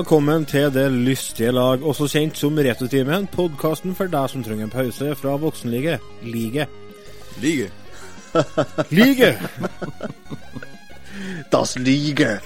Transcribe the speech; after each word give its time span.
velkommen 0.00 0.46
til 0.48 0.72
Det 0.72 0.92
lystige 0.92 1.50
lag, 1.52 1.82
også 1.84 2.06
kjent 2.08 2.38
som 2.38 2.56
Retrotimen. 2.56 3.26
Podkasten 3.28 3.92
for 3.94 4.08
deg 4.08 4.30
som 4.32 4.44
trenger 4.44 4.64
en 4.64 4.70
pause 4.72 5.10
fra 5.14 5.34
voksenliget. 5.36 6.00
Lige. 6.22 6.66
Lige. 7.42 7.66
Lige! 8.96 9.34
Das 11.52 11.76
Lige. 11.78 12.38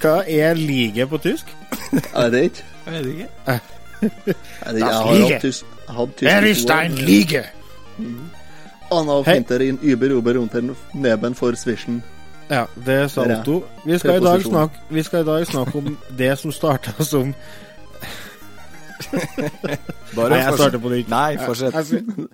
Hva 0.00 0.14
er 0.28 0.54
lige 0.54 1.06
på 1.06 1.18
tysk? 1.18 1.52
Er 2.14 2.30
det 2.30 2.42
ikke? 2.42 2.64
Jeg 2.86 2.94
vet 2.94 3.06
ikke. 3.06 3.28
Er 3.46 3.58
det 4.66 4.74
ikke? 4.74 4.86
Jeg 4.86 4.96
har 4.96 5.28
hatt 5.28 5.40
tysk 5.40 5.64
jeg 6.22 6.32
Er 6.32 6.46
ist 6.46 6.70
ein 6.70 6.92
Lige? 6.92 7.44
Anna 8.92 9.22
Hei. 9.22 9.34
finter 9.34 9.60
in 9.60 9.78
über 9.82 10.06
über 10.06 10.38
unter 10.38 10.74
neben 10.94 11.34
for 11.34 11.52
zwischen. 11.52 12.02
Ja, 12.50 12.66
det 12.86 13.10
sa 13.10 13.22
Otto. 13.22 13.62
Vi 13.84 13.98
skal, 13.98 14.20
i 14.20 14.24
dag 14.24 14.42
snakke, 14.42 14.80
vi 14.90 15.02
skal 15.02 15.22
i 15.22 15.28
dag 15.28 15.46
snakke 15.46 15.78
om 15.78 15.98
det 16.18 16.32
som 16.38 16.52
starta 16.52 17.04
som 17.04 17.34
Bare 20.16 20.30
Nei, 20.30 20.38
jeg 20.38 20.54
starter 20.56 20.80
på 20.82 20.90
nytt. 20.92 21.10
Nei, 21.10 21.36
fortsett. 21.40 21.74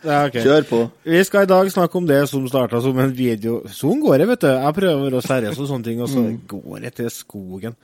Ja, 0.04 0.26
okay. 0.26 0.42
Kjør 0.44 0.66
på. 0.68 0.80
Vi 1.06 1.22
skal 1.26 1.46
i 1.46 1.50
dag 1.50 1.70
snakke 1.72 1.98
om 2.00 2.06
det 2.08 2.20
som 2.30 2.46
starta 2.50 2.80
som 2.84 2.98
en 3.02 3.14
video. 3.16 3.60
Sånn 3.72 4.02
går 4.02 4.22
det, 4.22 4.28
vet 4.32 4.44
du. 4.44 4.48
Jeg 4.52 4.76
prøver 4.76 5.00
å 5.00 5.08
være 5.08 5.24
seriøs 5.26 5.60
og 5.62 5.70
sånne 5.70 5.88
ting, 5.88 6.02
og 6.04 6.10
så 6.12 6.24
går 6.50 6.86
det 6.86 6.94
til 6.98 7.10
skogen. 7.14 7.78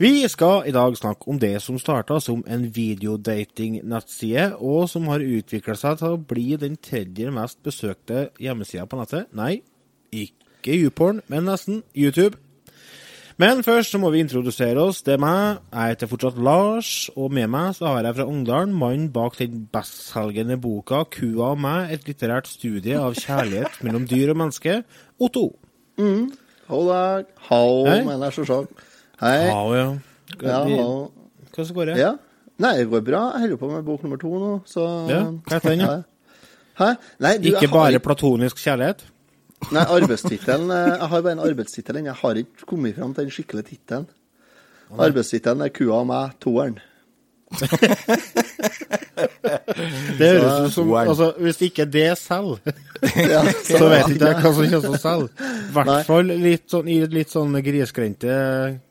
Vi 0.00 0.12
skal 0.32 0.68
i 0.68 0.72
dag 0.72 0.94
snakke 0.96 1.28
om 1.28 1.40
det 1.40 1.56
som 1.60 1.76
starta 1.80 2.20
som 2.24 2.44
en 2.48 2.62
videodating-nettside, 2.72 4.54
og 4.56 4.88
som 4.88 5.08
har 5.12 5.24
utvikla 5.24 5.76
seg 5.76 5.98
til 6.00 6.14
å 6.14 6.22
bli 6.30 6.46
den 6.60 6.78
tredje 6.80 7.32
mest 7.34 7.60
besøkte 7.66 8.30
hjemmesida 8.40 8.86
på 8.88 9.00
nettet. 9.00 9.28
Nei, 9.36 9.58
ikke 10.10 10.39
YouPorn, 10.68 11.22
men 11.28 11.44
nesten 11.44 11.82
YouTube. 11.96 12.36
Men 13.40 13.62
først 13.64 13.90
så 13.94 13.98
må 13.98 14.10
vi 14.12 14.20
introdusere 14.20 14.76
oss. 14.82 15.00
Det 15.02 15.14
er 15.14 15.18
meg. 15.22 15.58
Jeg 15.72 15.94
heter 15.94 16.06
fortsatt 16.10 16.36
Lars, 16.44 17.08
og 17.16 17.32
med 17.32 17.48
meg 17.48 17.72
så 17.78 17.86
har 17.86 18.02
jeg 18.04 18.14
fra 18.18 18.26
Ungdalen 18.28 18.74
mannen 18.76 19.06
bak 19.14 19.38
den 19.38 19.66
bestselgende 19.72 20.58
boka 20.60 21.04
'Kua 21.08 21.52
og 21.54 21.58
meg 21.60 21.92
et 21.92 22.04
litterært 22.04 22.46
studie 22.46 22.98
av 23.00 23.14
kjærlighet 23.14 23.80
mellom 23.82 24.04
dyr 24.06 24.30
og 24.30 24.36
menneske', 24.36 24.82
Otto. 25.18 25.56
Hallo 26.68 26.86
dag. 26.92 27.24
Hao, 27.48 27.84
Hei. 27.86 28.04
mener 28.04 28.24
jeg 28.28 28.32
selvsagt. 28.32 28.68
Hei. 29.20 29.46
Ja, 29.48 29.74
ja. 29.74 29.98
Ja, 30.42 30.64
Vi- 30.64 30.76
Hva 31.56 31.64
så 31.64 31.72
går 31.74 31.84
det? 31.86 31.96
Ja. 31.98 32.12
Nei, 32.58 32.76
det 32.76 32.90
går 32.90 33.00
bra. 33.00 33.32
Jeg 33.32 33.40
holder 33.40 33.56
på 33.56 33.70
med 33.72 33.84
bok 33.84 34.02
nummer 34.02 34.16
to 34.20 34.28
nå, 34.28 34.60
så 34.66 35.08
Ja, 35.08 35.22
hva 35.24 35.54
heter 35.54 35.70
den, 35.70 35.80
ja? 35.80 36.02
Hæ? 36.78 36.94
Nei, 37.18 37.36
du, 37.38 37.48
Ikke 37.48 37.56
Ikke 37.62 37.68
har 37.68 37.90
bare 37.90 37.98
platonisk 38.00 38.56
kjærlighet? 38.56 39.02
Nei, 39.70 39.82
arbeidstittelen 39.84 40.70
eh, 40.72 40.86
Jeg 40.94 41.08
har 41.12 41.22
bare 41.22 41.36
en 41.36 41.44
arbeidstittel 41.44 42.00
ennå. 42.00 42.10
Jeg 42.10 42.20
har 42.22 42.40
ikke 42.40 42.66
kommet 42.66 42.96
fram 42.96 43.12
til 43.14 43.26
den 43.26 43.34
skikkelige 43.34 43.68
tittelen. 43.74 44.06
Arbeidstittelen 44.98 45.60
er 45.62 45.68
'Kua 45.74 46.00
og 46.00 46.06
meg, 46.10 46.30
toeren'. 46.42 46.80
Det 50.18 50.28
høres 50.28 50.68
ut 50.70 50.72
som 50.74 50.92
altså, 50.94 51.32
Hvis 51.38 51.60
ikke 51.66 51.84
det 51.84 52.18
selger, 52.18 52.58
Ja, 53.32 53.42
så 53.64 53.88
vet 53.90 54.14
ikke 54.14 54.30
jeg 54.30 54.38
hva 54.40 54.52
som 54.54 54.64
kommer 54.64 54.80
til 54.86 54.96
å 54.96 55.00
selge. 55.02 55.28
I 55.40 55.44
Nei. 55.44 55.84
hvert 55.84 56.08
fall 56.08 56.32
litt 56.46 56.66
sånn, 56.72 56.90
i 56.90 56.98
litt 57.10 57.32
sånn 57.32 57.54
grisgrendte 57.64 58.34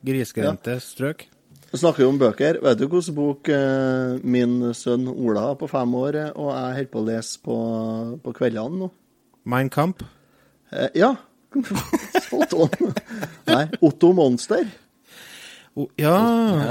grisgrendte 0.05 0.79
strøk. 0.83 1.27
Vi 1.69 1.77
snakker 1.77 2.01
jo 2.01 2.09
om 2.09 2.17
bøker. 2.17 2.57
Vet 2.65 2.79
du 2.79 2.87
hvilken 2.89 3.15
bok 3.17 3.49
eh, 3.53 4.15
min 4.25 4.71
sønn 4.73 5.05
Ola 5.11 5.51
på 5.59 5.69
fem 5.69 5.91
år 5.99 6.17
eh, 6.17 6.31
og 6.33 6.49
jeg 6.49 6.79
holder 6.79 6.93
på 6.93 7.01
å 7.03 7.09
lese 7.11 7.43
på, 7.45 7.57
på 8.23 8.33
kveldene 8.39 8.85
nå? 8.85 8.89
Mein 9.49 9.69
Kamp. 9.73 10.01
Eh, 10.71 10.89
ja. 11.01 11.15
Spot 12.21 12.53
on. 12.53 12.93
Nei, 13.49 13.63
Otto 13.81 14.11
Monster. 14.13 14.67
O, 15.77 15.87
ja, 15.97 16.15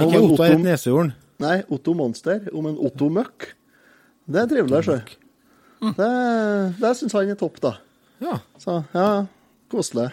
ikke 0.04 0.20
Otto 0.22 0.44
er 0.44 0.54
et 0.56 0.62
nesehorn. 0.62 1.12
Nei, 1.42 1.56
Otto 1.72 1.94
Monster 1.98 2.48
om 2.54 2.66
en 2.70 2.78
Otto 2.82 3.08
Møkk. 3.14 3.52
Det 4.28 4.42
er 4.42 4.50
trivelig, 4.50 4.82
sjø. 4.86 4.98
Det, 5.96 6.08
det 6.82 6.90
syns 6.98 7.14
han 7.16 7.30
er 7.32 7.38
topp, 7.38 7.60
da. 7.64 7.76
Ja. 8.22 8.38
Så 8.60 8.80
ja, 8.94 9.06
koselig. 9.70 10.08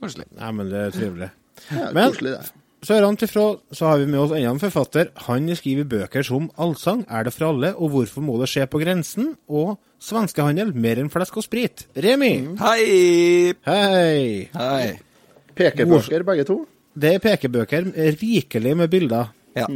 Koselig. 0.00 0.28
Nei, 0.38 0.50
men 0.54 0.70
det 0.70 0.84
er 0.86 0.94
trivelig. 0.94 1.30
Ja, 1.74 1.88
Men- 1.94 2.12
koselig, 2.12 2.36
det. 2.38 2.57
Sørenfra 2.86 3.44
så 3.74 3.86
har 3.90 3.98
vi 3.98 4.06
med 4.06 4.20
oss 4.20 4.32
enda 4.36 4.52
en 4.52 4.60
forfatter. 4.62 5.10
Han 5.26 5.48
skriver 5.56 5.84
bøker 5.84 6.22
som 6.22 6.50
'Allsang 6.56 7.04
er 7.10 7.24
det 7.24 7.32
for 7.34 7.50
alle', 7.50 7.74
og 7.74 7.90
'Hvorfor 7.90 8.20
må 8.22 8.38
det 8.38 8.48
skje 8.48 8.66
på 8.66 8.78
grensen?' 8.78 9.36
og 9.48 9.78
'Svenskehandel 10.00 10.74
mer 10.74 10.98
enn 10.98 11.10
flesk 11.10 11.36
og 11.36 11.44
sprit'. 11.44 11.86
Remi! 11.96 12.56
Hei! 12.56 13.54
Hei! 13.66 14.48
Hei. 14.54 14.98
Pekebøker, 15.56 16.22
begge 16.22 16.44
to. 16.44 16.66
Det 16.94 17.14
er 17.14 17.18
pekebøker 17.18 17.92
rikelig 18.22 18.76
med 18.76 18.88
bilder. 18.88 19.32
Ja. 19.56 19.66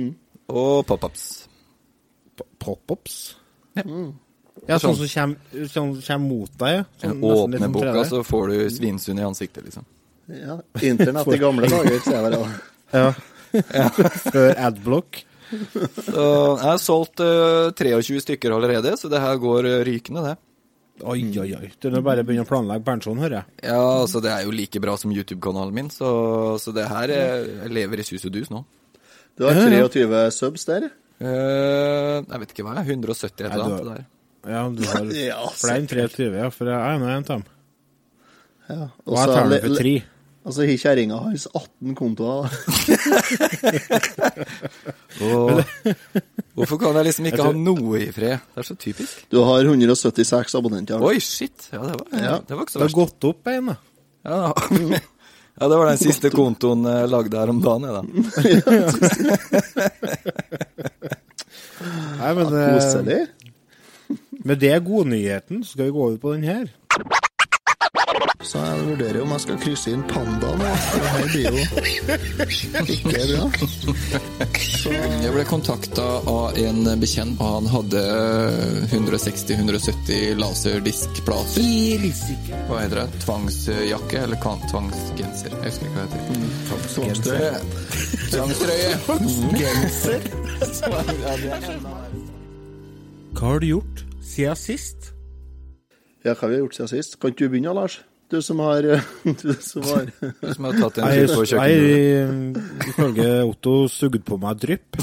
Og 0.48 0.86
pop-ups. 0.86 1.48
Pop-ups. 2.58 3.36
Ja. 3.76 3.82
Ja, 4.68 4.78
sånn 4.78 4.94
som 4.94 5.08
kommer, 5.08 5.66
sånn 5.66 5.94
kommer 6.06 6.28
mot 6.28 6.50
deg. 6.58 6.84
Sånn, 7.02 7.20
Åpne 7.20 7.72
boka, 7.72 8.04
så 8.06 8.22
får 8.22 8.48
du 8.48 8.70
Svinesund 8.70 9.18
i 9.18 9.22
ansiktet, 9.22 9.64
liksom. 9.64 9.84
Ja, 10.28 10.60
Internett 10.80 11.34
i 11.34 11.38
gamle 11.38 11.66
dager, 11.66 11.98
ser 11.98 12.12
jeg 12.12 12.30
bare. 12.30 12.52
Ja. 12.92 13.12
Før 14.32 14.54
Adblock. 14.68 15.22
Så 15.52 16.22
jeg 16.24 16.64
har 16.64 16.80
solgt 16.80 17.20
uh, 17.20 17.72
23 17.76 18.22
stykker 18.24 18.54
allerede, 18.56 18.94
så 18.96 19.10
det 19.12 19.20
her 19.20 19.36
går 19.40 19.68
eh, 19.68 19.82
rykende, 19.84 20.22
det. 20.30 20.38
Oi, 21.02 21.18
oi, 21.40 21.48
oi. 21.56 21.68
Du 21.82 21.88
er 21.90 22.04
bare 22.04 22.22
begynne 22.24 22.44
å 22.46 22.48
planlegge 22.48 22.84
pensjon, 22.86 23.20
hører 23.20 23.40
jeg. 23.40 23.56
Ja, 23.72 23.80
altså 24.04 24.22
det 24.24 24.30
er 24.32 24.46
jo 24.46 24.54
like 24.54 24.80
bra 24.80 24.94
som 25.00 25.12
YouTube-kanalen 25.12 25.74
min, 25.76 25.90
så, 25.92 26.08
så 26.62 26.72
det 26.76 26.86
her 26.88 27.12
er, 27.12 27.46
jeg 27.64 27.74
lever 27.74 28.00
i 28.02 28.06
sus 28.06 28.24
og 28.28 28.34
dus 28.36 28.52
nå. 28.52 28.62
Du 29.36 29.46
har 29.48 29.56
Ja, 29.56 29.68
ja. 29.72 29.88
23 29.88 30.24
subs 30.36 30.68
der. 30.68 30.88
Uh, 31.22 32.20
jeg 32.20 32.42
vet 32.42 32.54
ikke 32.54 32.66
hva 32.66 32.76
jeg 32.78 32.84
er, 32.86 32.96
170 32.96 33.28
et 33.28 33.44
eller 33.48 33.66
annet 33.66 33.90
der. 33.90 34.06
Ja, 34.52 34.62
du 34.74 34.82
har 34.90 35.12
Ja, 35.32 35.42
flere 35.54 35.80
enn 35.82 35.90
23, 35.90 36.30
ja, 36.38 36.48
for 36.54 36.70
jeg 36.72 36.80
er 36.80 37.02
nå 37.02 37.10
en 37.10 37.20
av 37.20 37.28
dem. 37.32 37.44
Ja. 38.68 38.88
Og 39.04 39.18
jeg 39.18 39.32
tar 39.32 39.50
den 39.50 39.64
for 39.66 39.80
tre. 39.82 39.94
Og 40.42 40.50
så 40.56 40.64
har 40.66 40.74
kjerringa 40.82 41.16
hans 41.22 41.44
18 41.54 41.94
kontoer. 41.94 42.50
Hvorfor 46.56 46.76
kan 46.80 46.96
jeg 46.98 47.06
liksom 47.08 47.28
ikke 47.30 47.44
ha 47.46 47.52
noe 47.54 48.00
i 48.02 48.08
fred? 48.14 48.38
Det 48.52 48.58
er 48.62 48.66
så 48.66 48.74
typisk. 48.80 49.20
Du 49.30 49.38
har 49.46 49.62
176 49.64 50.56
abonnenter. 50.58 50.98
Oi, 51.02 51.18
shit! 51.22 51.68
Ja, 51.72 51.78
det 51.86 51.94
var, 51.94 52.06
Ja. 52.18 52.34
det 52.42 52.54
var 52.58 52.62
ikke 52.66 52.72
Det 52.74 52.80
har 52.80 52.88
verst. 52.88 52.98
gått 52.98 53.24
opp 53.30 53.46
en, 53.54 53.66
da. 53.70 53.76
Ja, 54.26 54.52
ja, 55.60 55.68
det 55.68 55.76
var 55.78 55.86
den 55.92 55.98
siste 56.02 56.30
kontoen 56.34 56.84
jeg 56.90 57.08
lagde 57.14 57.38
her 57.38 57.48
om 57.54 57.60
dagen, 57.62 57.86
jeg, 57.86 57.94
da. 57.94 58.02
Nei, 62.18 62.30
men 62.38 62.46
ja, 62.54 62.66
Koselig. 62.76 63.20
med 64.46 64.58
det 64.62 64.76
godnyheten, 64.86 65.62
så 65.64 65.72
skal 65.76 65.84
vi 65.88 65.94
gå 65.96 66.02
over 66.06 66.18
på 66.22 66.34
den 66.36 66.44
her. 66.46 66.66
Så 68.42 68.58
jeg 68.58 68.86
vurderer 68.88 69.22
om 69.22 69.30
jeg 69.36 69.42
skal 69.44 69.58
krysse 69.62 69.92
inn 69.94 70.02
panda 70.10 70.50
nå. 70.58 70.70
for 70.82 70.98
Det 70.98 71.10
her 71.12 71.26
blir 71.30 71.44
jo 71.46 71.58
ikke 72.96 73.22
bra. 73.30 73.44
Jeg 75.22 75.30
ble 75.36 75.44
kontakta 75.46 76.06
av 76.32 76.58
en 76.58 76.80
bekjent, 77.00 77.38
og 77.38 77.46
han 77.56 77.66
hadde 77.70 78.02
160-170 78.90 80.34
laserdiskplater. 80.42 81.62
Hva 82.68 82.76
heter 82.82 82.96
det? 82.98 83.06
Tvangsjakke 83.22 84.16
eller 84.26 84.38
tvangsgenser? 84.42 85.50
Jeg 85.54 85.70
husker 85.70 85.86
ikke 85.86 85.96
hva 85.96 86.04
det 86.10 86.18
heter. 86.18 86.36
Tvangstrøye. 86.92 87.54
Tvangstrøye. 88.34 88.92
Genser. 89.62 90.20
Hva 93.32 93.46
har 93.48 93.58
du 93.62 93.66
gjort 93.70 93.96
siden 94.22 94.56
sist? 94.58 95.12
Ja, 96.22 96.34
hva 96.34 96.42
har 96.46 96.50
vi 96.52 96.58
gjort 96.62 96.76
siden 96.78 96.90
sist? 96.98 97.20
Kan 97.22 97.28
ikke 97.32 97.46
du 97.46 97.50
begynne, 97.54 97.74
Lars? 97.74 98.02
Du 98.32 98.40
som 98.42 98.58
har 98.64 98.82
Du 99.42 99.52
som 99.60 99.82
har 99.90 100.06
Du 100.40 100.54
som 100.54 100.64
har 100.64 100.72
tatt 100.80 100.98
en 101.02 101.06
tur 101.12 101.26
på 101.36 101.42
kjøkkenet? 101.50 101.60
Nei, 101.60 101.76
ifølge 102.88 103.26
Otto, 103.44 103.74
sugd 103.92 104.22
på 104.24 104.38
meg 104.40 104.56
drypp. 104.62 104.88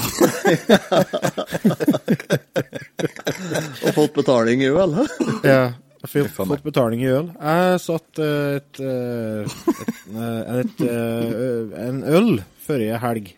og 3.84 3.90
fått 3.94 4.14
betaling 4.18 4.58
i 4.66 4.70
øl. 4.74 4.90
hæ? 4.98 5.04
Ja, 5.46 5.62
fått, 6.02 6.34
fått 6.34 6.66
betaling 6.66 6.98
i 7.04 7.06
øl. 7.12 7.30
Jeg 7.38 7.78
satt 7.86 8.18
eh, 8.18 8.58
et, 8.58 8.74
eh, 8.82 9.46
et, 9.46 9.94
eh, 10.10 10.42
et, 10.64 10.74
eh, 10.90 11.70
en 11.86 12.02
øl 12.10 12.42
forrige 12.66 12.98
helg. 13.04 13.30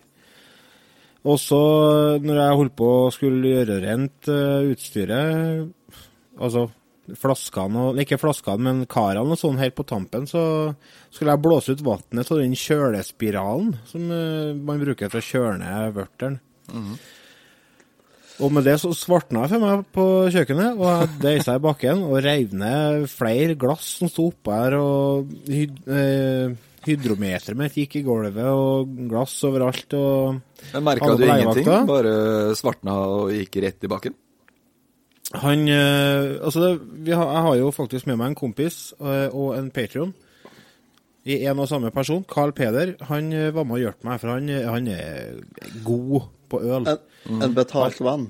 Og 1.23 1.39
så, 1.39 1.61
når 2.19 2.35
jeg 2.41 2.59
holdt 2.63 2.75
på 2.81 2.89
å 3.05 3.13
skulle 3.15 3.53
gjøre 3.59 3.77
rent 3.85 4.27
eh, 4.33 4.65
utstyret, 4.73 5.69
altså 6.41 6.65
flaskene 7.19 7.89
og 7.89 8.03
Ikke 8.03 8.19
flaskene, 8.21 8.63
men 8.63 8.85
karene 8.91 9.35
og 9.35 9.41
sånn 9.41 9.59
helt 9.61 9.75
på 9.79 9.87
tampen, 9.89 10.29
så 10.31 10.43
skulle 11.11 11.35
jeg 11.35 11.43
blåse 11.45 11.75
ut 11.75 11.85
vannet 11.87 12.31
av 12.31 12.43
den 12.43 12.55
kjølespiralen 12.59 13.75
som 13.91 14.13
eh, 14.15 14.53
man 14.55 14.83
bruker 14.83 15.11
til 15.11 15.23
å 15.23 15.27
kjøle 15.27 15.59
ned 15.65 15.99
vørteren. 15.99 16.39
Og 18.43 18.51
med 18.55 18.65
det 18.67 18.79
så 18.81 18.91
svartna 18.97 19.45
jeg 19.45 19.53
for 19.53 19.63
meg 19.63 19.87
på 19.95 20.05
kjøkkenet, 20.35 20.79
og 20.79 20.89
jeg 20.89 21.11
deisa 21.23 21.59
i 21.59 21.63
bakken 21.63 22.03
og 22.07 22.21
reiv 22.25 22.55
ned 22.57 23.07
flere 23.13 23.57
glass 23.59 23.99
som 24.01 24.11
sto 24.11 24.31
oppå 24.33 24.55
her, 24.57 24.79
og 24.81 25.35
hyd, 25.53 25.83
eh, 25.93 26.55
hydrometeret 26.87 27.59
mitt 27.59 27.77
gikk 27.79 28.01
i 28.01 28.05
gulvet, 28.07 28.41
og 28.47 28.97
glass 29.11 29.37
overalt, 29.47 29.95
og 29.99 30.41
merka 30.81 31.13
du 31.19 31.27
ingenting? 31.29 31.87
Bare 31.91 32.17
svartna 32.59 32.99
og 33.11 33.35
gikk 33.37 33.61
rett 33.67 33.87
i 33.87 33.93
bakken? 33.93 34.17
Han 35.41 35.69
eh, 35.69 36.37
Altså, 36.45 36.61
det, 36.61 36.73
vi 37.07 37.15
har, 37.17 37.31
jeg 37.33 37.43
har 37.47 37.57
jo 37.57 37.71
faktisk 37.73 38.07
med 38.11 38.19
meg 38.21 38.33
en 38.33 38.39
kompis 38.39 38.93
eh, 39.01 39.29
og 39.33 39.57
en 39.57 39.71
Patrion 39.73 40.13
i 41.23 41.39
en 41.47 41.61
og 41.63 41.69
samme 41.71 41.93
person. 41.95 42.25
Carl 42.27 42.51
Peder. 42.53 42.97
Han 43.09 43.33
eh, 43.33 43.53
var 43.55 43.65
med 43.65 43.79
og 43.79 43.85
hjalp 43.85 44.07
meg, 44.07 44.21
for 44.21 44.35
han, 44.35 44.49
han 44.51 44.89
er 44.91 45.37
god 45.87 46.29
på 46.51 46.63
øl. 46.67 46.89
En, 46.91 47.43
en 47.47 47.55
betalt 47.57 48.01
venn. 48.03 48.29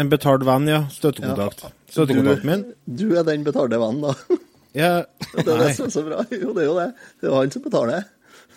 En 0.00 0.10
betalt 0.10 0.44
venn, 0.46 0.68
ja. 0.70 0.84
Støttekontakt. 0.92 1.68
Støttekontakten 1.90 2.50
min. 2.50 2.64
Du 2.86 3.10
er 3.14 3.26
den 3.26 3.46
betalte 3.46 3.80
vennen, 3.80 4.06
da. 4.10 4.40
Ja, 4.70 5.00
Det 5.34 5.48
er 5.50 5.64
det 5.64 5.72
som 5.74 5.88
er 5.88 5.90
så 5.90 6.02
bra. 6.06 6.20
Jo, 6.30 6.52
det 6.54 6.62
er 6.62 6.68
jo 6.68 6.74
det. 6.76 6.90
Det 7.18 7.26
er 7.26 7.32
jo 7.32 7.38
han 7.40 7.50
som 7.50 7.62
betaler. 7.64 8.04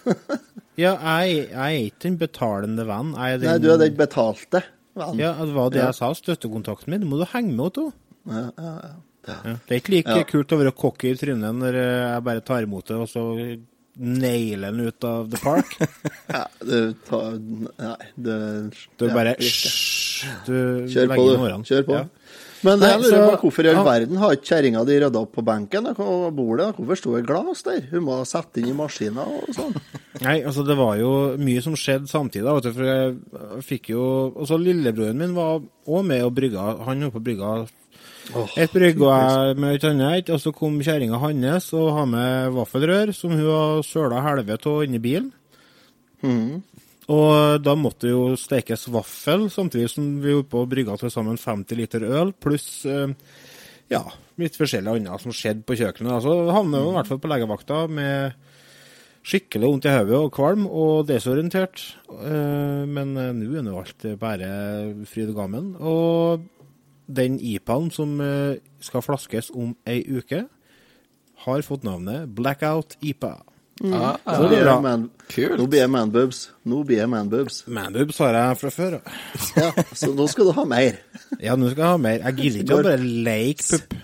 ja 0.84 0.92
jeg, 0.94 1.38
jeg 1.48 1.58
er 1.64 1.86
ikke 1.88 2.04
den 2.06 2.18
betalende 2.22 2.86
venn. 2.86 3.16
Den, 3.16 3.46
Nei, 3.48 3.56
du 3.64 3.72
er 3.74 3.80
den 3.82 3.96
betalte 3.98 4.62
vennen. 4.96 5.20
Ja, 5.24 5.34
det 5.40 5.54
var 5.56 5.70
det 5.74 5.82
jeg 5.84 5.96
sa. 5.98 6.12
Støttekontakten 6.18 6.94
min. 6.94 7.02
Det 7.06 7.10
må 7.10 7.20
du 7.22 7.26
henge 7.34 7.54
med, 7.54 7.66
Otto. 7.72 7.90
Ja, 8.30 8.46
ja, 8.58 8.74
ja. 8.84 8.94
Ja. 9.24 9.36
Det 9.56 9.72
er 9.72 9.80
ikke 9.80 9.94
like 9.94 10.16
Ja. 10.20 10.24
kult 10.28 10.52
å 10.52 10.58
være 10.60 10.74
cocky 10.76 11.14
i 11.14 11.16
trynet 11.16 11.56
når 11.56 11.78
eh, 11.80 12.10
jeg 12.12 12.24
bare 12.28 12.42
tar 12.44 12.66
imot 12.66 12.90
det, 12.90 12.98
og 13.00 13.08
så 13.08 13.22
nailer 13.96 14.72
den 14.74 14.88
ut 14.90 15.04
av 15.08 15.30
the 15.32 15.38
park. 15.40 15.78
ja 16.34 16.42
du 16.60 16.94
tar 17.08 17.38
Nei, 17.40 17.96
det 18.18 18.38
Du 19.00 19.06
bare. 19.14 19.36
Hysj! 19.40 20.26
Kjør 20.48 21.14
på, 21.14 21.24
du. 21.30 21.64
Kjør 21.68 21.88
på. 21.88 21.98
Ja. 22.02 22.06
Men 22.64 22.80
det 22.80 22.88
Nei, 22.88 22.92
jeg 22.96 23.12
lurer 23.12 23.34
på, 23.34 23.40
hvorfor 23.44 23.68
i 23.68 23.72
all 23.74 23.86
verden 23.86 24.20
har 24.22 24.36
ikke 24.36 24.48
kjerringa 24.54 24.84
di 24.88 24.96
rydda 25.04 25.22
opp 25.26 25.34
på 25.36 25.44
benken 25.46 25.90
og 25.92 26.30
bordet? 26.38 26.70
Hvorfor 26.78 27.00
sto 27.00 27.16
det 27.18 27.26
glass 27.28 27.64
der? 27.68 27.82
Hun 27.92 28.06
må 28.08 28.18
ha 28.22 28.28
satt 28.28 28.60
inn 28.62 28.70
i 28.72 28.76
maskina 28.78 29.26
og 29.28 29.52
sånn. 29.56 29.76
Nei, 30.24 30.38
altså 30.48 30.64
det 30.68 30.78
var 30.80 30.96
jo 31.02 31.12
mye 31.42 31.64
som 31.66 31.76
skjedde 31.80 32.08
samtidig. 32.12 32.48
Vet 32.48 32.68
du, 32.70 32.74
for 32.78 32.88
jeg 32.88 33.64
fikk 33.68 33.90
jo 33.96 34.04
Også 34.32 34.60
lillebroren 34.62 35.20
min 35.20 35.34
var 35.36 35.60
òg 35.60 36.06
med 36.08 36.24
og 36.24 36.36
brygga. 36.38 36.68
Han 36.88 37.08
var 37.08 37.16
på 37.16 37.24
brygga 37.28 37.54
et 38.56 38.72
brygg 38.72 39.02
og 39.04 39.12
jeg 39.12 39.58
med 39.60 39.76
et 39.78 39.88
annet. 39.90 40.30
Og 40.32 40.40
så 40.40 40.54
kom 40.56 40.80
kjerringa 40.84 41.20
hans 41.20 41.72
og 41.76 41.92
har 41.98 42.08
med 42.10 42.54
vaffelrør 42.56 43.12
som 43.16 43.36
hun 43.36 43.48
har 43.50 43.84
søla 43.88 44.24
helvete 44.24 44.72
av 44.72 44.86
inni 44.88 45.02
bilen. 45.04 45.34
Mhm. 46.24 46.62
Og 47.12 47.60
da 47.60 47.74
måtte 47.76 48.08
det 48.08 48.14
jo 48.14 48.38
stekes 48.40 48.88
vaffel, 48.94 49.50
samtidig 49.52 49.90
som 49.92 50.06
vi 50.24 50.36
holdt 50.38 50.52
på 50.52 50.62
å 50.64 50.70
brygge 50.70 50.96
til 51.02 51.12
sammen 51.12 51.40
50 51.40 51.80
liter 51.80 52.06
øl, 52.08 52.32
pluss 52.40 52.86
eh, 52.88 53.12
ja, 53.92 54.04
litt 54.40 54.56
forskjellig 54.58 54.96
annet 54.96 55.24
som 55.24 55.36
skjedde 55.36 55.66
på 55.68 55.78
kjøkkenet. 55.80 56.16
Altså, 56.20 56.36
havner 56.56 56.88
i 56.88 56.96
hvert 56.96 57.12
fall 57.12 57.22
på 57.24 57.32
legevakta 57.32 57.84
med 57.92 58.40
skikkelig 59.24 59.70
vondt 59.70 59.88
i 59.88 59.94
hodet 59.94 60.18
og 60.20 60.34
kvalm 60.36 60.66
og 60.68 61.06
desorientert. 61.10 61.84
Eh, 62.14 62.84
men 62.88 63.16
eh, 63.20 63.32
nå 63.36 63.52
er 63.60 63.68
nå 63.68 63.78
alt 63.80 64.08
bare 64.20 64.50
fryd 65.10 65.32
og 65.34 65.40
gammen. 65.40 65.72
Og 65.80 66.44
den 67.08 67.40
IPA-en 67.40 67.92
som 67.94 68.20
eh, 68.24 68.60
skal 68.84 69.06
flaskes 69.06 69.52
om 69.52 69.76
ei 69.90 70.02
uke, 70.08 70.46
har 71.44 71.66
fått 71.66 71.84
navnet 71.84 72.30
Blackout 72.32 72.96
IPA. 73.04 73.36
Ah, 73.82 74.16
Så 74.22 74.44
det 74.44 74.50
blir 74.52 74.60
er 74.62 74.68
bra. 74.68 74.76
man, 74.84 75.10
Kult. 75.34 75.58
Nå 75.58 75.66
blir 75.68 75.80
jeg 75.82 75.90
manboobs. 75.90 76.40
Nå 76.70 76.84
blir 76.86 77.00
jeg 77.02 77.10
manboobs. 77.10 77.64
Manboobs 77.68 78.20
har 78.22 78.36
jeg 78.38 78.58
fra 78.62 78.72
før. 78.72 78.98
ja. 79.00 79.02
Ja, 79.58 79.84
så 79.98 80.12
nå 80.14 80.28
skal 80.30 80.46
du 80.46 80.52
ha 80.60 80.66
mer. 80.70 81.00
Ja, 81.42 81.56
nå 81.58 81.72
skal 81.72 81.82
jeg 81.82 81.90
ha 81.90 81.98
mer. 81.98 82.20
Jeg 82.28 82.38
gidder 82.38 82.64
ikke 82.64 82.78
å 82.78 82.84
bare 82.84 82.98
leke 83.02 83.70
pupp. 83.72 83.96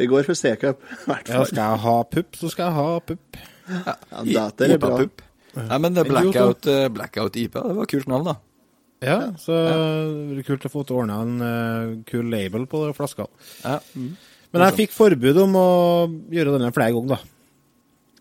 Vi 0.00 0.08
går 0.10 0.24
for 0.26 0.34
C-cup, 0.34 0.80
i 0.82 1.04
hvert 1.06 1.28
Ja, 1.28 1.42
skal 1.44 1.60
jeg 1.62 1.82
ha 1.84 1.96
pupp, 2.16 2.38
så 2.40 2.50
skal 2.50 2.70
jeg 2.70 2.74
ha 2.80 3.00
pupp. 3.12 3.42
Ja, 4.26 4.46
det 4.58 4.70
er 4.72 4.80
bra. 4.82 4.96
IPA-pupp. 4.96 5.22
Nei, 5.52 5.78
men 5.84 5.92
det 5.94 6.00
er 6.02 6.08
blackout, 6.08 6.66
eh, 6.72 6.88
blackout 6.88 7.36
IPA, 7.36 7.62
det 7.68 7.76
var 7.76 7.90
kult 7.92 8.08
navn, 8.08 8.30
da. 8.30 8.34
Ja, 9.02 9.18
så 9.38 9.52
det 9.52 10.32
blir 10.32 10.46
kult 10.46 10.64
å 10.66 10.70
få 10.72 10.84
til 10.86 10.96
å 10.96 11.02
ordne 11.02 11.18
en 11.20 11.32
uh, 11.42 12.02
kul 12.08 12.30
label 12.32 12.64
på 12.70 12.84
flaska. 12.96 13.26
flaskene. 13.26 13.80
Mm. 13.98 14.12
Men 14.52 14.64
jeg 14.66 14.78
fikk 14.80 14.96
forbud 14.96 15.40
om 15.42 15.56
å 15.58 15.68
gjøre 16.32 16.56
denne 16.56 16.72
flere 16.74 16.94
ganger, 16.96 17.16
da. 17.16 17.41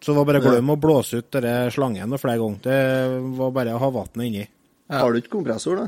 Så 0.02 0.12
det 0.12 0.18
var 0.18 0.26
bare 0.32 0.42
glem 0.42 0.70
å 0.74 0.78
blåse 0.82 1.20
ut 1.22 1.30
denne 1.36 1.70
slangen 1.74 2.18
flere 2.18 2.42
ganger. 2.42 2.62
Det 2.66 2.78
var 3.38 3.52
bare 3.54 3.76
å 3.78 3.82
ha 3.84 3.90
vannet 3.94 4.24
inni. 4.26 4.46
Har 4.92 5.14
du 5.14 5.20
ikke 5.22 5.36
kompressor, 5.38 5.78
da? 5.78 5.88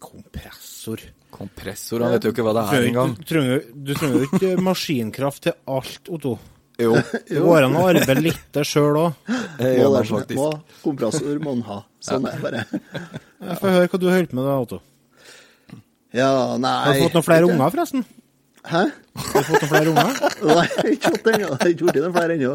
Kompressor. 0.00 1.00
Kompressor, 1.36 2.00
han 2.00 2.14
vet 2.16 2.24
jo 2.24 2.32
ikke 2.32 2.44
hva 2.46 2.54
det 2.56 2.64
er 2.72 2.86
engang. 2.88 3.12
Du 3.20 3.24
trenger 3.28 4.22
jo 4.22 4.28
ikke 4.30 4.52
maskinkraft 4.70 5.42
til 5.48 5.56
alt, 5.68 6.08
Otto. 6.08 6.36
Jo, 6.76 6.90
Det 6.92 7.40
går 7.40 7.64
an 7.64 7.76
å 7.80 7.86
arbeide 7.88 8.20
litt 8.20 8.58
sjøl 8.68 8.98
òg. 9.06 9.14
Må 9.30 9.68
gjør 9.70 9.86
det 9.86 9.92
man 9.94 10.08
faktisk. 10.10 10.36
må, 10.36 10.48
kompressor 10.82 11.38
må 11.40 11.54
en 11.56 11.62
ha. 11.70 11.76
Sånn 12.04 12.26
er 12.28 12.34
det 12.36 12.42
bare. 12.44 12.64
Jeg 13.46 13.56
får 13.62 13.72
høre 13.76 13.88
hva 13.92 14.00
du 14.02 14.04
holder 14.10 14.28
på 14.28 14.36
med 14.36 14.44
da, 14.48 14.56
Otto. 14.66 14.80
Ja, 16.16 16.28
nei 16.60 16.74
Har 16.84 16.92
du 16.98 17.00
fått 17.06 17.16
noen 17.16 17.26
flere 17.30 17.48
unger, 17.48 17.72
forresten? 17.72 18.04
Hæ? 18.66 18.82
Har 18.92 19.40
du 19.40 19.48
fått 19.48 19.64
noen 19.64 19.72
flere 19.72 19.94
unger? 19.94 20.20
Nei, 20.50 20.66
jeg 20.68 20.76
har 20.76 20.92
ikke 20.98 21.14
fått 21.16 21.24
det 21.30 21.34
ennå. 21.38 21.48
Jeg 21.48 21.62
har 21.64 21.72
ikke 21.72 21.88
blitt 21.88 22.02
noen 22.04 22.16
flere 22.18 22.36
ennå. 22.36 22.52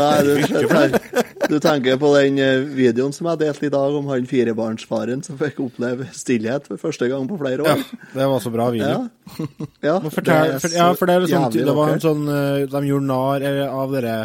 Nei, 0.00 0.22
du, 0.26 0.32
du 1.50 1.56
tenker 1.62 1.98
på 2.00 2.12
den 2.16 2.38
eh, 2.42 2.62
videoen 2.62 3.14
som 3.14 3.28
jeg 3.30 3.42
delte 3.42 3.68
i 3.68 3.72
dag 3.72 3.96
om 3.96 4.08
han 4.12 4.28
firebarnsfaren 4.30 5.24
som 5.26 5.38
fikk 5.40 5.60
oppleve 5.66 6.08
stillhet 6.16 6.68
for 6.70 6.80
første 6.82 7.10
gang 7.10 7.26
på 7.30 7.38
flere 7.40 7.66
år. 7.66 7.82
Ja, 7.82 7.98
det 8.14 8.30
var 8.34 8.44
så 8.44 8.54
bra 8.54 8.70
video. 8.74 8.88
Ja. 8.94 9.50
ja 9.86 9.98
Må 10.04 10.12
fortelle, 10.14 10.62
for, 10.62 10.76
ja, 10.76 10.88
for 10.98 11.10
det, 11.10 11.20
er 11.26 11.60
det 11.60 11.76
var 11.76 11.94
en 11.94 12.02
sånn 12.02 12.24
eh, 12.30 12.64
De 12.70 12.82
gjorde 12.88 13.10
narr 13.10 13.46
eh, 13.46 13.66
av 13.68 13.94
dere 13.96 14.16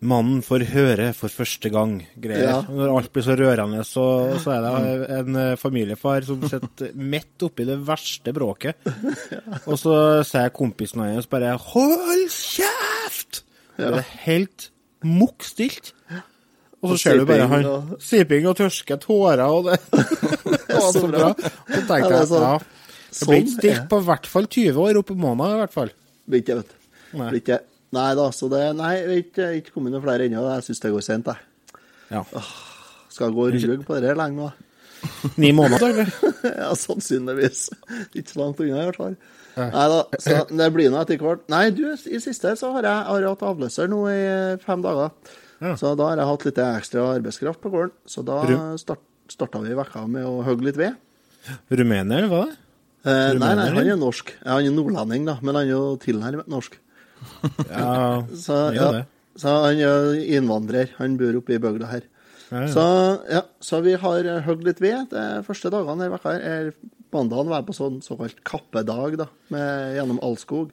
Mannen 0.00 0.38
får 0.40 0.62
høre 0.70 1.10
for 1.12 1.28
første 1.28 1.68
gang-greier. 1.68 2.46
Ja. 2.46 2.60
Når 2.64 2.92
alt 2.94 3.10
blir 3.12 3.24
så 3.26 3.34
rørende, 3.36 3.82
så, 3.84 4.04
så 4.40 4.54
er 4.54 4.64
det 4.64 5.18
en 5.18 5.38
familiefar 5.60 6.24
som 6.24 6.40
sitter 6.48 6.94
midt 6.96 7.44
oppi 7.44 7.68
det 7.68 7.76
verste 7.84 8.32
bråket. 8.32 8.80
Og 9.68 9.76
så 9.76 9.94
sier 10.24 10.56
kompisen 10.56 11.04
hans 11.04 11.28
bare 11.28 11.52
'hold 11.52 12.30
kjeft!' 12.32 12.79
Det 13.80 14.02
er 14.02 14.10
helt 14.26 14.68
mukk 15.06 15.46
stilt. 15.46 15.92
Og 16.80 16.94
så 16.94 16.98
ser 17.02 17.18
du 17.20 17.26
bare 17.28 17.46
han 17.48 17.66
og- 17.68 17.96
siping 18.00 18.46
og 18.48 18.56
tørske 18.56 18.96
tårer, 19.02 19.42
og 19.44 19.66
det, 19.68 19.78
det 19.92 20.76
var 20.76 20.92
så 20.96 21.06
bra. 21.10 21.32
Så 21.36 21.80
tenkte 21.84 21.98
Ja, 21.98 22.08
det 22.08 22.20
jeg 22.20 22.28
sånn- 22.30 22.46
ja, 22.46 22.54
det 22.60 23.26
blir 23.28 23.40
ikke 23.40 23.50
sånn 23.50 23.58
stilt 23.58 23.82
på 23.90 23.98
på 23.98 24.04
hvert 24.06 24.26
fall 24.30 24.46
20 24.46 24.80
år 24.86 25.00
opp 25.02 25.10
i 25.12 25.18
måneden, 25.18 25.56
i 25.58 25.60
hvert 25.64 25.74
fall. 25.76 25.90
Blir 26.30 26.40
ikke, 26.44 26.56
vet 26.62 26.70
du. 26.70 27.58
Nei. 27.90 28.14
Da, 28.14 28.28
så 28.30 28.46
det 28.52 28.62
Nei, 28.78 28.92
jeg 29.00 29.06
har 29.08 29.16
ikke, 29.24 29.46
ikke 29.60 29.72
kommet 29.74 29.92
noen 29.92 30.04
flere 30.04 30.28
ennå. 30.28 30.44
Jeg 30.54 30.62
syns 30.68 30.80
det 30.84 30.92
går 30.94 31.02
sent, 31.04 31.26
jeg. 31.26 31.80
Ja. 32.10 32.22
Skal 33.10 33.32
gå 33.34 33.48
og 33.48 33.52
ruge 33.56 33.82
på 33.84 33.96
det 34.00 34.12
her 34.12 34.18
lenge 34.20 34.38
nå. 34.38 34.50
Ni 35.40 35.50
måneder, 35.56 35.90
eller? 35.90 36.12
ja, 36.62 36.70
sannsynligvis. 36.78 37.66
Ikke 38.14 38.30
så 38.30 38.40
langt 38.44 38.60
unna, 38.62 38.78
i 38.84 38.88
hvert 38.88 39.00
fall. 39.00 39.16
Nei 39.74 39.84
da, 39.92 40.00
så 40.24 40.40
det 40.48 40.70
blir 40.74 40.90
nå 40.92 41.02
etter 41.02 41.20
hvert. 41.20 41.44
Nei, 41.52 41.66
du, 41.74 41.84
i 41.92 42.20
siste 42.22 42.54
så 42.58 42.72
har 42.76 42.86
jeg, 42.88 43.04
har 43.10 43.22
jeg 43.24 43.34
hatt 43.34 43.46
avløser 43.50 43.90
nå 43.90 44.00
i 44.12 44.22
fem 44.64 44.82
dager. 44.84 45.12
Ja. 45.60 45.74
Så 45.76 45.92
da 45.98 46.08
har 46.08 46.20
jeg 46.20 46.30
hatt 46.30 46.48
litt 46.48 46.60
ekstra 46.64 47.06
arbeidskraft 47.18 47.60
på 47.60 47.72
gården. 47.72 47.94
Så 48.08 48.24
da 48.26 48.40
start, 48.80 49.02
starta 49.30 49.60
vi 49.64 49.76
vekka 49.76 50.06
med 50.08 50.24
å 50.28 50.40
hogge 50.46 50.70
litt 50.70 50.80
ved. 50.80 50.96
Rumener, 51.72 52.28
hva? 52.30 52.44
Eh, 53.00 53.32
nei, 53.40 53.52
nei, 53.56 53.68
han 53.72 53.88
er 53.88 53.98
norsk. 54.00 54.32
Han 54.44 54.66
er 54.66 54.74
nordlending, 54.76 55.26
da, 55.28 55.38
men 55.40 55.56
han 55.56 55.64
er 55.64 55.72
jo 55.74 55.82
tilnærmet 56.02 56.50
norsk. 56.52 56.78
Ja, 57.68 58.22
Så, 58.46 58.56
ja, 58.72 59.04
så 59.36 59.52
han 59.66 59.80
er 59.84 60.14
innvandrer. 60.36 60.94
Han 60.98 61.18
bor 61.20 61.36
oppe 61.40 61.56
i 61.56 61.60
bygda 61.62 61.90
her. 61.90 62.08
Ja, 62.50 62.64
ja. 62.64 62.70
Så, 62.72 62.84
ja, 63.30 63.42
så 63.62 63.80
vi 63.84 63.94
har 64.00 64.30
hogd 64.46 64.64
litt 64.66 64.80
ved. 64.82 65.12
De 65.12 65.44
første 65.46 65.70
dagene 65.72 66.00
denne 66.00 66.16
vekka 66.16 66.34
er 66.40 66.72
mandagen 67.14 67.50
var 67.52 67.66
på 67.66 67.76
sånn 67.76 68.00
såkalt 68.04 68.40
kappedag 68.46 69.18
da, 69.20 69.28
med, 69.54 69.96
gjennom 69.96 70.20
Allskog. 70.26 70.72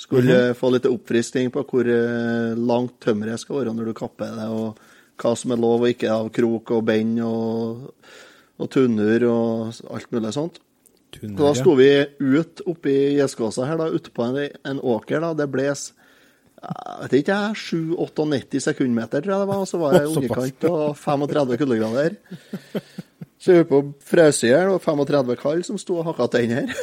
Skulle 0.00 0.32
mm 0.32 0.40
-hmm. 0.40 0.54
få 0.54 0.70
litt 0.70 0.86
oppfriskning 0.86 1.50
på 1.50 1.62
hvor 1.62 1.84
eh, 1.84 2.56
langt 2.56 3.00
tømmeret 3.00 3.40
skal 3.40 3.56
være 3.56 3.74
når 3.74 3.84
du 3.84 3.94
kapper 3.94 4.32
det, 4.36 4.48
og 4.48 4.78
hva 5.20 5.36
som 5.36 5.52
er 5.52 5.60
lov 5.60 5.82
og 5.82 5.88
ikke 5.88 6.10
av 6.10 6.30
krok 6.30 6.70
og 6.70 6.84
bein 6.84 7.18
og, 7.20 7.92
og 8.58 8.70
tunner 8.70 9.24
og 9.28 9.74
alt 9.90 10.12
mulig 10.12 10.32
sånt. 10.32 10.60
Så 11.20 11.26
da 11.26 11.54
sto 11.54 11.74
vi 11.74 12.06
ut 12.20 12.60
oppi 12.66 13.16
Gjeskåsa 13.18 13.66
her, 13.66 13.76
da, 13.76 13.90
ute 13.90 14.10
på 14.10 14.22
en, 14.22 14.50
en 14.64 14.80
åker. 14.80 15.20
da, 15.20 15.34
Det 15.34 15.50
bles 15.50 15.92
jeg 16.60 16.96
vet 17.02 17.14
ikke, 17.22 17.36
7-98 17.56 18.60
sekundmeter, 18.60 19.22
tror 19.24 19.32
jeg 19.32 19.40
det 19.42 19.48
var. 19.48 19.60
Og 19.64 19.68
så 19.68 19.78
var 19.80 19.96
det 19.96 20.02
i 20.04 20.10
underkant 20.12 20.66
av 20.68 20.98
35 20.98 21.56
kuldegrader. 21.62 22.16
Så 23.40 23.54
jeg 23.54 23.64
var 23.70 23.86
på 23.88 24.20
i 24.20 24.50
hjel, 24.50 24.68
og 24.74 24.82
35 24.84 25.36
kall 25.40 25.62
som 25.64 25.78
sto 25.80 25.96
og 26.00 26.10
hakka 26.10 26.26
tenner 26.34 26.74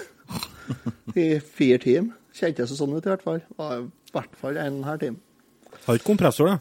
i 1.14 1.28
fire 1.40 1.78
timer. 1.84 2.16
Kjentes 2.38 2.72
det 2.74 2.78
sånn 2.80 2.96
ut, 2.96 3.06
i 3.06 3.12
hvert 3.12 3.26
fall. 3.26 3.44
Var 3.58 3.78
i 3.82 3.86
hvert 4.14 4.40
fall 4.42 4.58
en 4.62 4.82
her 4.86 4.98
time. 5.02 5.22
Har 5.86 5.98
ikke 5.98 6.12
kompressor, 6.12 6.50
da. 6.50 6.58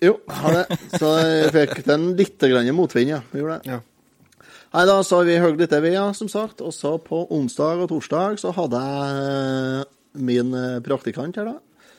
Jo, 0.00 0.14
har 0.32 0.56
det. 0.56 0.78
Så 0.96 1.08
jeg 1.20 1.54
fikk 1.56 1.80
den 1.88 2.12
litt 2.16 2.44
motvind, 2.76 3.12
ja. 3.12 3.22
Vi 3.32 3.40
gjorde 3.40 3.58
det. 3.60 3.72
Ja. 3.74 3.80
Nei, 4.70 4.84
da 4.86 5.00
så 5.02 5.18
har 5.18 5.26
vi 5.26 5.40
høgd 5.42 5.60
litt 5.60 5.72
ved, 5.72 5.92
ja, 5.92 6.06
som 6.16 6.28
sagt. 6.32 6.60
Og 6.64 6.72
så 6.76 6.94
på 7.02 7.24
onsdag 7.32 7.84
og 7.84 7.90
torsdag 7.90 8.38
så 8.40 8.52
hadde 8.56 8.84
jeg 8.84 9.88
min 10.20 10.54
eh, 10.56 10.78
praktikant 10.84 11.40
her, 11.40 11.52
da. 11.52 11.90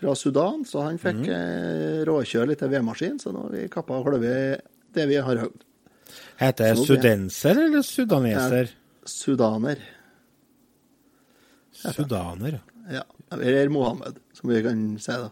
Fra 0.00 0.14
Sudan, 0.16 0.62
så 0.64 0.86
han 0.86 0.98
fikk 1.00 1.26
mm. 1.26 2.04
råkjøre 2.08 2.50
litt 2.52 2.62
vedmaskin. 2.62 3.18
Så 3.22 3.34
nå 3.34 3.46
har 3.46 3.56
vi 3.56 3.66
kappa 3.72 3.98
og 3.98 4.06
kløvet 4.08 4.62
det 4.96 5.10
vi 5.10 5.18
har 5.20 5.42
høgd. 5.46 5.66
Heter 6.40 6.74
det 6.74 6.86
sudenser 6.86 7.58
eller 7.66 7.82
sudaneser? 7.84 8.70
Sudaner. 9.04 9.82
Sudaner, 11.72 12.60
ja. 12.90 13.04
Ja. 13.30 13.36
Eller 13.36 13.68
Mohammed, 13.68 14.16
som 14.32 14.50
vi 14.50 14.62
kan 14.62 14.98
si, 14.98 15.12
da. 15.12 15.28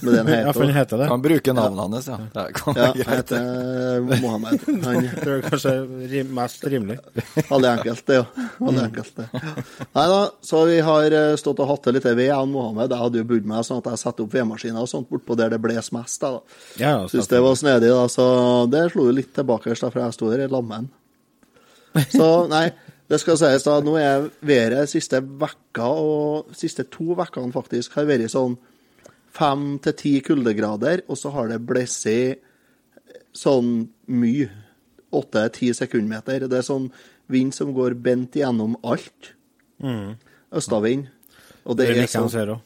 Med 0.00 0.14
den 0.14 0.28
Ja, 0.32 0.52
for 0.52 0.62
den 0.64 0.70
heter. 0.72 0.96
heter 0.96 0.98
det. 1.02 1.06
Kan 1.08 1.22
bruke 1.22 1.52
navnet 1.52 1.80
hans, 1.84 2.06
ja. 2.08 2.16
Det 2.32 2.54
kan 2.56 2.74
Ja, 2.76 2.86
han 2.96 3.16
heter 3.16 4.00
Mohammed. 4.22 4.60
Han 4.84 5.08
tror 5.20 5.34
jeg 5.34 5.42
kanskje 5.50 5.72
er 6.20 6.30
mest 6.32 6.64
rimelig. 6.64 6.96
Veldig 7.50 7.68
enkelt, 7.72 8.06
det, 8.08 8.14
ja. 8.16 8.46
Veldig 8.58 8.84
enkelt, 8.86 9.12
det. 9.20 9.26
Nei 9.98 10.06
da, 10.14 10.20
så 10.48 10.62
vi 10.70 10.78
har 10.86 11.16
eh, 11.18 11.34
stått 11.36 11.60
og 11.60 11.68
hatt 11.68 11.84
det 11.90 11.94
litt 11.98 12.06
ved, 12.08 12.22
jeg 12.24 12.38
og 12.38 12.48
Mohammed. 12.54 12.88
Jeg 12.94 13.02
hadde 13.04 13.20
jo 13.20 13.28
budd 13.34 13.50
meg 13.52 13.66
sånn 13.68 13.82
at 13.84 13.90
jeg 13.92 14.02
setter 14.06 14.24
opp 14.24 14.32
vedmaskiner 14.38 14.80
og 14.86 14.88
sånt 14.94 15.10
bortpå 15.12 15.36
der 15.42 15.52
det 15.52 15.60
bles 15.66 15.92
mest. 15.92 16.20
da. 16.24 16.32
Ja, 16.80 16.94
ja, 16.96 17.04
Syns 17.12 17.28
det 17.28 17.42
var 17.44 17.60
snedig, 17.60 17.92
da, 17.92 18.08
så 18.08 18.26
det 18.72 18.86
slo 18.94 19.10
jo 19.10 19.14
litt 19.20 19.34
tilbake, 19.36 19.76
for 19.76 20.00
jeg 20.06 20.16
sto 20.16 20.32
der 20.32 20.46
i 20.46 20.50
lammen. 20.52 20.88
Så 22.16 22.30
nei, 22.48 22.70
det 23.12 23.20
skal 23.20 23.36
sies 23.36 23.68
da, 23.68 23.76
nå 23.84 23.98
er 24.00 24.30
været 24.40 24.88
siste 24.88 25.20
vekka, 25.20 25.84
og 25.84 26.54
siste 26.56 26.86
to 26.88 27.12
vekkene 27.18 27.52
faktisk, 27.52 27.92
har 28.00 28.08
vært 28.08 28.32
sånn 28.32 28.56
fem 29.32 29.78
til 29.84 29.96
ti 29.98 30.12
kuldegrader, 30.24 31.04
og 31.08 31.18
så 31.20 31.32
har 31.34 31.48
det 31.52 31.62
blåst 31.66 32.08
sånn 33.32 33.72
mye. 34.12 34.50
Åtte-ti 35.12 35.72
sekundmeter. 35.76 36.46
Det 36.48 36.60
er 36.62 36.64
sånn 36.64 36.86
vind 37.32 37.52
som 37.52 37.72
går 37.76 37.96
bent 38.00 38.36
gjennom 38.36 38.78
alt. 38.84 39.32
Østavind. 40.52 41.10
Og 41.64 41.76
det 41.76 41.88
Det 41.88 41.96
er 41.96 42.04
er 42.04 42.24
å 42.24 42.28
så 42.28 42.60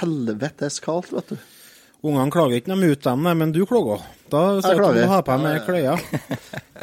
helvetes 0.00 0.80
kaldt, 0.82 1.12
vet 1.14 1.28
du. 1.34 1.38
Ungene 2.06 2.30
klager 2.30 2.60
ikke 2.60 2.70
noe 2.74 2.92
ut 2.92 3.02
dem, 3.02 3.22
nei, 3.24 3.32
men 3.34 3.52
du 3.54 3.64
klager. 3.66 4.04
Da 4.30 4.58
at 4.58 4.66
du 4.66 5.06
har 5.08 5.24
på 5.26 5.36
deg 5.36 5.42
med 5.42 5.64
klær. 5.66 6.02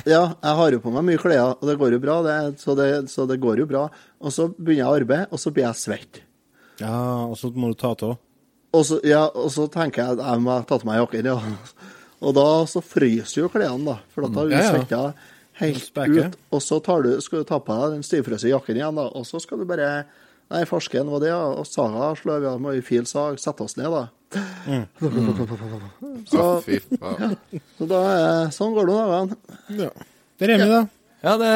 Ja, 0.10 0.34
jeg 0.42 0.56
har 0.58 0.74
jo 0.74 0.80
på 0.84 0.92
meg 0.92 1.06
mye 1.06 1.20
klær, 1.22 1.54
og 1.62 1.68
det 1.70 1.78
går 1.80 1.94
jo 1.96 2.00
bra, 2.02 2.16
det, 2.25 2.38
så, 2.60 2.74
det, 2.75 2.88
så 3.13 3.28
det 3.30 3.38
går 3.40 3.62
jo 3.62 3.68
bra. 3.70 3.86
Og 4.20 4.34
så 4.34 4.50
begynner 4.50 4.82
jeg 4.82 4.90
å 4.90 4.96
arbeide, 4.98 5.28
og 5.32 5.40
så 5.40 5.52
blir 5.54 5.68
jeg 5.68 5.80
svett. 5.80 6.20
Ja, 6.82 7.24
og 7.30 7.38
så 7.40 7.52
må 7.54 7.70
du 7.72 7.78
ta 7.80 7.94
av. 7.94 8.18
Og 8.74 8.86
så, 8.89 8.98
ja, 9.06 9.27
og 9.38 9.51
så 9.53 9.68
tenker 9.70 10.01
jeg 10.01 10.18
at 10.18 10.24
jeg 10.25 10.42
må 10.42 10.56
ta 10.65 10.80
på 10.82 10.88
meg 10.89 10.98
jakken, 11.03 11.27
ja. 11.30 11.38
Og 12.24 12.34
da 12.38 12.48
så 12.72 12.82
fryser 12.82 13.44
jo 13.44 13.50
klærne, 13.53 13.84
da. 13.86 13.98
For 14.15 14.25
da 14.25 14.32
tar 14.34 14.48
du 14.50 14.53
Ja, 14.56 14.62
ja. 14.63 14.72
svetta 14.74 15.01
helt 15.60 16.00
ut. 16.34 16.38
Og 16.56 16.62
så 16.65 16.80
tar 16.82 17.03
du, 17.06 17.12
skal 17.22 17.44
du 17.44 17.48
ta 17.51 17.60
på 17.62 17.75
deg 17.77 17.98
den 18.00 18.06
stivfrøse 18.08 18.50
jakken 18.50 18.80
igjen, 18.80 18.98
da. 18.98 19.06
Og 19.13 19.27
så 19.30 19.42
skal 19.44 19.62
du 19.62 19.65
bare 19.70 20.06
Nei, 20.53 20.65
farsken 20.70 21.08
var 21.10 21.22
det, 21.24 21.30
ja. 21.32 21.39
Og 21.58 21.65
saga 21.65 22.12
slår 22.20 22.42
vi 22.44 22.48
av 22.50 22.60
med 22.62 22.75
ei 22.77 22.82
fil 22.86 23.06
sag. 23.10 23.39
Sette 23.42 23.63
oss 23.65 23.77
ned, 23.80 23.89
da. 23.94 24.08
Så, 26.30 26.39
Å, 26.42 26.50
fy 26.65 26.80
faen. 26.98 27.36
så 27.77 27.86
da 27.89 28.01
Sånn 28.53 28.74
går 28.75 28.89
det 28.89 28.96
noen 28.98 29.12
dagene. 29.13 29.38
Ja. 29.84 29.89
Det 30.39 30.48
er 30.48 30.51
Remi, 30.56 30.68
da. 30.72 30.82
Ja, 31.24 31.38
det 31.39 31.51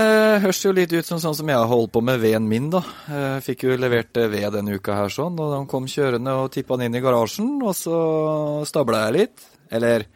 høres 0.46 0.62
jo 0.64 0.72
litt 0.72 0.94
ut 0.96 1.04
som 1.04 1.20
sånn 1.20 1.36
som 1.36 1.50
jeg 1.52 1.60
har 1.60 1.68
holdt 1.68 1.92
på 1.92 2.00
med 2.00 2.22
veden 2.24 2.46
min, 2.48 2.70
da. 2.72 2.80
Jeg 3.12 3.44
fikk 3.50 3.66
jo 3.66 3.76
levert 3.76 4.16
eh, 4.16 4.30
ved 4.32 4.54
denne 4.56 4.78
uka 4.80 4.96
her 4.96 5.12
sånn, 5.12 5.36
og 5.44 5.52
de 5.52 5.60
kom 5.68 5.90
kjørende 5.92 6.36
og 6.40 6.54
tippa 6.54 6.78
den 6.80 6.88
inn 6.88 6.96
i 6.96 7.04
garasjen, 7.04 7.58
og 7.60 7.76
så 7.76 7.98
stabla 8.70 9.02
jeg 9.10 9.16
litt. 9.18 9.44
Eller 9.68 10.08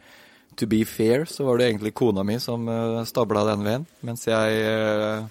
to 0.56 0.68
be 0.70 0.80
fair, 0.88 1.26
så 1.28 1.44
var 1.44 1.60
det 1.60 1.68
egentlig 1.68 1.92
kona 2.00 2.24
mi 2.24 2.38
som 2.40 2.64
uh, 2.64 3.04
stabla 3.04 3.44
den 3.50 3.68
veden, 3.68 3.86
mens 4.08 4.24
jeg 4.24 4.64
eh, 4.64 5.28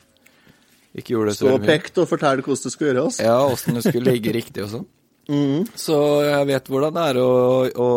ikke 1.02 1.16
gjorde 1.16 1.34
det 1.34 1.38
så 1.40 1.48
mye. 1.48 1.56
Stå 1.56 1.58
og 1.58 1.70
pekte 1.72 2.06
og 2.06 2.12
fortelle 2.14 2.46
hvordan 2.46 2.70
du 2.70 2.76
skulle 2.76 2.94
gjøre 2.94 3.08
oss. 3.10 3.22
Ja, 3.26 3.40
åssen 3.50 3.78
du 3.78 3.82
skulle 3.82 4.12
ligge 4.14 4.38
riktig 4.38 4.68
og 4.68 4.74
sånn. 4.76 4.90
Mhm. 5.30 5.68
Så 5.78 5.96
jeg 6.26 6.48
vet 6.50 6.70
hvordan 6.72 6.96
det 6.98 7.04
er 7.12 7.18
å, 7.22 7.28
å, 7.70 7.90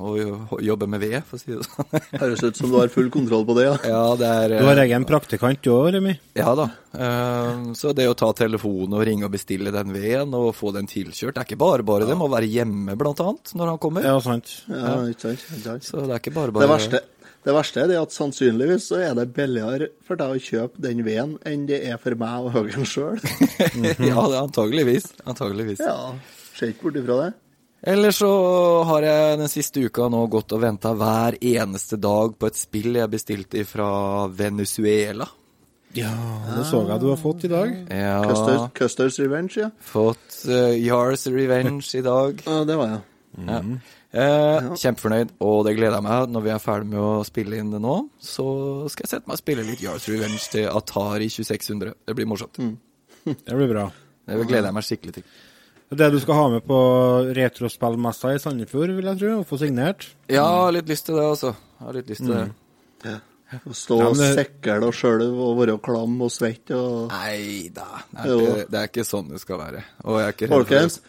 å 0.00 0.60
jobbe 0.64 0.88
med 0.90 1.02
ved, 1.04 1.18
for 1.28 1.36
å 1.38 1.42
si 1.42 1.52
det 1.52 1.66
sånn. 1.66 2.00
Høres 2.22 2.42
ut 2.42 2.58
som 2.58 2.72
du 2.72 2.78
har 2.80 2.90
full 2.92 3.10
kontroll 3.14 3.44
på 3.46 3.56
det, 3.58 3.66
ja. 3.68 3.76
Ja, 3.86 4.02
det 4.18 4.30
er 4.30 4.54
Du 4.56 4.66
har 4.66 4.80
egen 4.86 5.06
praktikant 5.08 5.62
du 5.62 5.70
òg, 5.74 5.90
Remi. 5.96 6.16
Ja 6.38 6.54
da. 6.58 6.70
Eh, 6.96 7.62
Så 7.78 7.92
det 7.96 8.08
å 8.10 8.16
ta 8.18 8.32
telefonen 8.36 8.96
og 8.98 9.04
ringe 9.06 9.28
og 9.28 9.34
bestille 9.36 9.72
den 9.74 9.92
veden 9.94 10.34
og 10.38 10.54
få 10.58 10.72
den 10.74 10.88
tilkjørt, 10.90 11.36
det 11.36 11.44
er 11.44 11.50
ikke 11.50 11.60
bare 11.62 11.86
bare. 11.86 12.08
Det 12.08 12.18
må 12.18 12.30
være 12.32 12.50
hjemme, 12.50 12.96
blant 12.98 13.20
annet, 13.22 13.54
når 13.58 13.74
han 13.74 13.82
kommer. 13.82 14.08
Ja, 14.08 14.18
sant. 14.24 14.56
ja 14.72 14.96
ikke 15.12 15.28
sant, 15.28 15.46
ikke 15.52 15.64
sant. 15.68 15.88
Så 15.92 16.06
det 16.06 16.16
er 16.16 16.24
ikke 16.24 16.34
bare 16.40 16.54
bare. 16.56 16.66
Det 16.66 16.72
verste, 16.72 17.04
det 17.42 17.54
verste 17.56 17.82
er 17.82 17.88
det 17.90 17.98
at 17.98 18.14
sannsynligvis 18.14 18.84
så 18.92 19.00
er 19.02 19.16
det 19.18 19.32
billigere 19.34 19.88
for 20.06 20.18
deg 20.20 20.36
å 20.36 20.42
kjøpe 20.42 20.82
den 20.84 21.02
veden 21.06 21.36
enn 21.48 21.64
det 21.66 21.80
er 21.90 21.98
for 22.02 22.14
meg 22.18 22.46
å 22.46 22.52
hogge 22.54 22.76
den 22.76 22.86
sjøl. 22.86 23.18
ja, 23.18 23.96
det 23.98 24.36
er 24.36 24.42
antageligvis. 24.44 25.08
Antageligvis. 25.26 25.82
Ja, 25.82 26.12
ser 26.54 26.70
ikke 26.70 26.88
bort 26.88 27.00
ifra 27.02 27.18
det. 27.24 27.30
Ellers 27.82 28.20
så 28.22 28.30
har 28.86 29.02
jeg 29.02 29.38
den 29.40 29.50
siste 29.50 29.82
uka 29.82 30.06
nå 30.12 30.20
gått 30.30 30.54
og 30.54 30.62
venta 30.62 30.92
hver 30.94 31.34
eneste 31.42 31.98
dag 31.98 32.36
på 32.38 32.46
et 32.46 32.58
spill 32.60 32.94
jeg 33.00 33.10
bestilte 33.10 33.64
fra 33.66 33.88
Venezuela. 34.30 35.26
Ja, 35.98 36.12
det 36.46 36.62
så 36.70 36.84
jeg 36.88 37.02
du 37.02 37.08
har 37.10 37.18
fått 37.20 37.42
i 37.44 37.50
dag. 37.50 37.72
Ja, 37.90 38.20
Custers, 38.24 38.68
Custers 38.78 39.18
Revenge, 39.20 39.66
ja. 39.66 39.72
fått 39.82 40.38
uh, 40.46 40.70
Yars 40.78 41.26
Revenge 41.26 41.90
i 41.98 42.04
dag. 42.06 42.38
ja. 42.46 42.62
Det 42.70 42.78
var 42.78 42.94
jeg. 42.94 43.02
Ja. 43.48 43.58
Eh, 44.12 44.66
kjempefornøyd, 44.76 45.30
og 45.40 45.62
det 45.64 45.72
gleder 45.78 45.96
jeg 45.96 46.04
meg. 46.04 46.26
Når 46.34 46.42
vi 46.44 46.50
er 46.52 46.60
ferdig 46.60 46.90
med 46.92 47.00
å 47.00 47.22
spille 47.24 47.56
inn 47.62 47.70
det 47.72 47.80
nå, 47.80 47.94
så 48.20 48.44
skal 48.92 49.06
jeg 49.06 49.12
sette 49.14 49.26
meg 49.30 49.38
og 49.38 49.40
spille 49.40 49.64
litt 49.64 49.80
Yards 49.80 50.08
Revenge 50.12 50.42
til 50.52 50.66
Atari 50.68 51.30
2600. 51.32 51.94
Det 52.06 52.16
blir 52.18 52.28
morsomt. 52.28 52.60
Det 53.24 53.54
blir 53.56 53.70
bra. 53.70 53.86
Det 54.26 54.36
gleder 54.48 54.68
jeg 54.68 54.74
meg 54.76 54.84
skikkelig 54.86 55.14
til. 55.20 55.24
Det 55.92 56.06
du 56.12 56.16
skal 56.22 56.34
ha 56.38 56.44
med 56.54 56.62
på 56.64 56.76
retrospillmessa 57.36 58.30
i 58.34 58.38
Sandefjord, 58.40 58.92
vil 58.96 59.08
jeg 59.10 59.18
tro, 59.20 59.32
og 59.42 59.46
få 59.48 59.58
signert. 59.60 60.06
Ja, 60.32 60.46
litt 60.72 60.88
lyst 60.88 61.04
til 61.08 61.18
det, 61.20 61.24
altså. 61.34 61.52
Jeg 61.78 61.86
har 61.86 61.96
litt 61.98 62.12
lyst 62.12 62.24
til 62.24 62.32
det. 62.36 63.16
Å 63.52 63.74
stå 63.76 63.98
Ja, 64.00 64.06
og 64.08 64.16
men 64.16 64.22
det- 64.36 64.46
sikle 64.46 64.78
og 64.86 64.94
skjølve 64.96 65.44
og 65.44 65.58
være 65.58 65.74
klam 65.84 66.14
og 66.24 66.30
svett 66.32 66.70
og 66.72 67.10
Nei 67.12 67.68
da, 67.68 67.84
det 68.08 68.22
er, 68.24 68.30
ikke, 68.32 68.70
det 68.72 68.78
er 68.80 68.86
ikke 68.88 69.04
sånn 69.04 69.28
det 69.28 69.40
skal 69.42 69.58
være. 69.60 69.82
Og 70.08 70.16
jeg 70.22 70.24
er 70.30 70.32
ikke 70.32 70.46
redd 70.48 70.54
for, 70.54 70.64
Folkens, 70.64 71.00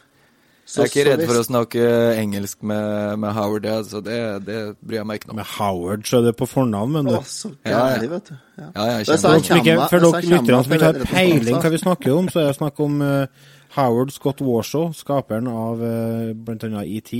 å, 0.81 0.85
jeg 0.85 0.89
er 0.89 0.91
ikke 0.91 1.03
redd 1.09 1.21
for 1.29 1.37
å 1.37 1.43
snakke 1.45 1.87
engelsk 2.17 2.63
med, 2.65 3.19
med 3.21 3.35
Howard, 3.37 3.63
det, 3.65 3.73
så 3.91 3.99
det, 4.01 4.19
det 4.47 4.57
bryr 4.81 4.99
jeg 4.99 5.07
meg 5.09 5.19
ikke 5.19 5.29
noe 5.29 5.35
om. 5.35 5.39
Med 5.41 5.49
Howard 5.53 6.07
så 6.09 6.19
er 6.19 6.25
det 6.27 6.33
på 6.39 6.47
fornavn, 6.49 6.95
men 6.95 7.09
du. 7.11 7.17
Å, 7.17 7.21
så 7.29 7.51
Ja, 7.51 7.73
ja. 7.73 7.81
gærlig, 7.93 8.09
vet 8.15 8.31
du. 8.31 8.33
Ja. 8.57 8.67
Ja, 8.67 8.85
jeg 8.89 9.07
kjenner 9.09 9.83
For 9.91 10.05
dere 10.07 10.21
lytterne 10.31 10.61
som 10.65 10.75
ikke 10.77 10.89
har 10.89 10.99
peiling 11.11 11.59
hva 11.61 11.71
vi 11.73 11.81
snakker 11.83 12.15
om, 12.15 12.29
så 12.33 12.41
er 12.41 12.49
det 12.49 12.57
snakk 12.57 12.81
om 12.85 13.03
uh, 13.05 13.51
Howard 13.77 14.13
Scott 14.15 14.41
Warshaw, 14.45 14.91
skaperen 14.97 15.49
av 15.51 15.83
uh, 15.83 16.33
bl.a. 16.33 16.83
ET, 16.85 17.13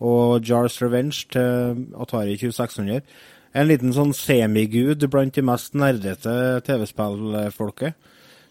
og 0.00 0.48
Jars 0.48 0.76
Revenge 0.80 1.24
til 1.32 1.84
Atari 2.00 2.36
2600. 2.40 3.04
En 3.50 3.66
liten 3.66 3.94
sånn 3.96 4.12
semigud 4.14 5.02
blant 5.10 5.34
de 5.34 5.42
mest 5.44 5.72
nerdete 5.78 6.34
TV-spillfolket, 6.68 7.96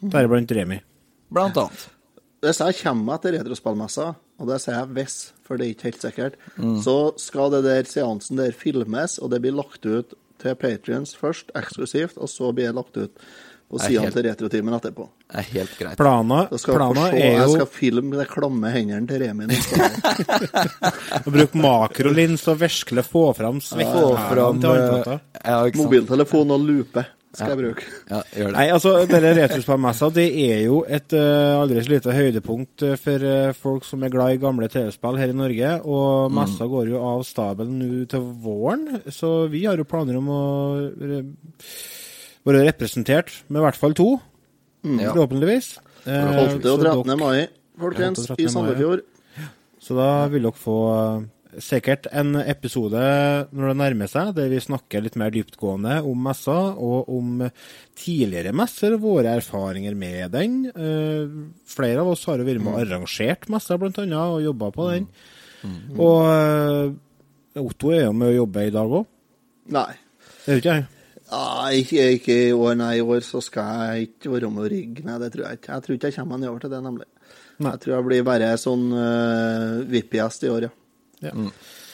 deriblant 0.04 0.52
Remi. 0.58 0.82
Blant 1.30 1.58
annet. 1.62 1.86
Hvis 2.44 2.60
jeg 2.64 2.78
kommer 2.82 3.14
meg 3.14 3.24
til 3.24 3.36
retrospillmessa, 3.36 4.10
og 4.40 4.48
det 4.48 4.62
sier 4.64 4.78
jeg 4.80 4.88
hvis, 4.96 5.18
for 5.46 5.58
det 5.60 5.66
er 5.68 5.74
ikke 5.76 5.90
helt 5.90 6.02
sikkert, 6.08 6.40
så 6.84 6.96
skal 7.20 7.52
det 7.52 7.64
der 7.68 7.84
seansen 7.90 8.40
der 8.40 8.52
filmes, 8.56 9.20
og 9.20 9.30
det 9.34 9.42
blir 9.44 9.56
lagt 9.58 9.86
ut 9.86 10.14
til 10.40 10.56
Patrions 10.56 11.16
først, 11.20 11.52
eksklusivt, 11.60 12.18
og 12.18 12.30
så 12.32 12.54
blir 12.56 12.70
det 12.72 12.76
lagt 12.80 12.98
ut 12.98 13.12
på 13.70 13.78
sidene 13.84 14.08
helt- 14.08 14.16
til 14.16 14.24
Retrotimen 14.26 14.74
etterpå. 14.74 15.04
Det 15.30 15.38
er 15.44 15.48
helt 15.54 15.74
greit. 15.78 15.98
Plana, 16.00 16.40
skal 16.58 16.74
plana 16.80 17.04
se, 17.12 17.18
er 17.22 17.36
jeg 17.38 17.50
skal 17.54 17.68
filme 17.70 18.16
de 18.18 18.26
klamme 18.26 18.72
hendene 18.74 19.06
til 19.12 19.22
Remi. 19.22 19.46
bruke 21.30 21.60
makrolins 21.62 22.48
og 22.50 22.60
virkelig 22.64 23.04
få 23.06 23.28
fram 23.38 23.60
Få 23.62 23.80
ja, 23.84 24.26
fram 24.32 24.60
til 24.62 24.70
håndflata. 24.74 25.20
eh, 25.36 25.50
Ja? 25.52 25.60
Mobiltelefon 25.78 26.52
og 26.56 26.60
lupe 26.66 27.06
skal 27.34 27.52
jeg 27.54 27.60
bruke. 27.60 27.84
Ja, 28.10 28.20
gjør 28.34 28.48
det. 28.50 28.56
Nei, 28.56 28.66
altså, 28.74 28.94
denne 29.10 29.34
retrospillmessa 29.38 30.10
det 30.16 30.26
er 30.48 30.64
jo 30.66 30.80
et 30.90 31.14
uh, 31.14 31.60
aldri 31.62 31.84
så 31.86 31.92
lite 31.94 32.16
høydepunkt 32.18 32.86
eh, 32.88 32.96
for 32.98 33.26
uh, 33.30 33.52
folk 33.54 33.86
som 33.86 34.04
er 34.04 34.14
glad 34.14 34.34
i 34.34 34.42
gamle 34.42 34.70
TV-spill 34.72 35.20
her 35.22 35.30
i 35.34 35.38
Norge. 35.38 35.76
Og 35.86 36.34
messa 36.34 36.66
går 36.72 36.90
jo 36.96 37.04
av 37.06 37.22
stabelen 37.28 37.78
nå 37.84 38.06
til 38.10 38.26
våren, 38.44 38.88
så 39.14 39.46
vi 39.52 39.66
har 39.70 39.78
jo 39.78 39.86
planer 39.90 40.18
om 40.18 40.32
å 40.34 40.42
re 40.98 41.22
være 42.50 42.64
representert 42.66 43.30
med 43.52 43.60
i 43.62 43.66
hvert 43.68 43.78
fall 43.78 43.94
to, 43.94 44.10
Mm. 44.80 45.00
forhåpentligvis. 45.12 45.74
Eh, 46.08 46.30
12. 46.40 46.72
og 46.72 46.80
så 46.80 47.04
13. 47.04 47.18
mai, 47.20 47.48
folkens, 47.78 48.22
13. 48.26 48.46
i. 48.46 48.50
Sandefjord. 48.54 49.02
Så 49.84 49.96
da 49.98 50.28
vil 50.32 50.46
dere 50.48 50.56
få 50.56 50.76
eh, 50.94 51.26
sikkert 51.58 52.06
en 52.14 52.36
episode 52.44 53.00
når 53.50 53.72
det 53.72 53.78
nærmer 53.80 54.10
seg, 54.12 54.32
der 54.38 54.52
vi 54.52 54.62
snakker 54.62 55.02
litt 55.02 55.18
mer 55.20 55.34
dyptgående 55.34 56.00
om 56.06 56.22
messa, 56.30 56.58
og 56.78 57.10
om 57.16 57.42
eh, 57.48 57.66
tidligere 57.98 58.54
messer, 58.56 59.00
våre 59.02 59.34
erfaringer 59.40 59.98
med 59.98 60.30
den. 60.36 60.60
Eh, 60.70 61.34
flere 61.70 62.04
av 62.04 62.14
oss 62.14 62.28
har 62.30 62.42
jo 62.42 62.48
vært 62.48 62.64
med 62.64 62.76
og 62.76 62.84
arrangert 62.84 63.50
messa, 63.50 63.80
blant 63.82 63.98
annet, 64.04 64.20
og 64.20 64.46
jobba 64.46 64.72
på 64.76 64.90
den. 64.94 65.10
Og 65.98 66.22
eh, 66.30 67.60
Otto 67.60 67.92
er 67.96 68.06
jo 68.06 68.14
med 68.16 68.32
å 68.32 68.38
jobbe 68.44 68.70
i 68.70 68.74
dag 68.74 68.96
òg. 69.00 69.10
Nei. 69.74 69.92
Det 70.46 70.54
er 70.54 70.58
jo 70.58 70.64
ikke 70.64 70.78
jeg. 70.78 70.88
Nei, 71.30 71.82
ikke, 71.84 72.36
i 72.50 72.54
år, 72.56 72.76
nei. 72.80 72.94
I 72.98 73.06
år 73.06 73.22
så 73.26 73.42
skal 73.44 73.84
jeg 73.92 74.10
ikke 74.10 74.32
være 74.34 74.50
med 74.54 74.66
å 74.66 74.70
rigge. 74.72 75.06
Nei, 75.06 75.18
det 75.22 75.30
tror 75.34 75.46
jeg 75.46 75.60
ikke. 75.60 75.74
Jeg 75.76 75.86
tror 75.86 75.98
ikke 75.98 76.10
jeg 76.10 76.18
kommer 76.18 76.36
meg 76.36 76.46
nedover 76.46 76.64
til 76.64 76.74
det, 76.74 76.80
nemlig. 76.86 77.10
Nei. 77.60 77.74
Jeg 77.74 77.82
tror 77.84 77.94
jeg 77.94 78.08
blir 78.08 78.26
bare 78.26 78.50
sånn 78.58 78.86
uh, 78.96 79.82
VIP-gjest 79.92 80.48
i 80.48 80.52
år, 80.54 80.66
ja. 80.70 80.74
Ja. 81.20 81.34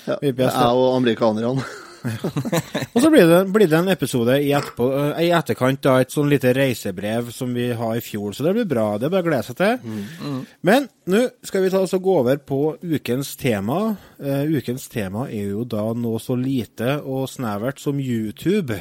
ja. 0.06 0.20
VIP-gjest, 0.22 0.56
ja. 0.56 0.70
Jeg 0.70 0.86
og 0.86 0.96
amerikanerne. 1.00 1.66
Og 2.94 3.02
så 3.02 3.10
blir 3.10 3.26
det, 3.28 3.40
blir 3.54 3.70
det 3.70 3.78
en 3.78 3.90
episode 3.90 4.38
i, 4.42 4.52
etterpå, 4.56 4.88
eh, 5.00 5.22
i 5.26 5.32
etterkant, 5.36 5.82
da, 5.84 5.98
et 6.02 6.14
sånn 6.14 6.30
lite 6.32 6.54
reisebrev 6.56 7.32
som 7.34 7.54
vi 7.56 7.70
har 7.78 7.96
i 7.98 8.04
fjor, 8.04 8.36
så 8.36 8.46
det 8.46 8.56
blir 8.58 8.68
bra. 8.70 8.88
Det 9.00 9.08
er 9.08 9.14
bare 9.16 9.26
å 9.26 9.30
glede 9.30 9.48
seg 9.48 9.58
til. 9.60 9.96
Men 10.70 10.90
nå 11.12 11.24
skal 11.46 11.66
vi 11.66 11.72
ta 11.74 11.82
oss 11.86 11.96
og 11.98 12.04
gå 12.06 12.18
over 12.22 12.42
på 12.42 12.60
ukens 12.84 13.36
tema. 13.42 13.80
Uh, 14.20 14.44
ukens 14.58 14.88
tema 14.92 15.28
er 15.30 15.56
jo 15.56 15.66
da 15.70 15.88
noe 15.98 16.22
så 16.22 16.38
lite 16.40 17.00
og 17.02 17.30
snevert 17.32 17.82
som 17.82 18.02
YouTube. 18.02 18.78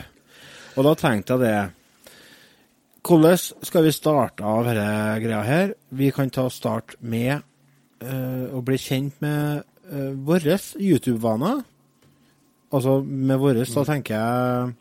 Og 0.74 0.86
da 0.86 0.94
tenkte 0.98 1.38
jeg 1.38 1.46
det 1.46 1.56
Hvordan 3.04 3.36
skal 3.36 3.84
vi 3.84 3.90
starte 3.92 4.48
av 4.48 4.64
denne 4.64 5.18
greia 5.20 5.42
her? 5.44 5.74
Vi 5.92 6.06
kan 6.16 6.30
ta 6.32 6.46
start 6.48 6.94
med 7.04 7.42
uh, 8.00 8.48
å 8.48 8.62
bli 8.64 8.78
kjent 8.80 9.20
med 9.20 9.66
våre 10.26 10.58
YouTube-vaner. 10.80 11.62
Altså 12.74 12.98
med 13.04 13.38
våre, 13.38 13.66
så 13.68 13.84
tenker 13.86 14.16
jeg 14.16 14.72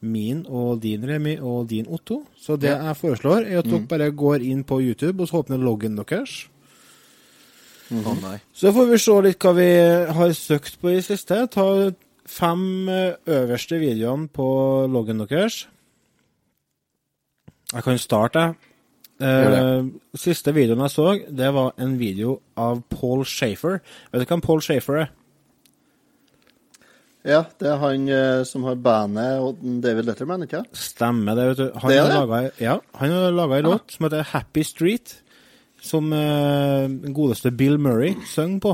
min 0.00 0.44
og 0.48 0.80
din, 0.82 1.04
Remi, 1.06 1.36
og 1.38 1.68
din, 1.70 1.86
Otto. 1.88 2.22
Så 2.40 2.56
det 2.56 2.72
jeg 2.72 2.96
foreslår, 2.96 3.44
er 3.44 3.60
at 3.60 3.68
dere 3.68 3.86
bare 3.88 4.10
går 4.10 4.46
inn 4.48 4.64
på 4.64 4.80
YouTube 4.80 5.22
og 5.22 5.28
så 5.30 5.42
åpner 5.42 5.60
loggen 5.60 5.98
deres. 6.00 6.46
Å 7.90 8.14
nei. 8.22 8.38
Så 8.54 8.72
får 8.74 8.88
vi 8.90 9.00
se 9.02 9.18
litt 9.26 9.44
hva 9.44 9.52
vi 9.56 9.68
har 10.16 10.32
søkt 10.38 10.78
på 10.80 10.94
i 10.94 11.02
siste. 11.04 11.42
Ta 11.52 11.66
fem 12.30 12.88
eh, 12.88 13.18
øverste 13.26 13.80
videoene 13.82 14.30
på 14.30 14.46
loggen 14.90 15.24
deres. 15.26 15.64
Jeg 17.70 17.86
kan 17.86 17.98
starte, 18.02 18.46
jeg. 18.46 18.69
Eh, 19.20 19.84
siste 20.16 20.52
videoen 20.56 20.80
jeg 20.86 20.92
så, 20.94 21.06
det 21.28 21.50
var 21.52 21.74
en 21.80 21.98
video 22.00 22.38
av 22.56 22.80
Paul 22.88 23.24
Shafer. 23.28 23.80
Vet 24.12 24.22
du 24.22 24.30
hvem 24.30 24.44
Paul 24.44 24.62
Shafer 24.64 25.02
er? 25.02 25.10
Ja, 27.28 27.42
det 27.60 27.68
er 27.68 27.80
han 27.82 28.06
uh, 28.08 28.42
som 28.48 28.64
har 28.64 28.78
bandet 28.80 29.42
og 29.44 29.58
David 29.84 30.06
Letterman, 30.08 30.46
ikke? 30.46 30.62
Stemmer 30.72 31.36
det, 31.36 31.48
vet 31.50 31.58
du. 31.58 31.66
Han 31.82 31.92
Det 31.92 31.98
er 31.98 32.06
har 32.06 32.14
det? 32.14 32.20
laget, 32.22 32.62
ja, 32.64 32.76
han 32.96 33.12
har 33.12 33.34
laga 33.36 33.58
en 33.58 33.68
låt 33.68 33.92
som 33.92 34.06
heter 34.06 34.22
Happy 34.30 34.64
Street, 34.64 35.18
som 35.84 36.08
uh, 36.16 36.88
godeste 37.12 37.52
Bill 37.52 37.76
Murray 37.76 38.14
synger 38.32 38.64
på. 38.64 38.72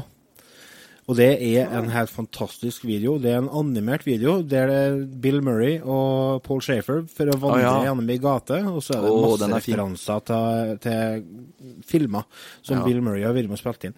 Og 1.07 1.15
det 1.15 1.29
er 1.39 1.71
en 1.79 1.91
helt 1.95 2.11
fantastisk 2.11 2.85
video. 2.85 3.15
Det 3.23 3.31
er 3.31 3.39
en 3.39 3.51
animert 3.55 4.07
video 4.07 4.41
der 4.43 4.67
det 4.67 4.79
er 4.79 4.97
Bill 5.23 5.39
Murray 5.45 5.77
og 5.79 6.43
Paul 6.43 6.63
Shafer 6.63 7.05
for 7.07 7.31
å 7.31 7.37
vandre 7.39 7.61
ah, 7.61 7.77
ja. 7.79 7.85
gjennom 7.87 8.11
ei 8.11 8.19
gate, 8.23 8.59
og 8.67 8.81
så 8.83 8.97
er 8.97 9.05
det 9.05 9.13
oh, 9.13 9.27
masse 9.29 9.47
er 9.47 9.55
referanser 9.55 10.25
til, 10.27 10.73
til 10.83 11.85
filmer 11.87 12.27
som 12.59 12.81
Ja. 12.81 12.83
Bill 12.89 12.99
Murray 13.07 13.23
har 13.23 13.37
vært 13.37 13.47
med 13.53 13.61
og 13.61 13.63
spilt 13.63 13.87
inn. 13.87 13.95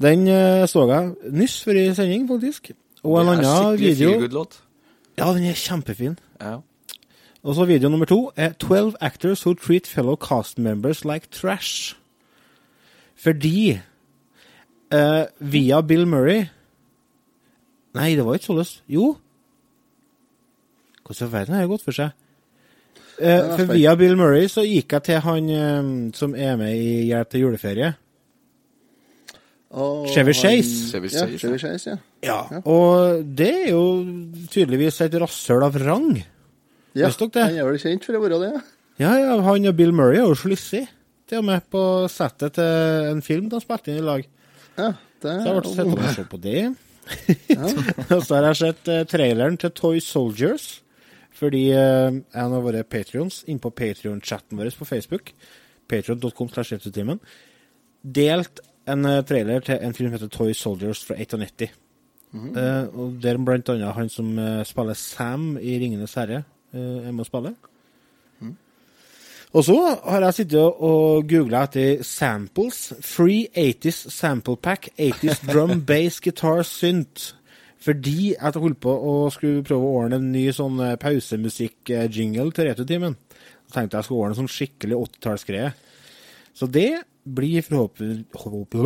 Den 0.00 0.24
uh, 0.26 0.64
så 0.66 0.86
jeg 0.88 1.34
nyss 1.36 1.60
før 1.66 1.82
i 1.82 1.84
sending, 1.94 2.24
faktisk. 2.30 2.72
Og 3.04 3.20
en 3.20 3.34
annen 3.36 3.78
video. 3.78 4.16
Ja, 5.20 5.28
den 5.36 5.44
er 5.44 5.54
kjempefin. 5.54 6.16
Ja. 6.40 6.56
Og 7.44 7.54
så 7.54 7.68
video 7.68 7.88
nummer 7.92 8.08
to 8.08 8.30
er 8.36 8.56
12 8.56 8.96
actors 9.00 9.44
who 9.44 9.54
treat 9.54 9.86
fellow 9.86 10.16
cast 10.16 10.58
members 10.58 11.04
like 11.04 11.28
trash. 11.30 11.94
Fordi 13.16 13.80
eh, 14.92 15.24
via 15.40 15.80
Bill 15.82 16.06
Murray 16.06 16.48
Nei, 17.94 18.12
det 18.14 18.22
var 18.22 18.36
ikke 18.38 18.46
sånn. 18.52 18.68
Jo. 18.86 19.06
Hvordan 21.02 21.18
i 21.18 21.24
all 21.26 21.32
verden 21.32 21.54
har 21.56 21.64
det 21.64 21.70
gått 21.72 21.82
for 21.88 21.96
seg? 21.96 22.12
Eh, 23.18 23.32
er 23.34 23.48
for 23.58 23.72
via 23.74 23.96
Bill 23.98 24.14
Murray 24.16 24.46
så 24.48 24.62
gikk 24.62 24.94
jeg 24.94 25.02
til 25.08 25.18
han 25.24 25.48
um, 25.50 25.88
som 26.14 26.36
er 26.38 26.54
med 26.60 26.76
i 26.78 26.92
Hjelp 27.08 27.32
til 27.34 27.42
juleferie. 27.48 27.90
Og 29.74 30.06
Chevy 30.14 30.32
han- 30.32 30.38
Chase. 30.38 30.90
Chevy 30.92 31.10
Ja, 31.12 31.26
Chevy 31.38 31.58
Chase, 31.58 31.90
ja. 31.90 31.96
Ja. 32.22 32.60
Og 32.64 33.24
det 33.36 33.50
er 33.66 33.70
jo 33.70 33.82
tydeligvis 34.50 35.00
et 35.00 35.14
rasshøl 35.14 35.62
av 35.66 35.74
rang. 35.74 36.24
ja. 36.94 37.06
Visste 37.06 37.26
dere 37.26 37.30
det? 37.34 37.42
Han 37.50 37.58
er 37.58 37.70
vel 37.72 37.78
kjent 37.78 38.04
for 38.04 38.12
å 38.14 38.22
være 38.22 38.40
det, 38.40 38.52
ja. 38.54 38.60
Ja, 38.98 39.12
ja, 39.18 39.40
han 39.42 39.66
og 39.66 39.76
Bill 39.76 39.92
Murray 39.92 40.16
er 40.18 40.26
jo 40.28 40.34
slissig. 40.34 40.86
Til 41.26 41.38
og 41.38 41.44
med 41.44 41.62
på 41.70 42.08
settet 42.10 42.54
til 42.54 43.10
en 43.10 43.22
film 43.22 43.48
de 43.48 43.60
spilte 43.60 43.88
inn 43.90 43.98
i 43.98 44.06
lag. 44.06 44.26
Ja 44.78 44.92
det 45.20 45.34
Så 45.42 45.50
jeg 45.50 45.56
ble 45.60 45.74
sett 46.14 46.22
og 46.24 46.30
på 46.30 46.40
det. 46.40 46.60
og 48.14 48.22
så 48.24 48.36
har 48.36 48.46
jeg 48.50 48.60
sett 48.60 48.88
eh, 48.88 49.02
traileren 49.08 49.58
til 49.60 49.74
Toy 49.76 50.00
Soldiers. 50.04 50.68
Fordi 51.36 51.66
eh, 51.72 52.08
en 52.10 52.56
av 52.56 52.64
våre 52.64 52.82
patrions 52.84 53.42
inne 53.48 53.62
på 53.62 53.72
Patrion-chatten 53.72 54.58
vår 54.58 54.72
på 54.76 54.88
Facebook, 54.88 55.32
Retrotimen, 55.90 57.18
delt 58.02 58.60
en 58.90 59.06
eh, 59.08 59.22
trailer 59.26 59.64
til 59.64 59.80
en 59.80 59.94
film 59.96 60.10
som 60.10 60.18
heter 60.18 60.32
Toy 60.32 60.52
Soldiers 60.56 61.04
fra 61.06 61.16
91. 61.18 61.70
Eh, 62.30 62.84
og 62.94 63.18
der 63.22 63.40
blant 63.42 63.68
annet 63.72 63.96
han 63.96 64.10
som 64.12 64.38
eh, 64.38 64.62
spiller 64.68 64.94
Sam 64.94 65.56
i 65.58 65.78
Ringenes 65.82 66.14
herre, 66.14 66.44
eh, 66.72 67.08
er 67.08 67.12
med 67.12 67.24
å 67.24 67.28
spille. 67.28 67.54
Og 69.50 69.64
så 69.66 69.74
har 70.04 70.22
jeg 70.22 70.34
sittet 70.34 70.60
og- 70.62 70.80
og 70.86 71.24
googla 71.28 71.64
etter 71.66 72.02
samples. 72.06 72.92
Free 73.02 73.48
80s 73.56 74.06
sample 74.14 74.56
pack. 74.56 74.88
80s 74.98 75.40
drum, 75.52 75.80
bass, 75.86 76.20
guitar, 76.20 76.62
synth. 76.62 77.32
Fordi 77.80 78.34
jeg 78.36 78.52
holdt 78.54 78.78
på 78.80 78.92
å 78.92 79.14
skulle 79.32 79.64
prøve 79.64 79.82
å 79.88 80.02
ordne 80.04 80.16
en 80.20 80.32
ny 80.32 80.50
sånn 80.52 80.78
eh, 80.84 80.96
pausemusikk-jingle 81.00 82.52
til 82.52 82.68
Returtimen. 82.68 83.16
Så 83.66 83.74
tenkte 83.78 83.96
jeg 83.98 84.04
skulle 84.04 84.20
ordne 84.20 84.36
en 84.36 84.40
sånn 84.42 84.52
skikkelig 84.52 84.98
80-tallsgreie. 85.00 85.72
Så 86.54 86.68
det 86.70 87.02
blir, 87.24 87.62
forhåpen... 87.62 88.26
håp- 88.34 88.76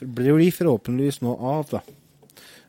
blir 0.00 0.50
forhåpentligvis 0.54 1.20
noe 1.26 1.36
av, 1.58 1.68
da. 1.70 1.80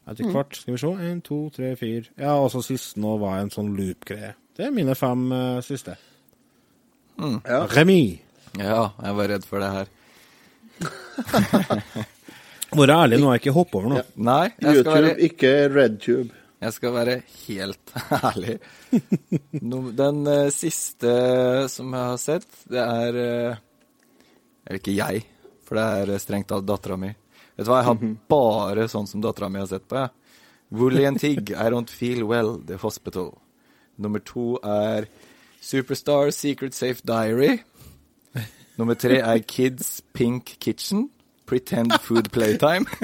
Etter 0.09 0.25
hvert. 0.33 0.55
Skal 0.57 0.73
vi 0.75 0.81
se. 0.81 0.91
Én, 1.05 1.19
to, 1.23 1.38
tre, 1.53 1.75
fire 1.77 2.07
Ja, 2.17 2.35
og 2.41 2.49
så 2.51 2.62
siste 2.65 2.99
nå 2.99 3.15
var 3.21 3.39
en 3.39 3.51
sånn 3.53 3.71
loop-greie. 3.77 4.33
Det 4.57 4.65
er 4.67 4.71
mine 4.75 4.95
fem 4.99 5.27
uh, 5.31 5.59
siste. 5.63 5.95
Ja. 7.19 7.65
Remi. 7.75 8.21
Ja, 8.58 8.91
jeg 9.03 9.15
var 9.17 9.29
redd 9.34 9.45
for 9.47 9.63
det 9.63 9.69
her. 9.75 9.88
Vær 12.79 12.91
ærlig, 12.93 13.17
nå 13.19 13.29
har 13.29 13.38
jeg 13.38 13.43
ikke 13.43 13.55
hoppet 13.55 13.79
over 13.79 13.91
noe. 13.91 14.03
Nei, 14.15 14.45
jeg 14.62 14.62
skal 14.62 14.77
YouTube, 14.77 14.95
være, 14.95 15.15
ikke 15.25 15.51
RedTube. 15.73 16.29
jeg 16.65 16.75
skal 16.75 16.93
være 16.95 17.15
helt 17.47 17.93
ærlig. 18.29 18.55
No, 19.62 19.82
den 19.97 20.21
uh, 20.29 20.51
siste 20.53 21.13
som 21.73 21.95
jeg 21.97 22.12
har 22.12 22.21
sett, 22.21 22.49
det 22.69 22.84
er 22.84 23.19
uh, 23.19 23.63
Eller 24.67 24.82
ikke 24.82 24.95
jeg, 24.95 25.23
for 25.65 25.79
det 25.79 25.88
er 26.03 26.13
eh, 26.13 26.21
strengt 26.21 26.49
tatt 26.51 26.67
dattera 26.69 26.97
mi. 27.01 27.12
Vet 27.58 27.65
du 27.65 27.71
hva, 27.71 27.82
jeg 27.82 27.89
har 27.89 28.15
bare 28.32 28.88
sånn 28.91 29.10
som 29.10 29.23
dattera 29.23 29.49
mi 29.51 29.63
har 29.63 29.69
sett 29.69 29.88
på, 29.89 30.03
jeg. 30.03 30.15
Woolly 30.69 31.08
and 31.10 31.17
Tig, 31.17 31.49
I 31.58 31.71
Don't 31.73 31.89
Feel 31.89 32.21
Well, 32.29 32.60
The 32.62 32.77
Hospital. 32.77 33.34
Nummer 33.97 34.21
to 34.21 34.60
er 34.62 35.10
Superstar 35.61 36.33
Secret 36.33 36.75
Safe 36.75 37.01
Diary. 37.07 37.59
Nummer 38.77 38.93
tre 38.93 39.17
er 39.19 39.39
Kids 39.39 40.01
Pink 40.13 40.45
Kitchen. 40.59 41.09
Pretend 41.45 41.91
Food 42.01 42.31
Playtime. 42.31 42.85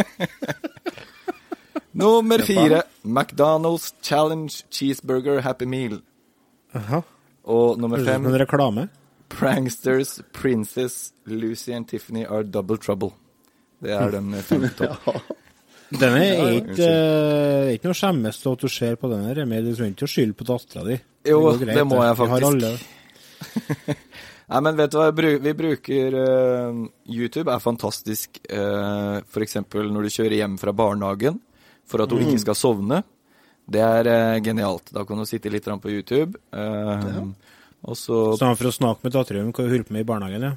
Nummer 1.94 2.40
fire 2.40 2.82
McDonald's 3.04 3.94
Challenge 4.02 4.64
Cheeseburger 4.72 5.42
Happy 5.42 5.66
Meal. 5.66 6.02
Aha. 6.74 7.02
Og 7.44 7.80
nummer 7.80 8.04
fem 8.04 8.26
en 8.26 8.40
reklame. 8.40 8.90
Pranksters 9.30 10.22
Princess 10.34 11.14
Lucy 11.26 11.72
and 11.72 11.88
Tiffany 11.88 12.26
Are 12.26 12.44
Double 12.44 12.78
Trouble. 12.78 13.10
Det 13.82 13.92
er 13.92 14.12
den 14.12 14.34
fem 14.34 14.70
topp. 14.78 15.08
Denne 16.02 16.22
er 16.26 16.54
ikke, 16.60 16.90
uh, 16.90 17.70
ikke 17.76 17.90
noe 17.90 17.98
skjemmes 17.98 18.40
til 18.42 18.52
at 18.56 18.64
du 18.66 18.72
ser 18.72 18.98
på 19.00 19.10
denne, 19.12 19.34
Remi. 19.38 19.62
Du 19.66 19.72
trenger 19.76 19.96
ikke 19.96 20.08
å 20.08 20.12
skylde 20.12 20.38
på 20.40 20.48
dattera 20.50 20.84
di. 20.88 20.98
Jo, 21.30 21.40
det, 21.52 21.64
greit, 21.64 21.80
det 21.80 21.86
må 21.90 22.02
jeg 22.04 22.18
faktisk. 22.20 22.86
Nei, 24.46 24.60
men 24.62 24.76
vet 24.78 24.92
du 24.94 24.98
hva, 25.00 25.08
vi 25.16 25.54
bruker 25.58 26.16
uh, 26.22 26.84
YouTube 27.10 27.50
er 27.50 27.64
fantastisk 27.64 28.38
uh, 28.54 29.18
for 29.26 29.42
eksempel 29.46 29.90
når 29.94 30.06
du 30.06 30.14
kjører 30.14 30.38
hjem 30.44 30.60
fra 30.62 30.74
barnehagen 30.78 31.40
for 31.90 32.04
at 32.04 32.14
hun 32.14 32.22
Mm. 32.22 32.30
ikke 32.30 32.44
skal 32.46 32.58
sovne. 32.60 33.02
Det 33.66 33.82
er 33.82 34.06
uh, 34.12 34.38
genialt. 34.46 34.92
Da 34.94 35.02
kan 35.06 35.18
du 35.18 35.26
sitte 35.26 35.50
litt 35.54 35.66
på 35.66 35.90
YouTube. 35.90 36.38
eh, 36.54 37.26
Og 37.86 37.98
så 37.98 38.20
Sånn 38.38 38.56
for 38.58 38.70
å 38.70 38.74
snakke 38.74 39.06
med 39.06 39.14
dattera 39.14 39.42
om 39.46 39.52
hva 39.54 39.66
hun 39.66 39.70
holder 39.74 39.86
på 39.90 39.94
med 39.94 40.02
i 40.06 40.10
barnehagen, 40.10 40.42
ja. 40.42 40.54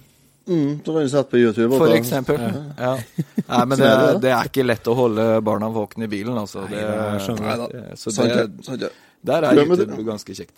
Mm, 0.49 0.79
så 0.85 0.95
kan 0.95 1.03
du 1.05 1.11
sette 1.13 1.31
på 1.31 1.41
YouTube. 1.43 1.77
For 1.77 1.93
eksempel. 1.93 2.39
Ja. 2.79 2.95
Nei, 3.49 3.65
men 3.69 3.79
det, 3.83 3.91
det 4.25 4.33
er 4.33 4.49
ikke 4.49 4.65
lett 4.65 4.89
å 4.89 4.95
holde 4.97 5.27
barna 5.45 5.69
våkne 5.75 6.09
i 6.09 6.13
bilen, 6.13 6.39
altså. 6.41 6.65
Nei, 6.65 6.79
Det, 6.79 6.87
det 6.89 7.27
skjønner 7.27 7.99
Så 8.01 8.79
det, 8.81 8.91
der 9.29 9.49
er 9.51 9.61
YouTube 9.61 10.03
ganske 10.07 10.37
kjekt. 10.39 10.57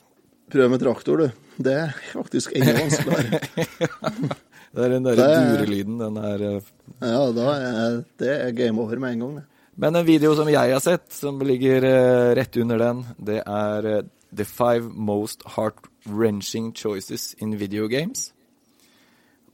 Prøv 0.50 0.70
med 0.72 0.82
traktor, 0.82 1.24
du. 1.24 1.42
Det 1.62 1.74
er 1.86 1.92
faktisk 2.12 2.54
enda 2.58 2.78
vanskeligere. 2.78 4.38
Det 4.70 4.84
er 4.84 4.92
den 4.92 5.02
derre 5.02 5.24
durelyden, 5.58 5.96
den 5.98 6.18
er 6.22 6.42
eh, 6.46 6.66
Ja, 7.02 7.24
da 7.34 7.46
er 7.58 7.96
det 8.22 8.34
er 8.36 8.52
game 8.54 8.78
over 8.78 9.00
med 9.02 9.16
en 9.16 9.24
gang. 9.24 9.32
det. 9.40 9.44
Men 9.82 9.96
en 9.98 10.06
video 10.06 10.30
som 10.38 10.46
jeg 10.50 10.74
har 10.74 10.82
sett, 10.84 11.08
som 11.10 11.40
ligger 11.42 11.82
eh, 11.88 12.34
rett 12.38 12.56
under 12.62 12.78
den, 12.78 13.00
det 13.18 13.40
er 13.42 13.88
eh, 13.90 14.04
The 14.30 14.46
five 14.46 14.86
most 14.94 15.42
heart-wrenching 15.56 16.70
choices 16.78 17.34
in 17.42 17.56
video 17.58 17.88
games. 17.88 18.30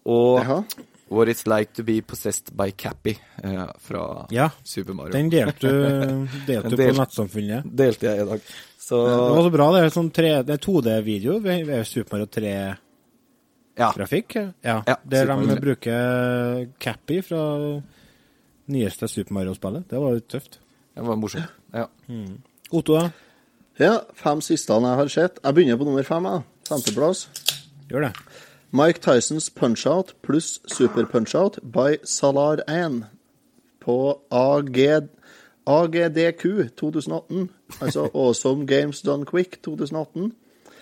Og 0.07 0.38
Jaha. 0.40 0.61
What 1.11 1.29
It's 1.31 1.45
Like 1.47 1.73
To 1.79 1.83
Be 1.87 2.01
Possessed 2.03 2.51
by 2.59 2.71
Cappy 2.77 3.12
eh, 3.45 3.66
fra 3.79 4.27
Ja, 4.35 4.49
Super 4.66 4.92
Mario. 4.99 5.12
Den 5.14 5.29
delte 5.31 5.61
du, 5.61 5.69
delte 6.49 6.69
du 6.69 6.71
Den 6.71 6.71
på 6.73 6.77
del- 6.81 6.97
Nettsamfunnet. 6.99 7.62
delte 7.79 8.07
jeg 8.09 8.23
i 8.23 8.27
dag. 8.31 8.40
Så 8.87 9.01
Det 9.07 9.16
var 9.37 9.42
så 9.47 9.51
bra. 9.55 9.66
Det 9.75 9.81
er 9.85 9.90
sånn 9.95 10.11
tre- 10.14 10.42
det 10.47 10.55
er 10.57 10.62
2D-video 10.66 11.38
ved 11.42 11.87
Super 11.87 12.16
Mario 12.19 12.27
3-grafikk. 13.77 14.35
ja. 14.35 14.47
Ja. 14.64 14.83
Ja, 14.87 14.97
der 15.05 15.27
Super 15.27 15.35
de 15.35 15.47
Mario 15.47 15.55
3. 15.57 15.61
bruker 15.66 16.69
Cappy 16.81 17.21
fra 17.23 17.42
nyeste 18.69 19.09
Super 19.09 19.35
Mario-spillet. 19.35 19.88
Det 19.88 19.99
var 20.03 20.11
jo 20.16 20.21
tøft. 20.27 20.59
Det 20.97 21.05
var 21.07 21.16
morsomt. 21.16 21.45
Ja. 21.75 21.87
Otto, 22.73 22.95
da? 22.99 23.11
Ja, 23.79 24.01
fem 24.16 24.40
siste 24.40 24.73
jeg 24.73 24.83
har 25.03 25.09
sett. 25.12 25.38
Jeg 25.45 25.55
begynner 25.55 25.77
på 25.79 25.85
nummer 25.87 26.03
fem. 26.03 26.25
Femteplass. 26.69 27.27
Gjør 27.90 28.09
det. 28.09 28.12
Mike 28.73 29.01
Tysons 29.01 29.49
Punch-Out 29.55 30.15
pluss 30.23 30.61
Super 30.67 31.05
Punch-Out 31.05 31.59
by 31.63 31.99
Salar 32.05 32.61
1 32.69 33.05
på 33.81 34.21
AG, 34.31 35.09
AGDQ 35.67 36.43
2018. 36.77 37.51
Altså 37.81 38.11
Awesome 38.15 38.67
Games 38.67 39.03
Done 39.03 39.25
Quick 39.25 39.63
2018. 39.63 40.33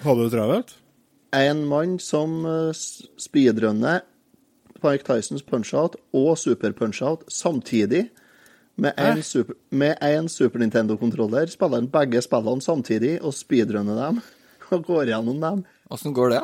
Hadde 0.00 0.24
du 0.24 0.30
travelt? 0.30 0.76
En 1.32 1.66
mann 1.66 1.98
som 1.98 2.44
uh, 2.46 2.72
speedrunner 3.18 4.00
Mike 4.82 5.04
Tysons 5.04 5.42
Punch-Out 5.42 5.96
og 6.12 6.38
Super 6.38 6.72
Punch-Out 6.72 7.28
samtidig. 7.28 8.08
Med 8.76 8.92
en, 8.98 9.22
super, 9.22 9.54
med 9.70 9.96
en 10.02 10.28
Super 10.28 10.58
Nintendo-kontroller 10.58 11.46
spiller 11.46 11.78
han 11.78 11.88
begge 11.88 12.22
spillene 12.22 12.62
samtidig 12.62 13.18
og 13.22 13.34
speedrunner 13.34 14.06
dem. 14.06 14.20
Og 14.72 14.84
går 14.84 15.10
gjennom 15.12 15.36
dem 15.40 15.58
Åssen 15.92 16.14
går 16.16 16.30
det? 16.32 16.40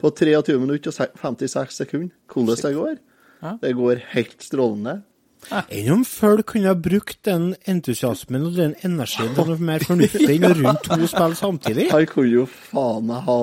På 0.00 0.10
23 0.10 0.58
minutter 0.60 0.90
og 0.90 0.96
56 0.96 1.78
sekunder. 1.82 2.16
Hvordan 2.32 2.56
det 2.64 2.74
går? 2.74 2.98
Ja. 3.42 3.54
Det 3.62 3.72
går 3.76 4.02
helt 4.14 4.42
strålende. 4.44 5.00
Enn 5.48 5.88
om 5.94 6.02
folk 6.04 6.50
kunne 6.52 6.68
ha 6.68 6.76
brukt 6.76 7.22
den 7.24 7.54
entusiasmen 7.68 8.44
og 8.50 8.58
den 8.58 8.74
energien 8.84 9.32
til 9.36 9.48
noe 9.48 9.62
mer 9.70 9.84
fornuftig 9.88 10.28
enn 10.36 10.52
rundt 10.58 10.84
to 10.84 11.08
spill 11.08 11.36
samtidig? 11.38 11.88
Han 11.94 12.08
kunne 12.10 12.34
jo 12.42 12.46
faen 12.50 13.08
meg 13.08 13.24
ha 13.28 13.38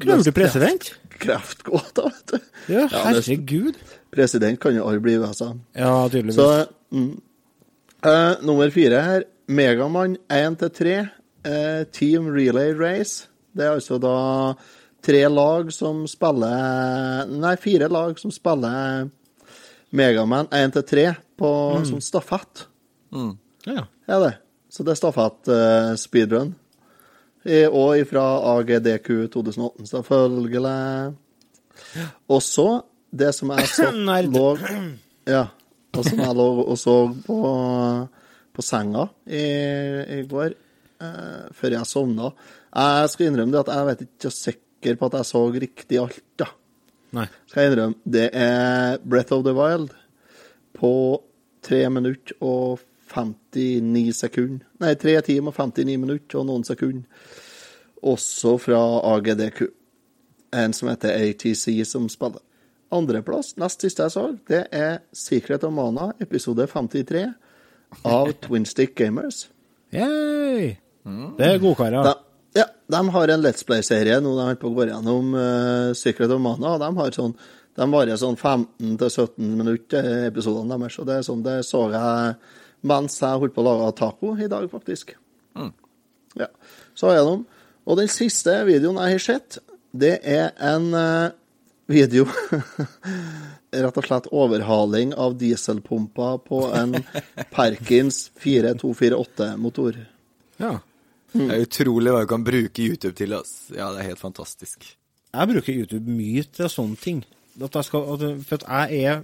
Kunne 0.00 0.24
du 0.26 0.32
president? 0.34 0.94
kreftgåta, 1.20 2.08
vet 2.08 2.32
du. 2.32 2.38
Ja, 2.72 2.88
det- 2.88 3.02
herregud. 3.04 3.76
President 4.10 4.60
kan 4.60 4.74
jo 4.74 4.88
alle 4.88 5.00
bli, 5.00 5.14
altså. 5.14 5.54
Ja, 5.74 6.08
tydeligvis. 6.08 6.34
Så 6.34 6.66
mm. 6.90 7.20
uh, 8.06 8.34
Nummer 8.42 8.70
fire 8.70 9.02
her. 9.02 9.22
Megamann 9.46 10.16
1-3. 10.28 11.06
Uh, 11.46 11.84
Team 11.92 12.26
Relay 12.34 12.72
Race. 12.72 13.28
Det 13.56 13.64
er 13.64 13.70
altså 13.70 13.98
da 13.98 14.54
tre 15.04 15.20
lag 15.28 15.68
som 15.72 16.04
spiller 16.08 17.28
Nei, 17.30 17.54
fire 17.60 17.88
lag 17.92 18.18
som 18.20 18.32
spiller 18.34 19.08
Megaman 19.94 20.48
1-3 20.50 21.12
på 21.38 21.50
sånn 21.86 22.02
stafett. 22.02 22.64
Ja. 23.66 23.84
Ja, 24.08 24.18
det. 24.18 24.32
Så 24.74 24.82
det 24.82 24.94
er 24.94 24.98
stafett 24.98 25.50
uh, 25.50 25.92
speedrun. 25.98 26.54
I, 27.44 27.66
og 27.68 28.00
ifra 28.00 28.24
AGDQ 28.56 29.28
2018, 29.30 29.86
selvfølgelig. 29.92 30.64
Og 32.32 32.42
så, 32.42 32.66
det 33.14 33.30
som 33.36 33.52
jeg 33.54 33.70
så 33.70 33.92
lå 34.34 34.48
Ja. 35.30 35.46
Og 35.94 36.02
som 36.08 36.18
jeg 36.24 36.34
lå 36.34 36.48
og 36.64 36.74
så 36.80 36.96
på, 37.22 37.38
på 38.50 38.66
senga 38.66 39.06
i, 39.30 39.44
i 40.18 40.20
går, 40.26 40.56
uh, 41.04 41.46
før 41.54 41.78
jeg 41.78 41.86
sovna. 41.86 42.32
Jeg 42.74 43.12
skal 43.12 43.30
innrømme 43.30 43.54
det 43.54 43.62
at 43.62 43.74
jeg 43.76 43.90
vet 43.92 44.06
ikke 44.08 44.26
så 44.26 44.34
sikker 44.84 45.00
på 45.00 45.08
at 45.08 45.18
jeg 45.18 45.28
så 45.30 45.42
riktig 45.52 45.98
alt, 46.00 46.24
da. 46.36 46.46
Nei. 47.14 47.28
Skal 47.48 47.62
jeg 47.62 47.72
innrømme. 47.72 47.96
Det 48.04 48.30
er 48.32 48.98
Breath 49.04 49.32
of 49.32 49.44
the 49.44 49.54
Wild 49.54 49.94
på 50.76 51.22
3 51.64 51.88
minutter 51.90 52.34
og 52.40 52.82
59 53.14 54.12
sekunder. 54.18 54.66
Nei, 54.82 54.94
3 54.94 55.20
timer 55.22 55.52
og 55.52 55.72
59 55.72 55.96
minutter 56.00 56.40
og 56.40 56.48
noen 56.50 56.64
sekunder. 56.66 57.06
Også 58.04 58.58
fra 58.60 58.82
AGDQ. 59.14 59.62
En 60.54 60.74
som 60.76 60.90
heter 60.90 61.14
ATC, 61.14 61.84
som 61.88 62.08
spiller. 62.08 62.42
Andreplass, 62.94 63.56
nest 63.58 63.82
siste 63.82 64.04
jeg 64.04 64.12
så, 64.12 64.26
det 64.46 64.66
er 64.70 65.00
Secret 65.12 65.64
of 65.64 65.72
Mana, 65.74 66.12
episode 66.22 66.66
53 66.70 67.24
av 68.04 68.30
Twin 68.44 68.66
Stick 68.68 68.94
Gamers. 68.98 69.48
Yay! 69.94 70.76
Det 71.38 71.48
er 71.48 71.58
godkarer. 71.62 72.14
Ja, 72.54 72.68
de 72.86 73.00
har 73.16 73.32
en 73.34 73.42
Let's 73.42 73.66
Play-serie 73.66 74.20
nå 74.22 74.36
de 74.36 74.44
holder 74.46 74.60
på 74.60 74.70
å 74.70 74.76
gå 74.76 74.86
gjennom 74.86 75.32
uh, 75.34 75.90
Secret 75.98 76.30
of 76.30 76.42
Mana. 76.42 76.76
og 76.76 76.82
De 76.84 76.90
har 77.00 77.16
sånn, 77.16 77.34
de 77.74 77.88
varer 77.90 78.20
sånn 78.20 78.36
15-17 78.38 79.56
minutter, 79.58 80.06
eh, 80.06 80.28
episodene 80.28 80.78
deres. 80.78 81.00
Og 81.02 81.08
det 81.08 81.16
er 81.18 81.26
sånn, 81.26 81.42
det 81.42 81.56
så 81.66 81.88
jeg 81.90 82.36
mens 82.84 83.16
jeg 83.18 83.40
holdt 83.40 83.54
på 83.56 83.64
å 83.64 83.66
lage 83.66 83.90
taco 83.98 84.34
i 84.38 84.46
dag, 84.50 84.68
faktisk. 84.70 85.16
Ja, 86.38 86.50
så 86.94 87.10
har 87.10 87.18
jeg 87.18 87.28
dem. 87.30 87.44
Og 87.84 87.98
den 88.00 88.10
siste 88.12 88.54
videoen 88.68 89.00
jeg 89.02 89.16
har 89.16 89.24
sett, 89.24 89.58
det 89.94 90.18
er 90.22 90.52
en 90.58 90.88
uh, 90.94 91.34
video 91.90 92.24
Rett 93.74 93.98
og 93.98 94.06
slett 94.06 94.26
overhaling 94.30 95.12
av 95.18 95.34
dieselpumpa 95.38 96.28
på 96.46 96.60
en 96.74 96.94
Perkins 97.54 98.28
4248-motor. 98.42 99.98
Ja. 100.62 100.76
Det 101.34 101.50
er 101.50 101.64
utrolig 101.66 102.12
hva 102.14 102.22
du 102.22 102.28
kan 102.30 102.44
bruke 102.46 102.84
YouTube 102.84 103.14
til. 103.18 103.34
ass. 103.34 103.54
Ja, 103.74 103.90
det 103.92 104.02
er 104.02 104.12
helt 104.12 104.22
fantastisk. 104.22 104.86
Jeg 105.34 105.50
bruker 105.50 105.74
YouTube 105.74 106.10
mye 106.10 106.44
til 106.46 106.70
sånne 106.70 106.98
ting. 107.00 107.24
At 107.62 107.74
jeg 107.74 107.88
skal, 107.88 108.06
at, 108.14 108.24
for 108.46 108.62
at 108.62 108.66
jeg 108.90 109.04
er 109.06 109.20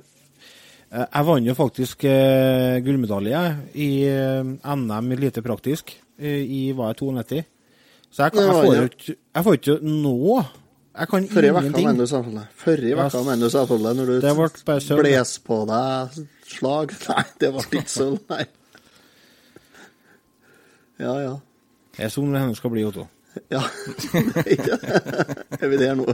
eh, 0.91 1.07
Jeg 1.07 1.27
vant 1.27 1.47
jo 1.47 1.55
faktisk 1.59 2.05
eh, 2.07 2.79
gullmedalje 2.87 3.41
i 3.75 3.91
eh, 4.07 4.53
NM 4.75 5.11
i 5.11 5.19
lite 5.19 5.43
praktisk 5.43 5.91
eh, 6.19 6.43
i 6.43 6.61
var 6.79 6.93
jeg 6.93 7.01
92. 7.03 7.43
Så 8.11 8.27
jeg, 8.27 8.37
jeg, 8.39 8.55
får 8.55 8.75
jo 8.75 8.87
ikke 8.89 9.15
Jeg 9.15 9.47
får 9.47 9.59
ikke 9.59 9.77
nå 9.87 10.15
Jeg 10.21 11.11
kan 11.11 11.29
Forrige 11.31 11.53
uke 11.55 11.65
ingenting. 11.65 11.87
mener 11.87 12.07
du. 12.07 12.47
Forrige 12.63 12.97
uke 12.99 13.25
mener 13.27 13.43
du 13.45 13.51
selvfølgelig 13.55 13.97
når 14.01 14.11
du 14.11 15.03
bles 15.03 15.37
på 15.47 15.61
deg 15.71 16.25
slag. 16.51 16.97
Nei, 17.11 17.25
det 17.41 17.53
ble 17.55 17.67
ikke 17.71 17.91
sølv, 17.91 18.19
nei. 18.31 18.43
Ja, 21.01 21.15
ja. 21.23 21.37
Det 21.97 22.07
er 22.07 22.13
sånn 22.13 22.35
det 22.35 22.45
skal 22.59 22.73
bli, 22.75 22.85
Otto. 22.89 23.09
Ja. 23.55 23.61
Nei, 24.35 24.57
Er 25.61 25.69
vi 25.71 25.77
der 25.79 25.95
nå? 25.95 26.07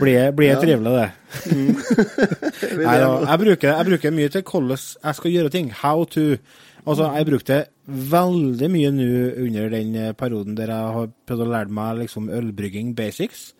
Blir 0.00 0.32
blir 0.34 0.56
trivelig, 0.58 0.94
det. 0.96 1.04
Er 1.46 2.80
Nei, 2.80 2.96
da, 2.98 3.10
jeg, 3.28 3.38
bruker, 3.44 3.76
jeg 3.76 3.88
bruker 3.90 4.16
mye 4.16 4.32
til 4.34 4.42
hvordan 4.42 4.82
jeg 4.82 5.18
skal 5.20 5.36
gjøre 5.36 5.52
ting. 5.54 5.70
How 5.82 6.04
to. 6.10 6.24
Altså, 6.80 7.06
jeg 7.14 7.28
brukte 7.28 7.60
veldig 7.86 8.70
mye 8.72 8.90
nå 8.96 9.08
under 9.44 9.70
den 9.70 9.94
eh, 10.00 10.12
perioden 10.16 10.56
der 10.58 10.72
jeg 10.72 10.94
har 10.96 11.10
prøvd 11.28 11.44
å 11.44 11.48
lære 11.52 11.76
meg 11.76 12.02
liksom 12.02 12.30
ølbrygging 12.34 12.94
basics. 12.98 13.50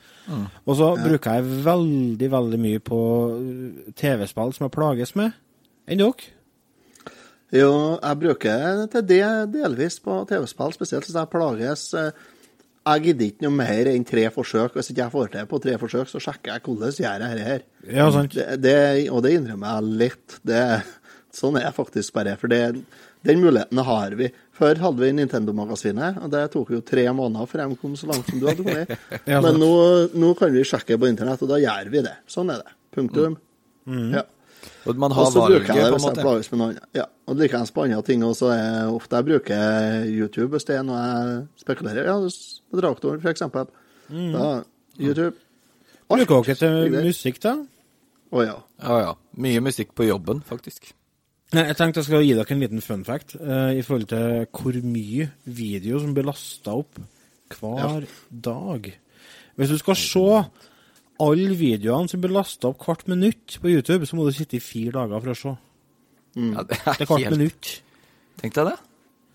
Og 0.65 0.77
så 0.79 0.93
bruker 0.99 1.39
jeg 1.39 1.65
veldig, 1.65 2.29
veldig 2.33 2.61
mye 2.63 2.83
på 2.85 3.01
uh, 3.35 3.95
TV-spill 3.99 4.53
som 4.55 4.67
jeg 4.67 4.75
plages 4.77 5.17
med. 5.19 5.35
Enn 5.91 6.03
dere? 6.03 6.31
Jo, 7.53 7.71
jeg 7.99 8.19
bruker 8.21 8.85
til 8.93 9.07
det 9.11 9.23
delvis 9.57 9.97
på 10.05 10.21
TV-spill, 10.31 10.75
spesielt 10.77 11.09
hvis 11.09 11.17
jeg 11.19 11.31
plages. 11.33 11.89
eh, 11.99 12.11
Jeg 12.87 13.03
gidder 13.05 13.27
ikke 13.27 13.43
noe 13.45 13.57
mer 13.59 13.89
enn 13.91 14.05
tre 14.09 14.23
forsøk. 14.33 14.73
Hvis 14.79 14.89
ikke 14.91 15.03
jeg 15.05 15.13
får 15.13 15.27
til 15.35 15.47
på 15.51 15.59
tre 15.63 15.75
forsøk, 15.79 16.09
så 16.09 16.21
sjekker 16.23 16.55
jeg 16.55 16.63
hvordan 16.65 16.95
jeg 16.95 17.05
gjør 17.05 17.27
jeg 17.27 17.45
her. 17.49 17.63
Ja, 17.93 18.07
sant. 18.15 18.33
Det, 18.39 18.47
det, 18.63 19.11
og 19.13 19.23
det 19.27 19.35
innrømmer 19.37 19.75
jeg 19.81 19.99
litt. 20.01 20.39
Det, 20.47 20.63
sånn 21.37 21.59
er 21.61 21.67
jeg 21.69 21.77
faktisk 21.77 22.15
bare. 22.17 22.37
For 22.41 22.49
det, 22.49 22.63
den 23.29 23.43
muligheten 23.43 23.83
har 23.85 24.17
vi. 24.17 24.31
Før 24.57 24.81
hadde 24.81 25.03
vi 25.05 25.11
Nintendo-magasinet, 25.19 26.23
og 26.25 26.31
det 26.33 26.47
tok 26.55 26.71
jo 26.73 26.81
tre 26.87 27.05
måneder 27.13 27.47
før 27.51 27.67
de 27.67 27.77
kom 27.83 27.95
så 28.01 28.09
langt 28.11 28.27
som 28.31 28.41
du 28.41 28.47
hadde 28.49 28.65
kommet. 28.65 28.97
Ja. 29.31 29.43
Men 29.45 29.61
nå, 29.61 29.71
nå 30.17 30.33
kan 30.41 30.53
vi 30.55 30.65
sjekke 30.65 30.97
på 31.01 31.09
internett, 31.11 31.43
og 31.45 31.53
da 31.53 31.59
gjør 31.61 31.91
vi 31.93 32.03
det. 32.07 32.17
Sånn 32.31 32.51
er 32.55 32.63
det. 32.65 32.73
Punktum. 32.97 33.37
Mm. 33.91 34.09
Ja. 34.17 34.25
Og 34.87 34.97
man 34.97 35.13
har 35.13 35.29
så 35.29 35.43
valget, 35.43 35.67
bruker 35.67 35.77
jeg 35.77 35.85
det 35.85 35.91
på 35.91 35.97
en 35.97 36.01
hvis 36.01 36.09
jeg 36.09 36.25
plages 36.25 36.51
med 36.53 36.61
noen. 36.63 36.79
Ja, 36.97 37.05
og 37.29 37.37
likeens 37.37 37.73
på 37.77 37.85
andre 37.85 38.01
ting 38.07 38.25
også 38.25 38.53
er 38.55 38.89
ofte 38.89 39.19
jeg 39.19 39.29
bruker 39.29 40.07
YouTube 40.09 40.55
hvis 40.55 40.69
det 40.69 40.79
er 40.79 40.87
noe 40.89 41.01
jeg 41.01 41.43
spekulerer 41.65 42.09
Ja, 42.09 42.17
på 42.21 42.81
traktoren, 42.81 43.27
eksempel. 43.33 43.69
Mm. 44.09 44.31
Da, 44.37 44.47
YouTube. 45.01 45.37
Bruker 46.11 46.49
dere 46.49 46.57
til 46.63 46.97
musikk, 47.11 47.43
da? 47.45 47.59
Å 48.31 48.47
ja. 48.47 48.57
Ja, 48.83 48.97
ja. 49.05 49.13
Mye 49.43 49.61
musikk 49.63 49.93
på 49.99 50.07
jobben, 50.07 50.41
faktisk. 50.47 50.93
Nei, 51.51 51.65
jeg 51.67 51.77
tenkte 51.81 51.99
jeg 51.99 52.07
skal 52.07 52.23
gi 52.23 52.35
dere 52.39 52.55
en 52.55 52.63
liten 52.63 52.83
fun 52.85 53.05
fact 53.07 53.35
uh, 53.41 53.73
i 53.75 53.83
forhold 53.83 54.07
til 54.13 54.45
hvor 54.55 54.77
mye 54.87 55.31
video 55.45 55.99
som 56.03 56.15
blir 56.15 56.29
lasta 56.29 56.77
opp 56.79 57.01
hver 57.51 58.07
dag. 58.31 58.93
Hvis 59.59 59.73
du 59.75 59.79
skal 59.81 59.99
se 59.99 60.27
alle 61.21 61.55
videoene 61.59 62.09
som 62.11 62.21
blir 62.23 62.33
lasta 62.35 62.71
opp 62.73 62.85
hvert 62.87 63.07
minutt 63.11 63.59
på 63.63 63.71
YouTube, 63.73 64.07
så 64.09 64.17
må 64.19 64.25
du 64.29 64.33
sitte 64.37 64.57
i 64.59 64.63
fire 64.65 64.95
dager 64.99 65.21
for 65.25 65.33
å 65.35 65.39
se. 65.39 65.53
Ja, 66.41 66.63
det 66.63 66.77
Det 66.79 66.87
er 66.87 67.03
er 67.03 67.07
hvert 67.11 67.25
helt... 67.27 67.37
minutt. 67.37 67.71
Tenk 68.41 68.55
deg 68.57 68.71
det. 68.71 68.77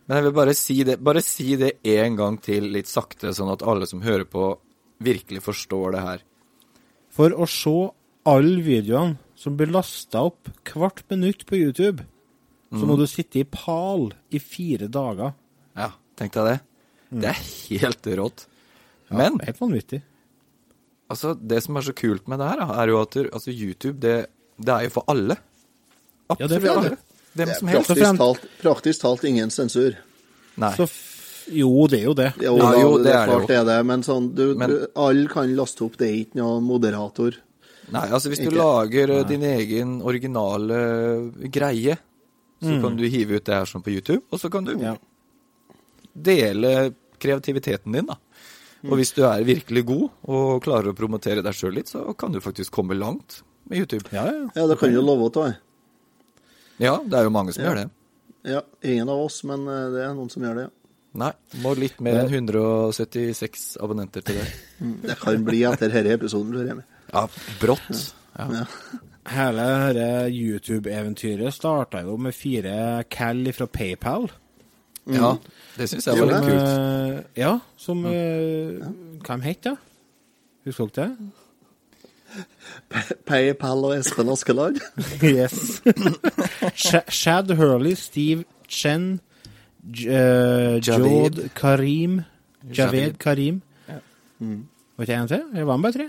Men 0.07 0.17
jeg 0.19 0.23
vil 0.27 0.33
bare 0.37 0.53
si 0.57 0.75
det 0.85 0.95
Bare 1.03 1.21
si 1.25 1.55
det 1.57 1.71
en 1.95 2.15
gang 2.15 2.35
til, 2.41 2.67
litt 2.73 2.87
sakte, 2.89 3.31
sånn 3.33 3.51
at 3.53 3.63
alle 3.65 3.87
som 3.89 4.01
hører 4.05 4.25
på, 4.29 4.51
virkelig 5.03 5.41
forstår 5.45 5.95
det 5.97 6.03
her. 6.05 6.23
For 7.15 7.33
å 7.35 7.47
se 7.49 7.73
alle 8.29 8.61
videoene 8.65 9.17
som 9.37 9.57
blir 9.57 9.69
lasta 9.73 10.21
opp 10.29 10.49
hvert 10.71 11.03
minutt 11.11 11.45
på 11.49 11.57
YouTube, 11.59 12.05
så 12.71 12.81
Mm. 12.81 12.87
må 12.89 12.95
du 12.97 13.05
sitte 13.07 13.39
i 13.39 13.45
pal 13.45 14.09
i 14.33 14.39
fire 14.41 14.87
dager. 14.91 15.33
Ja, 15.77 15.91
tenk 16.17 16.33
deg 16.33 16.45
det. 16.49 16.55
Det 17.21 17.29
er 17.29 17.41
helt 17.69 18.07
rått. 18.17 18.45
Men 19.13 19.37
Helt 19.45 19.59
vanvittig. 19.61 20.01
Altså, 21.09 21.33
det 21.39 21.63
som 21.63 21.77
er 21.77 21.81
så 21.81 21.93
kult 21.95 22.27
med 22.27 22.39
det 22.39 22.47
her, 22.51 22.61
er 22.81 22.87
jo 22.93 23.01
at 23.01 23.15
altså, 23.31 23.51
YouTube, 23.51 23.99
det, 23.99 24.15
det 24.57 24.73
er 24.73 24.83
jo 24.87 24.89
for 24.89 25.03
alle. 25.11 25.37
Ja, 26.29 26.35
det 26.35 26.45
er 26.45 26.55
Absolutt 26.55 26.61
for 26.65 26.77
alle. 26.77 26.89
alle. 26.89 26.97
Hvem 27.35 27.49
som 27.53 27.67
Det 27.67 27.73
helst. 27.75 27.87
praktisk 27.89 28.17
talt, 28.17 28.45
praktisk 28.61 29.01
talt 29.01 29.23
ingen 29.27 29.49
sensur. 29.51 29.97
Nei. 30.57 30.71
Så 30.77 30.87
jo, 31.51 31.87
det 31.91 31.99
er 31.99 32.05
jo 32.07 32.13
det. 32.17 32.29
Jo, 32.41 32.53
Ja, 32.57 32.69
jo, 32.79 32.93
det, 32.97 33.03
det 33.05 33.11
er 33.13 33.25
det 33.25 33.29
klart 33.29 33.41
jo. 33.41 33.47
det 33.51 33.57
er 33.59 33.65
det, 33.69 33.79
men 33.85 34.03
sånn, 34.07 34.29
du, 34.33 34.45
Men- 34.55 34.69
du, 34.71 34.85
alle 34.95 35.27
kan 35.29 35.51
laste 35.55 35.83
opp, 35.85 35.97
det 35.99 36.07
er 36.07 36.15
ikke 36.23 36.39
noen 36.39 36.63
moderator. 36.63 37.35
Nei, 37.91 38.07
altså 38.09 38.29
hvis 38.31 38.39
du 38.41 38.47
Ikke. 38.49 38.57
lager 38.57 39.07
nei. 39.13 39.23
din 39.29 39.43
egen 39.45 40.01
originale 40.01 40.79
greie, 41.53 41.97
så 42.63 42.79
kan 42.81 42.95
du 42.97 43.03
hive 43.05 43.35
ut 43.37 43.45
det 43.45 43.53
her 43.53 43.65
sånn 43.69 43.83
på 43.85 43.91
YouTube, 43.93 44.23
og 44.31 44.39
så 44.41 44.49
kan 44.49 44.63
du 44.65 44.71
Ja. 44.79 44.95
dele 46.15 46.93
kreativiteten 47.19 47.91
din, 47.93 48.05
da. 48.07 48.15
Og 48.83 48.97
hvis 48.99 49.13
du 49.15 49.23
er 49.25 49.43
virkelig 49.47 49.85
god 49.87 50.09
og 50.29 50.61
klarer 50.65 50.91
å 50.91 50.95
promotere 50.97 51.41
deg 51.41 51.53
sjøl 51.57 51.73
litt, 51.79 51.87
så 51.89 52.03
kan 52.17 52.31
du 52.35 52.39
faktisk 52.43 52.71
komme 52.75 52.93
langt 52.99 53.39
med 53.69 53.79
YouTube. 53.81 54.05
Ja, 54.13 54.25
ja. 54.29 54.43
Ja, 54.55 54.67
det 54.69 54.77
kan 54.77 54.91
du 54.93 55.01
love 55.01 55.31
til. 55.33 55.43
jeg. 55.43 55.55
Ja, 56.85 56.97
det 57.01 57.13
er 57.17 57.23
jo 57.23 57.29
mange 57.33 57.53
som 57.55 57.63
Ja. 57.63 57.69
gjør 57.71 57.75
det. 57.83 57.89
Ja, 58.45 58.61
ingen 58.83 59.09
av 59.09 59.23
oss, 59.25 59.43
men 59.43 59.63
eh, 59.67 59.89
det 59.95 60.03
er 60.05 60.13
noen 60.13 60.29
som 60.29 60.43
gjør 60.43 60.55
det. 60.55 60.63
ja. 60.67 60.69
Nei, 61.15 61.31
må 61.63 61.71
litt 61.79 62.01
mer 62.03 62.17
enn 62.25 62.29
176 62.29 63.77
abonnenter 63.81 64.21
til 64.27 64.35
det. 64.35 64.47
Mm, 64.83 64.97
Det 65.07 65.15
kan 65.21 65.43
bli 65.47 65.61
etter 65.63 65.87
denne 65.89 66.11
episoden, 66.17 66.51
du. 66.51 66.83
Ja, 67.13 67.21
brått. 67.61 68.13
Ja. 68.37 68.47
Ja. 68.51 68.65
Hele 69.31 69.63
dette 69.95 70.29
YouTube-eventyret 70.35 71.53
starta 71.55 72.01
jo 72.03 72.17
med 72.19 72.35
fire 72.35 73.05
cal 73.09 73.39
fra 73.55 73.65
PayPal. 73.71 74.27
Ja 75.13 75.35
det 75.77 75.89
syns 75.91 76.07
jeg 76.07 76.17
var 76.17 76.31
litt 76.31 76.45
kult. 76.47 76.69
Uh, 76.69 77.17
ja, 77.37 77.51
som 77.77 78.05
uh, 78.07 78.87
Hva 79.25 79.35
de 79.37 79.49
het 79.49 79.65
det? 79.67 79.75
Husker 80.65 80.89
dere 80.95 81.09
det? 81.13 81.33
PayPal 83.27 83.85
og 83.87 83.93
Espen 83.95 84.31
Askeland. 84.33 84.79
Yes. 85.23 85.81
Shad 86.75 87.53
Hurley, 87.55 87.95
Steve 87.95 88.43
Chen, 88.67 89.19
J 89.85 90.09
eh. 90.09 90.79
Jod 90.81 91.43
Karim 91.55 92.23
Javed. 92.65 93.19
Karim. 93.21 93.61
Ja. 93.87 93.99
Var 94.97 95.05
ikke 95.05 95.19
en 95.21 95.27
til? 95.29 95.43
Eller 95.53 95.69
var 95.69 95.81
bare 95.83 95.93
tre? 95.99 96.07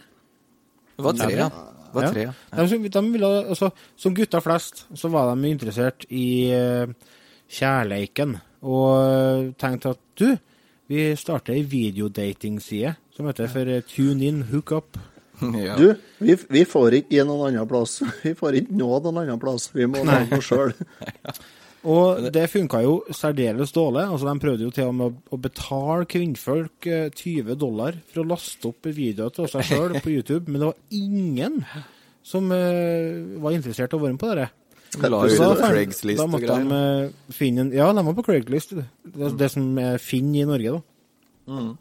Det 0.96 1.04
var 1.04 1.18
tre, 1.18 1.32
ja. 1.36 1.48
Var 1.92 2.08
tre, 2.12 2.24
ja. 2.28 2.32
De, 2.56 2.68
som- 2.68 2.88
de 2.88 3.02
ville, 3.12 3.30
altså, 3.48 3.70
som 3.96 4.14
gutter 4.14 4.40
flest 4.40 4.86
så 4.94 5.08
var 5.12 5.34
de 5.34 5.50
interessert 5.50 6.06
i 6.08 6.50
eh, 6.52 6.88
kjærleiken, 7.48 8.36
og 8.66 8.86
eh, 8.98 9.50
tenkte 9.62 9.94
at 9.94 10.00
du, 10.18 10.28
vi 10.90 11.04
starter 11.18 11.54
ei 11.56 11.62
videodatingside 11.66 12.96
som 13.16 13.28
heter 13.30 13.50
for 13.52 13.70
eh, 13.70 13.84
Tune 13.88 14.26
In 14.26 14.42
Hookup. 14.50 14.98
ja. 15.66 15.76
Du, 15.78 15.90
vi, 16.24 16.34
vi 16.48 16.64
får 16.68 16.98
ikke 17.00 17.16
gi 17.18 17.24
noen 17.28 17.50
annen 17.50 17.68
plass. 17.70 17.98
Vi 18.24 18.32
får 18.38 18.60
ikke 18.62 18.76
nå 18.80 18.88
noen 19.04 19.22
annen 19.22 19.40
plass. 19.42 19.68
Vi 19.76 19.86
må 19.90 20.02
ha 20.08 20.22
noe 20.30 20.42
sjøl. 20.44 20.72
Og 21.86 22.24
det 22.34 22.46
funka 22.50 22.80
jo 22.82 22.94
særdeles 23.14 23.70
dårlig. 23.76 24.06
altså 24.10 24.26
De 24.26 24.40
prøvde 24.42 24.64
jo 24.66 24.72
til 24.74 24.88
og 24.88 24.94
med 24.98 25.18
å- 25.30 25.38
betale 25.38 26.08
kvinnfolk 26.10 26.88
eh, 26.90 27.10
20 27.14 27.54
dollar 27.60 27.98
for 28.08 28.24
å 28.24 28.28
laste 28.32 28.72
opp 28.72 28.88
videoer 28.88 29.30
til 29.36 29.50
seg 29.52 29.68
sjøl 29.68 29.94
på 30.04 30.14
YouTube, 30.16 30.48
men 30.50 30.64
det 30.64 30.70
var 30.72 30.80
ingen 30.98 31.60
som 32.26 32.48
eh, 32.50 33.20
var 33.38 33.54
interessert 33.54 33.92
i 33.94 34.00
å 34.00 34.02
være 34.02 34.16
med 34.16 34.24
på 34.24 34.32
det. 34.40 34.48
La 35.02 35.18
ut 35.26 35.36
på 35.36 35.48
Craigslist 35.60 36.22
og 36.22 36.36
greier. 36.40 36.62
de 36.64 36.76
eh, 36.76 37.32
finne 37.34 37.66
en 37.66 37.72
Ja, 37.74 37.88
de 37.92 38.04
var 38.06 38.14
på 38.16 38.24
Craigslist. 38.24 38.72
Det, 38.76 38.86
det, 39.04 39.32
det 39.40 39.48
som 39.52 39.66
er 39.82 39.98
Finn 40.02 40.30
i 40.34 40.44
Norge, 40.48 40.78
da. 40.78 41.52
Mm. 41.52 41.72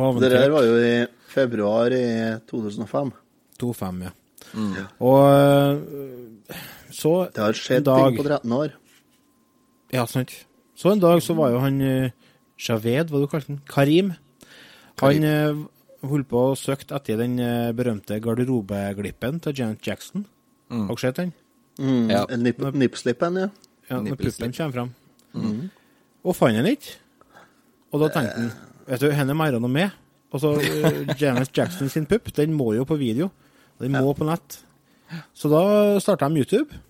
Og 0.00 0.20
Det 0.22 0.30
der 0.32 0.50
var 0.50 0.64
jo 0.64 0.78
i 0.80 0.92
februar 1.32 1.92
i 1.92 2.04
2005. 2.48 3.12
2-5, 3.60 4.00
ja. 4.06 4.12
Mm. 4.52 4.72
Og 5.04 5.20
eh, 5.28 6.62
så 6.92 7.12
Det 7.32 7.44
har 7.44 7.56
skjedd 7.56 7.84
dag 7.88 8.08
ting 8.08 8.18
på 8.22 8.26
13 8.28 8.56
år. 8.56 8.74
Ja, 9.92 10.06
sant. 10.08 10.32
Så 10.76 10.92
en 10.92 11.02
dag 11.02 11.20
så 11.22 11.36
var 11.36 11.52
jo 11.52 11.60
han 11.62 11.80
eh, 11.84 12.10
Javed, 12.62 13.12
hva 13.12 13.20
du 13.20 13.28
kalte 13.28 13.52
han? 13.52 13.60
Karim. 13.68 14.14
Han 15.02 15.22
Karim. 15.22 15.68
holdt 16.08 16.28
på 16.30 16.40
og 16.52 16.58
søkte 16.58 16.96
etter 16.96 17.20
den 17.20 17.36
berømte 17.76 18.18
garderobeglippen 18.22 19.40
til 19.44 19.54
Janet 19.60 19.86
Jackson. 19.86 20.26
Mm. 20.72 20.86
Har 20.88 20.96
du 20.96 21.00
sett 21.02 21.20
den? 21.20 21.32
Mm, 21.78 22.10
Ja. 22.10 22.26
Nip, 22.36 22.58
Nipslippen, 22.74 23.38
ja. 23.40 23.48
Ja, 23.90 24.00
når 24.00 24.16
puppen 24.16 24.52
kommer 24.52 24.72
fram. 24.72 24.92
Mm. 25.34 25.70
Og 26.24 26.36
fant 26.36 26.56
den 26.56 26.66
ikke. 26.66 26.98
Og 27.92 28.00
da 28.04 28.08
tenkte 28.12 28.36
han 28.36 28.52
Vet 28.86 29.00
du, 29.00 29.10
henne 29.14 29.34
mer 29.38 29.54
noe 29.62 29.70
med. 29.70 29.92
Og 30.34 30.40
så 30.42 30.56
James 30.58 31.20
Janet 31.20 31.52
Jackson 31.56 31.88
sin 31.92 32.06
pupp, 32.10 32.32
den 32.34 32.54
må 32.56 32.72
jo 32.74 32.84
på 32.88 32.96
video. 32.98 33.28
Den 33.78 33.92
må 33.94 34.12
på 34.16 34.26
nett. 34.26 34.58
Så 35.36 35.50
da 35.52 36.00
starta 36.02 36.28
de 36.28 36.40
YouTube, 36.42 36.80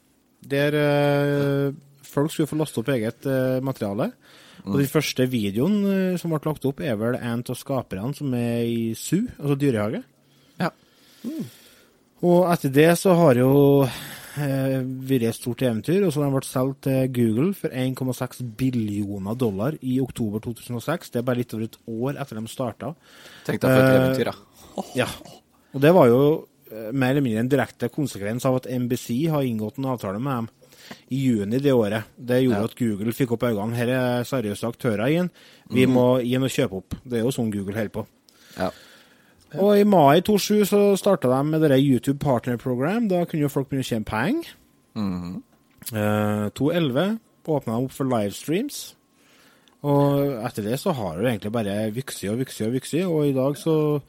der 0.41 0.77
uh, 0.79 1.75
folk 2.07 2.33
skulle 2.33 2.49
få 2.49 2.57
laste 2.57 2.81
opp 2.81 2.89
eget 2.95 3.27
uh, 3.29 3.59
materiale. 3.65 4.13
Og 4.63 4.79
den 4.79 4.89
første 4.89 5.27
videoen 5.29 5.77
uh, 5.85 6.17
som 6.21 6.33
ble 6.33 6.41
lagt 6.47 6.65
opp, 6.71 6.81
er 6.81 6.97
vel 7.01 7.19
en 7.19 7.43
av 7.43 7.59
skaperne 7.59 8.15
som 8.17 8.33
er 8.39 8.63
i 8.63 8.93
SU, 8.97 9.27
altså 9.41 9.59
dyrehage. 9.59 10.03
Ja. 10.63 10.71
Og 12.23 12.47
etter 12.55 12.73
det 12.73 12.91
så 13.01 13.17
har 13.19 13.39
jo 13.41 13.53
eh, 13.85 14.01
vært 14.37 15.23
et 15.29 15.35
stort 15.37 15.63
eventyr, 15.63 16.05
og 16.07 16.13
så 16.13 16.21
har 16.23 16.29
den 16.31 16.37
vært 16.39 16.49
solgt 16.49 16.81
til 16.87 17.09
Google 17.13 17.53
for 17.55 17.69
1,6 17.69 18.41
billioner 18.57 19.35
dollar 19.39 19.77
i 19.83 19.99
oktober 20.01 20.41
2006. 20.45 21.11
Det 21.13 21.21
er 21.21 21.27
bare 21.29 21.43
litt 21.43 21.53
over 21.55 21.65
et 21.69 21.77
år 21.87 22.21
etter 22.23 22.41
de 22.41 22.47
starta. 22.49 22.95
Tenk 23.45 23.61
deg 23.61 23.69
for 23.69 23.83
et 23.83 23.93
Eh, 23.93 24.01
eventyr, 24.01 24.31
da. 24.33 24.85
Ja. 24.97 25.07
Og 25.75 25.81
det 25.81 25.93
var 25.95 26.07
jo 26.09 26.23
eh, 26.73 26.91
mer 26.93 27.11
eller 27.13 27.21
mindre 27.25 27.41
en 27.45 27.49
direkte 27.53 27.89
konsekvens 27.93 28.45
av 28.49 28.57
at 28.57 28.67
NBC 28.71 29.29
har 29.29 29.43
inngått 29.45 29.79
en 29.79 29.91
avtale 29.93 30.19
med 30.21 30.33
dem 30.33 30.49
i 31.11 31.19
juni 31.29 31.59
det 31.63 31.73
året. 31.73 32.05
Det 32.19 32.43
gjorde 32.43 32.59
Ja. 32.59 32.65
at 32.65 32.77
Google 32.77 33.13
fikk 33.13 33.33
opp 33.33 33.43
øynene. 33.43 33.77
Her 33.77 33.89
er 33.89 34.25
seriøse 34.25 34.67
aktører 34.67 35.07
igjen. 35.09 35.31
Vi 35.71 35.87
må 35.87 36.21
inn 36.25 36.43
og 36.43 36.51
kjøpe 36.51 36.77
opp. 36.81 36.95
Det 37.05 37.19
er 37.21 37.23
jo 37.25 37.31
sånn 37.31 37.53
Google 37.53 37.75
holder 37.75 37.89
på. 37.95 38.07
Ja. 38.59 38.71
Og 39.59 39.79
i 39.81 39.85
mai 39.85 40.21
2007 40.25 40.65
så 40.71 40.81
starta 40.97 41.29
de 41.29 41.43
med 41.45 41.61
det 41.61 41.81
YouTube 41.83 42.19
Partner 42.19 42.57
Program. 42.57 43.09
Da 43.09 43.25
kunne 43.25 43.43
jo 43.43 43.49
folk 43.53 43.69
begynne 43.69 43.85
å 43.85 43.91
tjene 43.91 44.05
penger. 44.09 44.55
Mhm. 44.97 45.43
Eh, 45.93 46.49
2011 46.57 47.19
åpna 47.49 47.77
de 47.79 47.85
opp 47.85 47.93
for 47.93 48.05
livestreams. 48.05 48.95
Og 49.83 50.45
etter 50.47 50.63
det 50.63 50.79
så 50.79 50.93
har 50.95 51.17
det 51.19 51.27
egentlig 51.27 51.53
bare 51.53 51.91
vokst 51.93 52.23
og 52.31 52.39
vokst 52.39 52.61
og 52.63 52.73
vokst. 52.77 52.95
Og 53.07 53.27
i 53.27 53.33
dag 53.33 53.57
så 53.59 54.01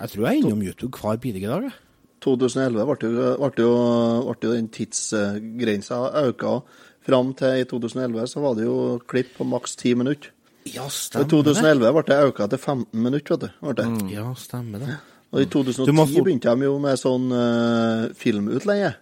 Jeg 0.00 0.08
tror 0.10 0.26
jeg 0.26 0.38
er 0.38 0.42
innom 0.42 0.62
YouTube 0.62 0.98
hver 0.98 1.16
bidige 1.20 1.46
dag. 1.46 1.62
jeg. 1.62 1.72
2011 2.20 2.84
ble 2.86 3.10
jo, 3.14 3.48
ble 3.50 3.62
jo, 3.62 4.34
ble 4.40 4.48
jo 4.48 4.54
den 4.56 4.68
tidsgrensa 4.68 6.10
øka. 6.24 6.62
Fram 7.06 7.34
til 7.34 7.60
i 7.60 7.64
2011 7.64 8.26
så 8.26 8.40
var 8.40 8.54
det 8.54 8.64
jo 8.64 8.98
klipp 9.06 9.26
på 9.38 9.44
maks 9.44 9.76
10 9.76 9.94
minutter. 9.94 10.30
Ja, 10.72 10.86
stemmer 10.88 11.26
det. 11.28 11.34
I 11.34 11.44
2011 11.44 11.92
ble 11.92 12.02
det 12.08 12.18
øka 12.30 12.46
til 12.50 12.58
15 12.58 13.02
minutter, 13.04 13.36
vet 13.36 13.40
du. 13.44 13.66
Ble 13.66 13.74
det. 13.80 13.86
det. 14.00 14.12
Ja, 14.16 14.26
stemmer 14.40 14.80
det. 14.84 14.96
Og 15.34 15.40
i 15.42 15.46
2010 15.50 16.14
få- 16.14 16.22
begynte 16.24 16.54
de 16.54 16.64
jo 16.68 16.78
med 16.78 16.98
sånn 17.00 17.26
uh, 17.34 18.12
filmutleie. 18.16 18.94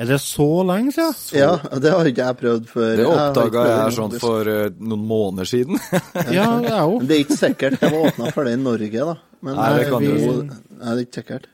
Er 0.00 0.08
det 0.08 0.16
så 0.24 0.46
lenge 0.64 0.90
siden? 0.96 1.14
Ja, 1.36 1.50
det 1.78 1.90
har 1.92 2.08
ikke 2.08 2.24
jeg 2.24 2.36
prøvd 2.40 2.66
før. 2.70 2.92
Det 2.96 3.04
oppdaga 3.06 3.64
jeg, 3.68 3.80
jeg 3.84 3.96
sånn 3.98 4.14
for 4.22 4.48
uh, 4.48 4.70
noen 4.80 5.02
måneder 5.10 5.50
siden. 5.50 5.76
Ja, 6.38 6.46
jeg 6.64 6.72
òg. 6.72 6.96
Men 7.02 7.10
det 7.10 7.18
er 7.18 7.24
ikke 7.26 7.36
sikkert 7.42 7.76
det 7.82 7.90
var 7.92 8.08
åpna 8.08 8.30
for 8.32 8.48
det 8.48 8.54
i 8.56 8.62
Norge, 8.62 9.04
da. 9.12 9.16
Men 9.44 9.58
Nei, 9.60 9.68
det 9.78 9.88
kan 9.92 10.06
vi, 10.06 10.14
jo- 10.24 10.38
Nei, 10.48 10.58
det 10.80 10.96
er 10.96 11.04
ikke 11.04 11.18
sikkert. 11.20 11.46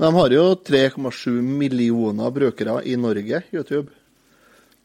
Men 0.00 0.06
de 0.08 0.12
har 0.16 0.32
jo 0.38 0.44
3,7 0.72 1.30
millioner 1.60 2.30
brukere 2.32 2.78
i 2.88 2.96
Norge, 2.96 3.42
YouTube. 3.52 3.90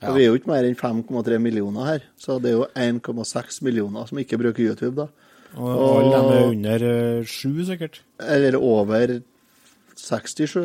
Ja. 0.02 0.10
Og 0.10 0.18
vi 0.18 0.26
er 0.26 0.30
jo 0.30 0.38
ikke 0.38 0.52
mer 0.52 0.66
enn 0.68 0.76
5,3 0.78 1.38
millioner 1.40 1.88
her, 1.88 2.06
så 2.20 2.36
det 2.44 2.52
er 2.52 2.58
jo 2.58 2.66
1,6 2.76 3.62
millioner 3.64 4.10
som 4.10 4.20
ikke 4.20 4.38
bruker 4.42 4.66
YouTube, 4.66 5.06
da. 5.06 5.08
Og 5.56 5.84
alle 6.02 6.16
dem 6.18 6.32
er 6.36 6.48
under 6.50 6.86
eh, 6.90 7.28
sju, 7.32 7.64
sikkert. 7.64 8.02
Eller 8.20 8.58
over 8.60 9.20
67. 9.96 10.58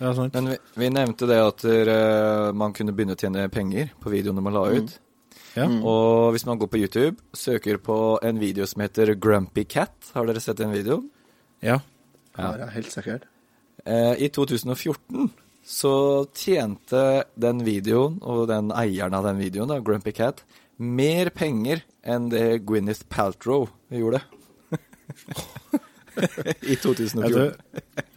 Ja, 0.00 0.12
sant. 0.16 0.32
Men 0.36 0.52
vi, 0.52 0.58
vi 0.80 0.90
nevnte 0.92 1.26
det 1.28 1.38
at 1.40 1.64
eh, 1.68 2.50
man 2.56 2.72
kunne 2.76 2.92
begynne 2.96 3.16
å 3.16 3.20
tjene 3.20 3.46
penger 3.52 3.94
på 4.00 4.12
videoene 4.12 4.44
man 4.44 4.56
la 4.56 4.66
ut. 4.76 4.94
Ja. 5.56 5.66
Og 5.66 6.30
hvis 6.34 6.46
man 6.46 6.60
går 6.60 6.70
på 6.70 6.78
YouTube, 6.80 7.16
søker 7.36 7.80
på 7.82 7.96
en 8.24 8.38
video 8.40 8.68
som 8.70 8.84
heter 8.84 9.16
Grumpy 9.18 9.64
Cat, 9.68 10.12
har 10.14 10.28
dere 10.28 10.40
sett 10.40 10.60
den 10.60 10.72
videoen? 10.76 11.08
ja. 11.64 11.80
Ja, 12.38 12.52
er 12.54 12.70
helt 12.72 12.92
sikkert. 12.92 13.24
Eh, 13.84 14.14
I 14.22 14.28
2014 14.32 15.26
så 15.70 16.26
tjente 16.34 17.24
den 17.38 17.62
videoen, 17.62 18.18
og 18.26 18.48
den 18.50 18.72
eieren 18.74 19.14
av 19.14 19.28
den 19.28 19.38
videoen, 19.38 19.70
da, 19.70 19.78
Grumpy 19.84 20.12
Cat, 20.16 20.42
mer 20.80 21.30
penger 21.36 21.84
enn 22.02 22.30
det 22.32 22.62
Gwyneth 22.66 23.06
Paltrow 23.12 23.68
gjorde. 23.94 24.22
I 26.66 26.76
2014. 26.76 27.54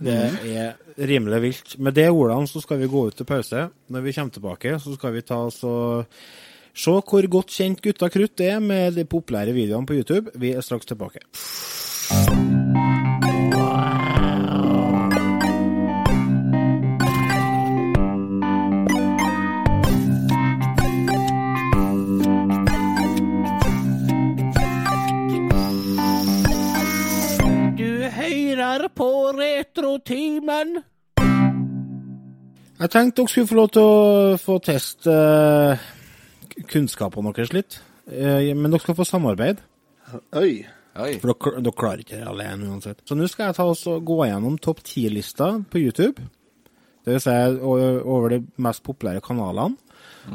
Det 0.04 0.16
er 0.18 0.74
rimelig 0.98 1.42
vilt. 1.44 1.76
Med 1.78 1.96
de 1.96 2.08
ordene 2.10 2.50
så 2.50 2.63
skal 2.63 2.82
vi 2.82 2.89
gå 2.92 3.06
ut 3.10 3.20
til 3.20 3.30
pause. 3.30 3.68
Når 3.94 4.08
vi 4.08 4.16
kommer 4.18 4.34
tilbake, 4.34 4.74
så 4.82 4.98
skal 4.98 5.13
vi 5.13 5.26
ta 5.28 5.44
oss 5.46 5.62
og 5.68 6.10
se 6.74 6.98
hvor 6.98 7.30
godt 7.38 7.54
kjent 7.54 7.84
Gutta 7.86 8.10
krutt 8.10 8.42
er 8.42 8.58
med 8.63 8.98
de 8.98 9.06
populære 9.06 9.54
videoene 9.54 9.88
på 9.88 10.00
YouTube. 10.02 10.34
Vi 10.34 10.56
er 10.58 10.66
straks 10.66 10.89
tilbake. 10.89 11.22
Hører 28.60 28.92
på 28.94 29.08
Retrotimen. 29.38 30.78
Jeg 32.84 32.92
tenkte 32.92 33.22
dere 33.22 33.32
skulle 33.32 33.48
få 33.48 33.58
lov 33.58 33.70
til 33.74 33.88
å 33.88 34.38
få 34.42 34.58
teste 34.66 35.13
eh, 35.13 35.84
kunnskapene 36.68 37.34
deres 37.36 37.54
litt. 37.56 37.78
Eh, 38.12 38.52
men 38.58 38.74
dere 38.74 38.84
skal 38.84 38.98
få 38.98 39.06
samarbeid. 39.08 39.62
Oi. 40.36 40.66
Oi. 41.00 41.13
For 41.22 41.32
dere, 41.32 41.63
dere 41.63 41.78
klarer 41.80 42.04
ikke 42.04 42.20
det 42.20 42.28
alene 42.30 42.70
uansett. 42.70 43.00
Så 43.08 43.16
nå 43.18 43.30
skal 43.32 43.50
jeg 43.50 43.58
ta 43.60 43.68
oss 43.72 43.86
og 43.89 44.04
gå 44.06 44.20
gjennom 44.28 44.60
topp 44.62 44.84
ti-lista 44.89 45.54
på 45.70 45.82
YouTube. 45.82 46.28
Det 47.04 47.16
vil 47.16 47.24
si 47.24 47.38
over 47.63 48.36
de 48.36 48.44
mest 48.63 48.84
populære 48.86 49.24
kanalene. 49.24 49.80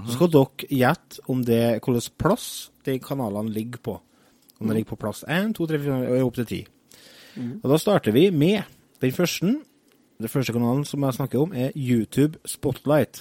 Så 0.07 0.17
skal 0.17 0.33
dere 0.33 0.73
gjette 0.81 1.23
om 1.33 1.45
det 1.45 1.63
hvilken 1.79 2.17
plass 2.21 2.49
de 2.85 2.99
kanalene 3.03 3.53
ligger 3.53 3.85
på. 3.85 4.01
Om 4.59 4.69
de 4.69 4.75
ligger 4.75 4.97
på 4.97 5.01
plass 5.05 5.23
1, 5.29 5.55
2, 5.57 5.69
3, 5.71 5.81
4 5.85 6.01
og 6.17 6.27
opp 6.31 6.41
til 6.41 6.51
10. 7.39 7.49
Og 7.63 7.73
da 7.73 7.81
starter 7.81 8.15
vi 8.15 8.29
med 8.35 8.69
den 9.03 9.15
første. 9.15 9.57
Den 10.19 10.33
første 10.33 10.53
kanalen 10.55 10.85
som 10.87 11.05
jeg 11.07 11.15
snakker 11.15 11.43
om, 11.45 11.53
er 11.55 11.75
YouTube 11.79 12.41
Spotlight. 12.49 13.21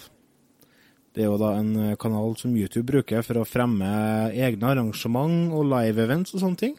Det 1.13 1.23
er 1.25 1.32
jo 1.32 1.38
da 1.41 1.56
en 1.58 1.71
eh, 1.82 1.95
kanal 2.01 2.36
som 2.38 2.56
YouTube 2.58 2.88
bruker 2.89 3.25
for 3.25 3.41
å 3.41 3.45
fremme 3.45 3.88
egne 4.34 4.71
arrangement 4.73 5.53
og 5.53 5.65
live 5.69 6.03
events 6.03 6.34
og 6.34 6.41
sånne 6.43 6.62
ting. 6.62 6.77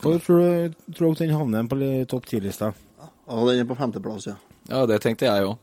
Hvor 0.00 0.16
tror 0.24 0.40
du, 0.40 0.78
tror 0.96 1.16
den 1.18 1.34
havner 1.36 1.68
på 1.68 1.78
topp 2.08 2.28
ti-lista? 2.28 2.72
Ja, 3.00 3.40
den 3.46 3.62
er 3.62 3.68
på 3.68 3.76
femteplass, 3.78 4.30
ja. 4.30 4.36
Ja, 4.70 4.86
det 4.88 5.00
tenkte 5.04 5.28
jeg 5.28 5.48
òg. 5.48 5.58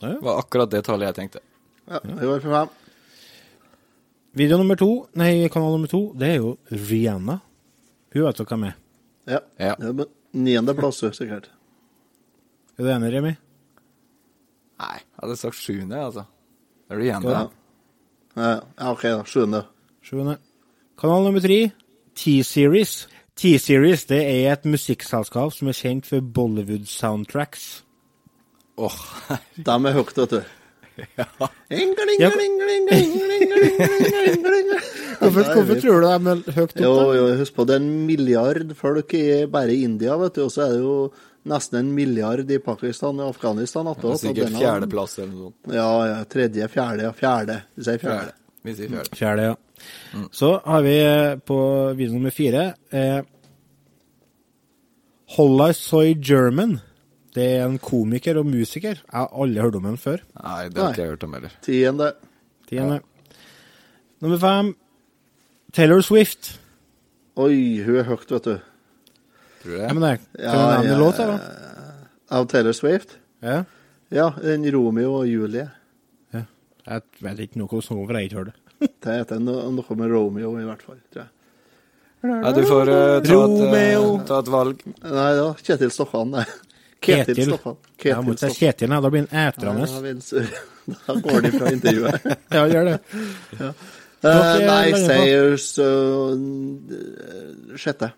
Ja. 0.00 0.08
Det 0.08 0.22
var 0.24 0.40
akkurat 0.40 0.72
det 0.72 0.84
tallet 0.86 1.12
jeg 1.12 1.18
tenkte. 1.20 1.44
ja. 1.88 2.00
det 2.04 2.28
går 2.28 2.40
for 2.40 2.50
fem. 2.50 2.72
Video 4.34 4.58
nummer 4.58 4.76
to, 4.76 4.88
nei, 5.14 5.46
kanal 5.52 5.76
nummer 5.76 5.90
to, 5.90 6.08
det 6.18 6.32
er 6.32 6.40
jo 6.40 6.56
Rihanna. 6.72 7.38
Hun 8.14 8.24
vet 8.26 8.40
dere 8.40 8.50
hvem 8.50 8.64
er. 8.66 8.80
Ja. 9.30 9.40
Ja. 9.58 9.74
På 9.80 10.06
niendeplass, 10.36 11.02
sikkert. 11.16 11.50
Er 12.78 12.84
du 12.84 12.90
enig, 12.90 13.12
Remi? 13.14 13.34
Nei, 14.82 14.96
jeg 14.98 15.20
hadde 15.22 15.36
sagt 15.38 15.56
sjuende, 15.60 16.00
altså. 16.08 16.24
Det 16.88 16.96
er 16.96 17.00
du 17.00 17.06
enig? 17.08 17.30
Ja. 17.30 17.44
Ja, 18.34 18.48
ja, 18.50 18.90
OK, 18.90 19.02
da. 19.06 19.22
Sjuende. 19.30 19.62
Sjuende. 20.04 20.38
Kanal 20.98 21.24
nummer 21.28 21.42
tre, 21.42 21.60
T-Series. 22.18 23.04
T-Series 23.38 24.04
det 24.10 24.20
er 24.22 24.52
et 24.52 24.66
musikkselskap 24.68 25.54
som 25.54 25.70
er 25.70 25.78
kjent 25.78 26.06
for 26.06 26.22
Bollywood 26.34 26.86
soundtracks. 26.90 27.82
Åh, 28.78 28.98
De 29.56 29.70
er 29.70 29.96
høyt, 29.96 30.16
vet 30.18 30.34
du. 30.34 30.40
Ja. 31.18 31.26
Hvorfor, 35.18 35.42
Hvorfor, 35.54 35.78
tror 35.80 36.00
du 36.00 36.06
det 36.06 36.14
er 36.14 36.56
høyt 36.58 36.74
Jo, 36.78 36.92
der? 36.94 37.12
jo, 37.16 37.24
husk 37.40 37.54
på 37.56 37.66
det 37.68 37.76
er 37.76 37.82
en 37.82 38.06
milliard 38.06 38.74
folk 38.78 39.14
i 39.18 39.24
bare 39.50 39.74
i 39.74 39.84
India, 39.86 40.16
vet 40.20 40.36
du. 40.36 40.44
Og 40.46 40.52
så 40.54 40.66
er 40.66 40.74
det 40.74 40.82
jo 40.82 40.96
nesten 41.50 41.80
en 41.80 41.90
milliard 41.96 42.50
i 42.50 42.58
Pakistan 42.62 43.20
og 43.20 43.34
Afghanistan. 43.34 43.86
er 43.86 43.98
attåt, 43.98 44.20
sikkert 44.22 44.56
fjerdeplass 44.58 45.18
eller 45.18 45.32
noe 45.32 45.50
sånt. 45.50 45.74
Ja, 45.74 45.90
ja. 46.10 46.18
Tredje, 46.30 46.70
fjerde, 46.72 47.08
ja. 47.08 47.12
Fjerde. 47.18 47.60
Vi 47.74 47.86
sier 47.88 48.02
fjerde. 48.02 48.34
Vi 48.64 48.74
sier 48.78 48.94
fjerde. 48.94 49.18
Fjerde, 49.20 49.46
ja. 49.50 50.24
Så 50.32 50.50
har 50.64 50.82
vi 50.86 50.96
eh, 51.02 51.36
på 51.44 51.60
video 51.98 52.14
nummer 52.18 52.34
fire 52.34 52.68
eh, 52.94 53.20
Holla 55.36 55.72
Soy 55.74 56.14
German. 56.14 56.78
Det 57.34 57.44
er 57.56 57.64
en 57.66 57.78
komiker 57.82 58.38
og 58.38 58.46
musiker. 58.46 59.00
Jeg 59.00 59.14
har 59.18 59.32
aldri 59.34 59.62
hørt 59.64 59.74
om 59.80 59.88
ham 59.88 59.96
før. 59.98 60.20
Nei, 60.38 60.68
det 60.70 60.78
har 60.82 60.92
ikke 60.94 61.02
jeg 61.02 61.14
hørt 61.16 61.24
om 61.26 61.32
heller. 61.34 61.54
Tiende. 61.66 62.12
Tiende. 62.70 63.00
Nummer 64.22 64.38
fem 64.38 64.74
Taylor 65.74 66.00
Swift. 66.06 66.52
Oi, 67.34 67.82
hun 67.82 67.96
er 67.98 68.06
høyt, 68.06 68.30
vet 68.30 68.44
du. 68.46 68.58
Tror 69.64 69.72
du 69.72 69.80
Ja, 69.80 69.92
men 69.92 70.02
det, 70.04 70.12
Ja, 70.38 70.52
du 70.52 70.58
nevne 70.62 70.92
ja, 70.92 70.98
låta, 71.00 71.26
da? 71.26 71.38
Av 72.38 72.46
Taylor 72.46 72.72
Swift? 72.72 73.16
Ja. 73.42 73.64
Ja, 74.14 74.28
En 74.42 74.66
Romeo 74.72 75.16
og 75.20 75.26
Julie. 75.28 75.70
ja. 76.32 76.44
Jeg 76.86 77.02
vet 77.24 77.38
ikke 77.40 77.58
noe 77.58 77.68
om 77.72 77.80
for 77.82 77.96
jeg 77.96 78.14
har 78.14 78.20
ikke 78.28 78.38
hørt 78.38 78.52
det. 78.52 78.60
Det 79.02 79.16
heter 79.18 79.40
noe 79.40 79.96
med 79.96 80.10
Romeo, 80.12 80.54
i 80.60 80.64
hvert 80.68 80.82
fall. 80.82 81.00
tror 81.12 81.24
jeg. 81.24 81.30
Ja, 82.24 82.52
du 82.52 82.62
får 82.64 82.88
uh, 82.88 82.94
ta, 82.94 83.16
et, 83.18 83.30
Romeo. 83.30 84.04
eh, 84.16 84.24
ta 84.28 84.38
et 84.40 84.48
valg. 84.48 84.80
Nei, 85.02 85.30
det 85.36 85.42
var 85.44 85.58
Kjetil 85.60 85.90
Stokkan, 85.92 86.30
det. 86.32 86.44
Ketil 87.04 87.36
Ketil. 87.38 87.76
Ketil, 88.00 88.22
må 88.26 88.34
ikke 88.34 88.50
si 88.52 88.58
Kjetil, 88.64 88.90
nei, 88.92 89.00
da 89.04 89.10
blir 89.12 89.26
han 89.26 89.48
ætrende. 89.48 89.88
Ja, 89.88 90.46
Da 91.08 91.14
går 91.24 91.44
de 91.46 91.50
fra 91.54 91.70
intervjuet. 91.72 92.26
Ja, 92.56 92.64
gjør 92.68 92.90
det. 92.90 92.96
Ja. 93.60 93.70
Uh, 94.24 94.60
nei, 94.64 94.84
sier 95.04 95.56
så 95.60 95.86
eh, 96.34 97.76
Sjette. 97.80 98.08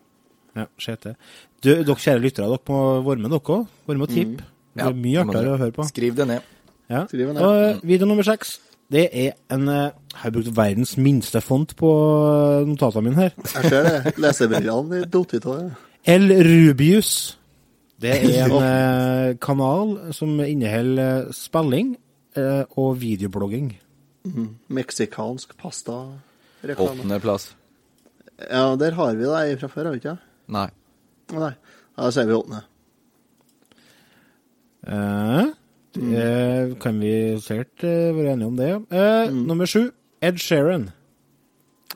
Ja, 0.57 0.64
sjette. 0.81 1.14
Du, 1.61 1.70
dere 1.72 1.96
kjære 2.01 2.22
lyttere, 2.22 2.46
dere 2.53 2.62
må 2.70 2.79
være 3.07 3.22
med, 3.25 3.33
dere 3.35 3.57
òg. 3.59 3.66
Være 3.88 4.01
med 4.01 4.07
og 4.09 4.14
tippe. 4.14 4.46
Det 4.77 4.85
Ja, 4.85 4.90
er 4.92 4.99
mye 5.01 5.22
artigere 5.25 5.55
å 5.55 5.59
høre 5.61 5.75
på. 5.77 5.87
Skriv 5.88 6.16
det 6.18 6.27
ned. 6.31 6.46
Ja. 6.92 7.03
Skriv 7.11 7.33
ned. 7.33 7.42
Og 7.42 7.62
eh, 7.64 7.81
video 7.90 8.09
nummer 8.09 8.27
seks, 8.27 8.57
det 8.92 9.07
er 9.18 9.33
en 9.53 9.66
eh, 9.72 9.88
Jeg 10.12 10.20
har 10.22 10.35
brukt 10.37 10.53
verdens 10.57 10.94
minste 11.03 11.40
font 11.44 11.72
på 11.77 11.90
notatene 12.68 13.09
mine 13.09 13.27
her. 13.27 13.35
Jeg 13.57 13.70
ser 13.72 13.88
det. 13.88 14.14
Lesebrillene 14.22 15.03
er 15.03 15.11
datt 15.12 15.35
av 15.42 15.59
det. 15.59 15.66
El 16.07 16.31
Rubius. 16.46 17.11
Det 18.02 18.12
er 18.12 18.44
en 18.44 18.56
eh, 18.62 19.37
kanal 19.42 19.96
som 20.16 20.35
inneholder 20.44 21.26
eh, 21.26 21.35
spilling 21.37 21.94
eh, 22.37 22.64
og 22.76 22.98
videoblogging. 23.00 23.70
Meksikansk 24.68 25.54
pasta-reklame. 25.61 26.98
Åttendeplass. 27.00 27.52
Ja, 28.50 28.74
der 28.76 28.96
har 28.98 29.14
vi 29.16 29.24
det 29.24 29.61
fra 29.62 29.70
før, 29.72 29.88
har 29.88 29.94
vi 29.94 30.02
ikke? 30.02 30.16
Nei. 30.52 30.66
Nei. 31.32 31.52
Da 31.96 32.11
sier 32.12 32.28
vi 32.28 32.37
åttende. 32.37 32.64
Eh, 34.87 35.54
det 35.96 36.76
kan 36.82 37.00
vi 37.00 37.14
sikkert 37.40 37.87
være 37.87 38.35
enige 38.35 38.50
om 38.50 38.59
det. 38.61 38.70
Eh, 38.92 39.30
mm. 39.32 39.40
Nummer 39.48 39.66
sju, 39.70 39.88
Ed 40.20 40.38
Sheeran. 40.42 40.90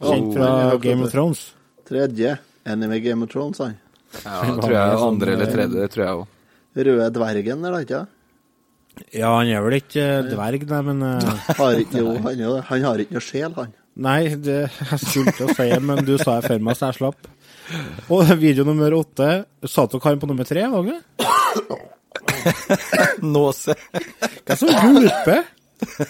Kjent 0.00 0.30
Oh, 0.30 0.32
fra 0.32 0.78
Game 0.80 1.04
of 1.04 1.12
Thrones. 1.12 1.54
Tredje. 1.84 2.38
Enig 2.64 2.88
med 2.88 3.02
Game 3.04 3.24
of 3.26 3.28
Thrones, 3.34 3.58
han. 3.60 3.76
Ja, 4.24 4.38
det 4.42 4.54
tror 4.58 4.74
jeg 4.74 4.94
Sånn, 4.94 5.04
andre 5.06 5.34
eller 5.36 5.46
eh, 5.46 5.52
tredje, 5.54 5.82
det 5.82 5.90
tror 5.94 6.04
jeg 6.04 6.20
òg. 6.20 6.38
Røde 6.80 7.10
dvergen, 7.14 7.66
er 7.66 7.76
det 7.76 7.82
ikke? 7.86 8.00
Ja, 9.16 9.30
han 9.38 9.50
er 9.50 9.62
vel 9.64 9.76
ikke 9.78 10.06
eh, 10.06 10.30
dverg, 10.30 10.64
nei, 10.70 10.80
men 10.88 11.04
eh, 11.06 11.44
Har 11.60 11.82
ikke, 11.82 12.02
jo, 12.02 12.16
han, 12.24 12.42
er 12.46 12.64
han 12.70 12.88
har 12.88 13.04
ikke 13.04 13.16
noe 13.16 13.24
sjel, 13.24 13.54
han. 13.56 13.76
Nei, 14.00 14.20
det 14.40 14.58
jeg 14.90 15.00
skulle 15.02 15.34
til 15.36 15.46
å 15.46 15.54
si 15.54 15.68
det, 15.70 15.80
men 15.84 16.02
du 16.06 16.16
sa 16.20 16.40
det 16.40 16.50
før 16.50 16.66
meg, 16.66 16.78
så 16.78 16.90
jeg 16.90 17.00
slapp. 17.00 17.30
Og 18.10 18.34
video 18.40 18.66
nummer 18.66 18.96
åtte 18.98 19.30
satt 19.62 19.94
dere 19.94 20.08
han 20.08 20.20
på 20.22 20.28
nummer 20.30 20.48
tre? 20.48 20.66
var 20.72 20.90
det? 20.90 20.98
Nåse. 23.36 23.76
Hva 24.42 24.56
som 24.58 24.72
gulper? 24.74 25.44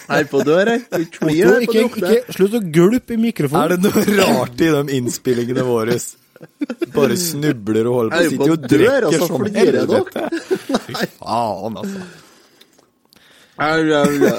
Her 0.09 0.25
på 0.27 0.41
dør, 0.43 0.73
her. 0.73 0.81
Ikke 0.99 1.29
ikke, 1.63 1.83
ikke, 1.85 2.33
slutt 2.33 2.57
å 2.57 2.63
gulpe 2.73 3.15
i 3.15 3.19
mikrofonen. 3.21 3.61
Er 3.61 3.75
det 3.77 3.79
noe 3.85 4.17
rart 4.17 4.63
i 4.63 4.71
de 4.73 4.97
innspillingene 4.97 5.63
våre? 5.67 5.99
Bare 6.95 7.15
snubler 7.17 7.87
og 7.89 7.95
holder 7.99 8.11
på. 8.11 8.21
Er 8.23 8.29
Sitter 8.33 8.51
jo 8.51 8.55
og 8.57 8.65
drikker 8.71 9.17
så 9.19 9.27
som 9.29 9.43
dere. 9.45 9.85
helvete. 9.85 10.21
Fy 10.87 10.93
faen, 11.19 11.77
altså. 11.81 12.01
Au, 13.61 13.81
au, 13.97 14.11
au. 14.27 14.35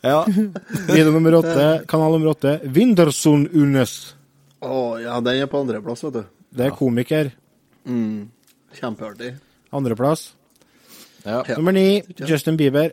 Ja. 0.00 0.18
Video 0.88 1.10
nummer 1.12 1.34
åtte, 1.42 1.64
kanal 1.90 2.14
nummer 2.14 2.30
åtte, 2.32 2.54
Winderson 2.72 3.42
Unes. 3.52 3.94
Å, 4.64 4.76
ja, 5.02 5.18
den 5.24 5.42
er 5.42 5.48
på 5.50 5.60
andreplass, 5.60 6.04
vet 6.06 6.14
du. 6.20 6.22
Det 6.56 6.66
er 6.70 6.74
komiker. 6.76 7.30
Mm. 7.88 8.28
Kjempeartig. 8.78 9.34
Andreplass. 9.76 10.30
ja. 11.26 11.42
Ja. 11.46 11.56
Nummer 11.58 11.72
ni, 11.76 12.02
Justin 12.26 12.56
Bieber. 12.60 12.92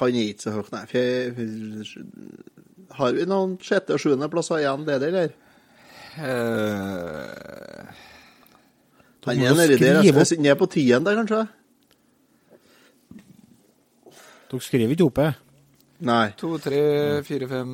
Han 0.00 0.16
er 0.16 0.30
ikke 0.32 0.42
så 0.48 0.50
høyt, 0.56 0.72
nei. 0.74 0.84
Har 2.98 3.12
vi 3.14 3.24
noen 3.28 3.54
sjette- 3.62 3.94
og 3.94 4.00
sjuendeplasser 4.02 4.62
igjen, 4.62 4.84
det 4.88 4.98
der, 5.02 5.08
eller? 5.12 5.32
Eh, 6.18 7.86
Han 9.24 9.40
er 9.40 9.54
nedi 9.56 9.78
der. 9.80 10.02
Jeg 10.02 10.14
altså. 10.14 10.36
Han 10.36 10.46
er 10.46 10.54
på 10.60 10.66
tiende, 10.70 11.14
kanskje? 11.16 11.48
Dere 14.50 14.60
skriver 14.62 14.90
ikke 14.94 15.06
oppe? 15.08 15.26
Nei. 16.04 16.28
To, 16.38 16.58
tre, 16.60 16.80
fire, 17.24 17.48
fem, 17.48 17.70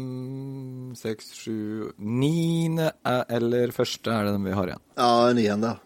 seks, 0.96 1.32
sju 1.40 1.90
Niende 1.98 2.92
er- 3.04 3.24
eller 3.28 3.72
første 3.74 4.10
er 4.12 4.24
det 4.24 4.32
den 4.36 4.44
vi 4.44 4.50
har 4.54 4.66
igjen. 4.70 4.82
Ja, 4.96 5.32
niende. 5.32 5.78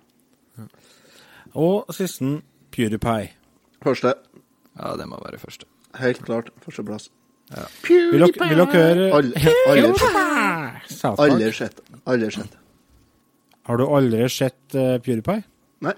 Og 1.55 1.87
sisten 1.95 2.43
PewDiePie. 2.71 3.31
Første. 3.83 4.15
Ja, 4.79 4.97
det 4.97 5.09
må 5.09 5.17
være 5.25 5.39
første. 5.39 5.65
Helt 5.99 6.23
klart. 6.25 6.51
Førsteplass. 6.61 7.09
Vil 7.85 8.25
dere, 8.25 8.49
vil 8.51 8.61
dere 8.61 8.67
høre 8.73 9.09
Aldri 9.19 9.91
sett. 10.01 11.11
Aldri 11.13 11.51
sett. 11.55 11.83
Aldri 12.05 12.31
sett. 12.35 12.57
Har 13.69 13.81
du 13.81 13.85
aldri 13.87 14.27
sett 14.33 14.77
uh, 14.77 14.97
PewDiePie? 15.01 15.45
Nei. 15.85 15.95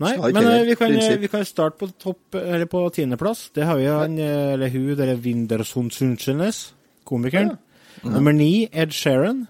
Nei, 0.00 0.12
men 0.18 0.40
uh, 0.44 0.56
vi, 0.66 0.76
kan, 0.80 0.96
eh, 0.96 1.16
vi 1.20 1.30
kan 1.32 1.44
starte 1.48 1.80
på 1.80 1.88
topp, 2.00 2.36
eller 2.40 2.68
på 2.68 2.82
tiendeplass. 2.96 3.48
Det 3.56 3.68
har 3.68 3.78
vi 3.80 3.86
han, 3.88 4.18
eller 4.18 4.72
hun, 4.72 4.90
det 4.98 5.08
er 5.08 5.20
Windersundsundsjenes, 5.24 6.62
komikeren. 7.08 7.54
Nummer 8.04 8.36
ni, 8.36 8.66
Ed 8.72 8.96
Sheeran. 8.96 9.46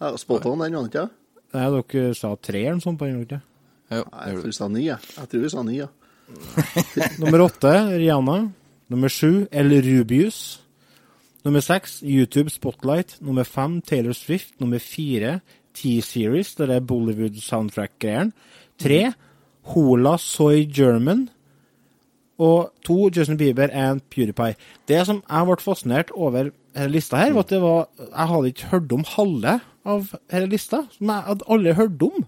Ja, 0.00 0.14
Spot 0.20 0.46
on, 0.50 0.60
den, 0.64 0.76
var 0.76 0.88
ikke? 0.88 1.08
Nei, 1.52 1.66
dere 1.76 2.14
sa 2.16 2.32
tre 2.40 2.64
eller 2.64 2.78
noe 2.80 2.84
sånt 2.84 3.00
på 3.00 3.08
den, 3.08 3.20
gjorde 3.20 3.36
dere 3.36 3.42
ikke? 3.42 3.48
Jeg 3.92 4.32
tror 4.32 4.46
vi 4.46 4.56
sa 4.56 4.68
ni, 4.72 4.86
jeg. 4.86 5.12
Jeg 5.18 5.30
tror 5.32 5.44
vi 5.44 5.52
sa 5.52 5.66
ni, 5.68 5.76
ja. 5.82 5.88
Nummer 7.20 7.44
åtte, 7.44 7.72
Rihanna. 7.92 8.38
Nummer 8.92 9.08
sju, 9.08 9.46
El 9.48 9.72
Rubius. 9.80 10.60
Nummer 11.46 11.60
seks, 11.64 12.02
YouTube 12.04 12.50
Spotlight. 12.52 13.16
Nummer 13.24 13.44
fem, 13.48 13.80
Taylor 13.80 14.12
Swift. 14.12 14.60
Nummer 14.60 14.78
fire, 14.78 15.40
T-Series, 15.74 16.54
det 16.58 16.68
er 16.70 16.80
Bollywood 16.84 17.40
soundtrack-greieren. 17.40 18.34
Tre, 18.78 19.14
Hola 19.72 20.18
Soy 20.20 20.66
German. 20.68 21.30
Og 22.38 22.72
to, 22.84 23.08
Justin 23.16 23.38
Bieber 23.40 23.72
and 23.72 24.00
PewDiePie. 24.10 24.58
Det 24.88 25.00
som 25.06 25.22
jeg 25.24 25.48
ble 25.48 25.56
fascinert 25.62 26.12
over 26.12 26.50
denne 26.50 26.92
lista 26.92 27.16
her, 27.16 27.32
var 27.32 27.46
at 27.46 27.50
det 27.50 27.62
var 27.62 27.88
Jeg 27.96 28.28
hadde 28.28 28.52
ikke 28.52 28.70
hørt 28.74 28.92
om 28.92 29.04
halve 29.16 29.58
av 29.84 30.12
denne 30.30 30.52
lista, 30.52 30.84
som 30.92 31.08
jeg 31.14 31.28
hadde 31.30 31.48
aldri 31.48 31.74
hørt 31.80 32.06
om. 32.10 32.24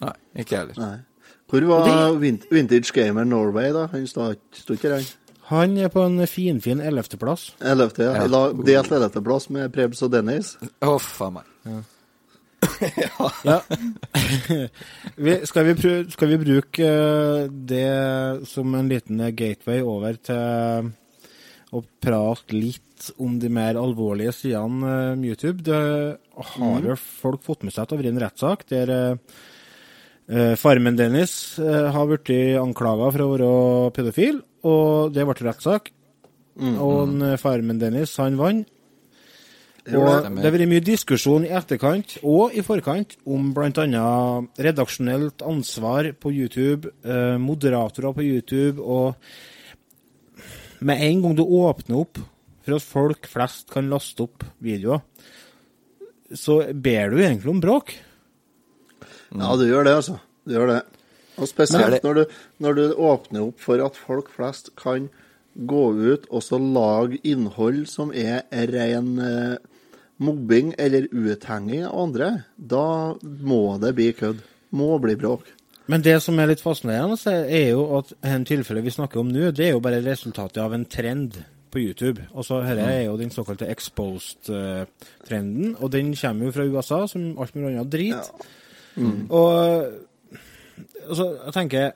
Nei, 0.00 0.16
ikke 0.38 0.56
jeg 0.56 0.60
heller. 0.64 0.80
Nei. 0.80 1.34
Hvor 1.48 1.68
var 1.68 1.88
det... 2.20 2.32
Vintage 2.50 2.92
Gamer 2.96 3.24
Norway, 3.24 3.72
da? 3.72 3.86
Han 3.92 4.06
sto 4.06 4.32
ikke 4.72 4.88
der, 4.96 5.04
han? 5.48 5.76
Er 5.80 5.92
på 5.92 6.02
en 6.04 6.20
finfin 6.28 6.82
ellevteplass. 6.84 7.52
Ellevte, 7.64 8.08
ja. 8.08 8.24
Ja. 8.24 8.42
Delt 8.66 8.90
ellevteplass 8.92 9.48
med 9.54 9.70
Prebz 9.72 10.02
og 10.04 10.12
Dennis. 10.12 10.56
Å, 10.84 10.98
faen 11.00 11.38
meg. 11.38 11.54
Ja. 11.68 11.78
vi, 15.24 15.34
skal, 15.46 15.68
vi 15.68 15.74
prøve, 15.78 16.06
skal 16.12 16.32
vi 16.32 16.38
bruke 16.42 16.88
eh, 16.88 17.44
det 17.48 18.46
som 18.50 18.74
en 18.74 18.88
liten 18.90 19.22
gateway 19.36 19.82
over 19.84 20.18
til 20.28 20.90
å 21.68 21.82
prate 22.02 22.56
litt 22.56 23.12
om 23.22 23.36
de 23.38 23.50
mer 23.52 23.78
alvorlige 23.78 24.32
sidene 24.34 24.90
eh, 24.90 25.14
med 25.18 25.28
YouTube? 25.32 25.62
Det 25.66 25.82
har 26.54 26.90
jo 26.90 26.98
folk 26.98 27.46
fått 27.46 27.62
med 27.66 27.74
seg 27.74 27.84
at 27.84 27.92
det 27.92 27.96
har 27.96 28.02
vært 28.02 28.14
en 28.14 28.24
rettssak 28.26 28.66
der 28.74 28.94
eh, 28.98 29.16
farmen 30.60 30.98
Dennis 30.98 31.32
har 31.56 32.06
blitt 32.10 32.30
anklaga 32.60 33.06
for 33.14 33.24
å 33.24 33.32
være 33.32 33.52
pedofil, 33.96 34.42
og 34.66 35.14
det 35.14 35.26
ble 35.28 35.36
rettssak. 35.46 35.92
Og 36.58 36.96
en, 37.04 37.22
eh, 37.22 37.38
farmen 37.38 37.78
Dennis, 37.78 38.16
han 38.16 38.36
vant. 38.38 38.66
Og 39.88 40.04
det 40.36 40.44
har 40.44 40.52
vært 40.52 40.68
mye 40.68 40.84
diskusjon 40.84 41.46
i 41.46 41.52
etterkant 41.56 42.18
og 42.20 42.52
i 42.52 42.60
forkant 42.60 43.14
om 43.24 43.54
bl.a. 43.56 44.42
redaksjonelt 44.60 45.40
ansvar 45.40 46.10
på 46.20 46.32
YouTube, 46.34 46.90
eh, 47.04 47.38
moderatorer 47.40 48.12
på 48.12 48.26
YouTube, 48.26 48.82
og 48.84 49.16
med 50.84 51.00
en 51.00 51.22
gang 51.22 51.38
du 51.38 51.42
åpner 51.42 52.02
opp 52.02 52.20
for 52.66 52.76
at 52.76 52.84
folk 52.84 53.30
flest 53.32 53.70
kan 53.72 53.88
laste 53.88 54.26
opp 54.26 54.44
videoer, 54.60 55.00
så 56.36 56.60
ber 56.74 57.08
du 57.14 57.22
egentlig 57.22 57.48
om 57.48 57.62
bråk. 57.64 57.94
Ja, 59.32 59.56
du 59.56 59.64
gjør 59.64 59.88
det, 59.88 59.96
altså. 60.02 60.18
Du 60.44 60.52
gjør 60.52 60.74
det. 60.74 60.82
Og 61.38 61.48
spesielt 61.48 61.90
det- 61.98 62.02
når, 62.04 62.14
du, 62.14 62.24
når 62.60 62.74
du 62.74 62.94
åpner 62.94 63.40
opp 63.48 63.58
for 63.60 63.84
at 63.84 63.96
folk 63.96 64.30
flest 64.34 64.70
kan 64.76 65.08
gå 65.58 66.12
ut 66.14 66.26
og 66.30 66.42
så 66.42 66.58
lage 66.60 67.18
innhold 67.24 67.86
som 67.90 68.12
er 68.12 68.42
ren 68.52 69.18
eh, 69.18 69.56
mobbing 70.18 70.74
eller 70.78 71.06
uthenging 71.12 71.84
av 71.86 71.98
andre, 71.98 72.44
da 72.58 73.14
må 73.22 73.78
det 73.80 73.94
bli 73.94 74.12
kødd. 74.12 74.40
Må 74.72 74.98
bli 75.00 75.14
bråk. 75.16 75.42
Men 75.88 76.02
det 76.04 76.18
som 76.22 76.36
er 76.38 76.46
litt 76.50 76.60
fascinerende, 76.60 77.16
er 77.48 77.70
jo 77.70 77.86
at 77.96 78.10
en 78.22 78.44
tilfelle 78.44 78.82
vi 78.84 78.90
snakker 78.92 79.20
om 79.22 79.28
nå, 79.32 79.48
det 79.56 79.68
er 79.68 79.72
jo 79.72 79.80
bare 79.80 80.02
resultatet 80.04 80.58
av 80.60 80.74
en 80.76 80.84
trend 80.84 81.38
på 81.72 81.80
YouTube. 81.80 82.20
Altså, 82.34 82.58
Dette 82.64 82.84
er 82.92 83.04
jo 83.06 83.16
den 83.16 83.30
såkalte 83.30 83.68
exposed-trenden, 83.72 85.76
og 85.80 85.90
den 85.92 86.12
kommer 86.16 86.44
jo 86.48 86.52
fra 86.52 86.66
USA, 86.68 87.06
som 87.08 87.38
alt 87.40 87.54
mulig 87.56 87.78
annet 87.78 87.90
drit. 87.92 88.30
Og 89.30 89.86
altså, 91.06 91.26
jeg 91.44 91.52
tenker 91.54 91.92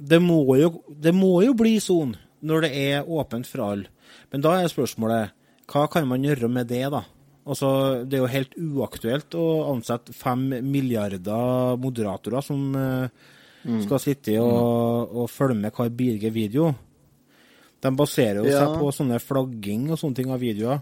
det 0.00 0.18
må, 0.22 0.38
jo, 0.56 0.82
det 0.88 1.12
må 1.14 1.42
jo 1.44 1.52
bli 1.54 1.76
sånn 1.82 2.14
når 2.42 2.62
det 2.64 2.70
er 2.72 3.04
åpent 3.08 3.46
for 3.46 3.60
alle. 3.66 3.90
Men 4.32 4.40
da 4.40 4.54
er 4.62 4.70
spørsmålet 4.72 5.34
hva 5.70 5.82
kan 5.92 6.06
man 6.08 6.24
gjøre 6.24 6.48
med 6.50 6.66
det, 6.70 6.86
da? 6.90 7.02
Altså, 7.46 8.04
Det 8.08 8.16
er 8.16 8.22
jo 8.24 8.30
helt 8.32 8.54
uaktuelt 8.56 9.34
å 9.38 9.44
ansette 9.74 10.12
fem 10.16 10.48
milliarder 10.64 11.76
moderatorer 11.80 12.42
som 12.44 12.74
eh, 12.76 13.08
skal 13.84 14.00
sitte 14.00 14.38
og, 14.40 15.12
og 15.14 15.28
følge 15.30 15.58
med 15.60 15.72
hver 15.76 15.90
bidige 15.92 16.30
video. 16.32 16.70
De 17.80 17.90
baserer 17.96 18.40
jo 18.42 18.48
Ja. 18.48 18.64
seg 18.64 18.78
på 18.80 18.90
sånne 18.92 19.20
flagging 19.20 19.90
og 19.90 19.98
sånne 20.00 20.16
ting 20.16 20.30
av 20.32 20.40
videoer. 20.40 20.80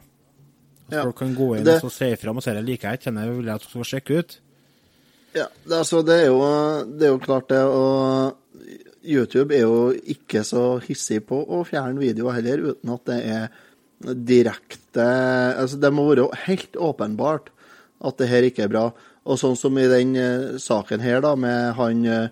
Så 0.88 0.94
Ja. 0.94 1.02
folk 1.04 1.16
kan 1.18 1.34
gå 1.36 1.56
inn 1.58 1.64
Det- 1.64 1.82
og 1.84 1.90
se 1.92 2.12
ifra 2.14 2.30
og 2.34 2.42
se 2.42 2.54
det 2.54 2.64
liker 2.64 2.90
jeg 2.90 2.98
ikke, 3.00 3.10
denne 3.12 3.36
vil 3.36 3.44
jeg 3.46 3.54
at 3.54 3.62
du 3.62 3.68
skal 3.68 3.84
sjekke 4.00 4.18
ut. 4.18 4.38
Ja, 5.36 5.46
det, 5.64 5.74
altså, 5.76 6.02
det, 6.06 6.22
er 6.22 6.30
jo, 6.30 6.42
det 6.98 7.08
er 7.08 7.12
jo 7.12 7.22
klart 7.22 7.50
det, 7.52 7.60
og 7.62 8.36
YouTube 9.04 9.54
er 9.54 9.64
jo 9.64 9.92
ikke 9.92 10.42
så 10.46 10.78
hissig 10.84 11.20
på 11.28 11.40
å 11.40 11.62
fjerne 11.68 12.00
videoer 12.00 12.40
heller, 12.40 12.72
uten 12.72 12.94
at 12.94 13.04
det 13.08 13.18
er 13.28 13.48
direkte 13.98 15.02
altså 15.58 15.78
Det 15.82 15.90
må 15.90 16.04
være 16.06 16.28
helt 16.44 16.76
åpenbart 16.78 17.48
at 17.98 18.20
det 18.20 18.28
her 18.30 18.46
ikke 18.46 18.68
er 18.68 18.70
bra. 18.70 18.84
Og 19.26 19.40
sånn 19.40 19.56
som 19.58 19.74
i 19.78 19.88
den 19.90 20.12
eh, 20.14 20.58
saken 20.62 21.02
her, 21.02 21.18
da, 21.24 21.32
med 21.34 21.72
han 21.74 22.04
eh, 22.06 22.28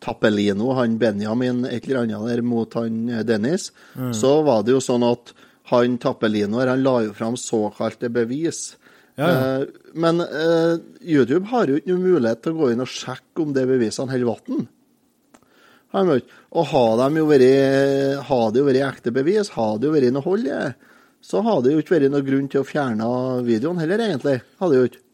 Tappelino, 0.00 0.70
han 0.78 0.96
Benjamin, 1.00 1.66
et 1.68 1.84
eller 1.84 2.06
annet 2.06 2.24
der 2.30 2.42
mot 2.46 2.72
han 2.78 3.02
eh, 3.12 3.20
Dennis, 3.28 3.68
så 4.16 4.32
var 4.46 4.64
det 4.64 4.72
jo 4.72 4.80
sånn 4.80 5.04
at 5.04 5.34
han 5.68 5.98
Tappelino 6.00 6.62
her, 6.62 6.72
han 6.72 6.84
la 6.86 6.94
jo 7.04 7.12
fram 7.16 7.36
såkalte 7.36 8.08
bevis. 8.14 8.78
Ja, 9.16 9.28
ja. 9.28 9.36
Eh, 9.62 9.66
Men 9.96 10.20
uh, 10.20 10.76
YouTube 11.00 11.48
har 11.52 11.70
jo 11.70 11.78
ikke 11.80 11.94
noen 11.94 12.04
mulighet 12.04 12.42
til 12.44 12.52
å 12.52 12.60
gå 12.60 12.72
inn 12.72 12.84
og 12.84 12.90
sjekke 12.92 13.44
om 13.44 13.54
det 13.56 13.64
bevisene 13.68 14.12
holder 14.12 14.28
vann. 14.28 14.66
Og 15.96 16.68
har 16.72 16.98
de 17.00 17.22
jo 17.22 17.28
det 18.52 18.60
jo 18.60 18.66
vært 18.66 18.84
ekte 18.90 19.14
bevis, 19.16 19.54
har 19.56 19.78
det 19.80 19.88
jo 19.88 19.94
vært 19.94 20.12
noe 20.12 20.26
hold 20.26 20.44
i 20.44 20.52
det, 20.52 20.74
så 21.24 21.40
har 21.46 21.62
det 21.64 21.72
jo 21.72 21.80
ikke 21.80 21.96
vært 21.96 22.12
noen 22.12 22.26
grunn 22.26 22.50
til 22.52 22.60
å 22.60 22.68
fjerne 22.68 23.08
videoen 23.46 23.80
heller, 23.80 24.04
egentlig. 24.04 24.36
Har 24.60 24.72
det 24.72 24.80
jo 24.80 24.90
ikke. 24.90 25.05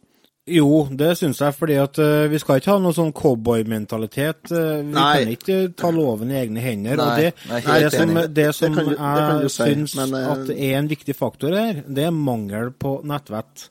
Jo, 0.50 0.88
det 0.90 1.12
syns 1.20 1.38
jeg, 1.38 1.54
fordi 1.54 1.76
at 1.78 1.98
uh, 2.02 2.24
vi 2.26 2.38
skal 2.42 2.58
ikke 2.58 2.72
ha 2.72 2.80
noe 2.82 2.94
sånn 2.96 3.12
cowboymentalitet. 3.14 4.50
Uh, 4.50 4.80
vi 4.82 4.94
Nei. 4.96 5.10
kan 5.20 5.30
ikke 5.36 5.58
ta 5.78 5.92
loven 5.94 6.32
i 6.34 6.38
egne 6.40 6.64
hender. 6.64 6.98
Nei, 6.98 7.04
og 7.06 7.20
det, 7.20 7.28
nei, 7.46 7.60
det, 7.84 7.90
som, 7.94 8.14
det 8.40 8.48
som 8.58 8.74
det 8.74 8.96
kan 8.98 9.38
du 9.38 9.46
jeg 9.46 9.52
si, 9.54 9.68
syns 9.70 9.94
men, 10.00 10.16
uh, 10.18 10.32
at 10.34 10.50
er 10.56 10.74
en 10.80 10.90
viktig 10.90 11.14
faktor 11.14 11.54
her, 11.54 11.84
det 11.86 12.08
er 12.08 12.16
mangel 12.16 12.72
på 12.74 12.96
nettvett. 13.06 13.68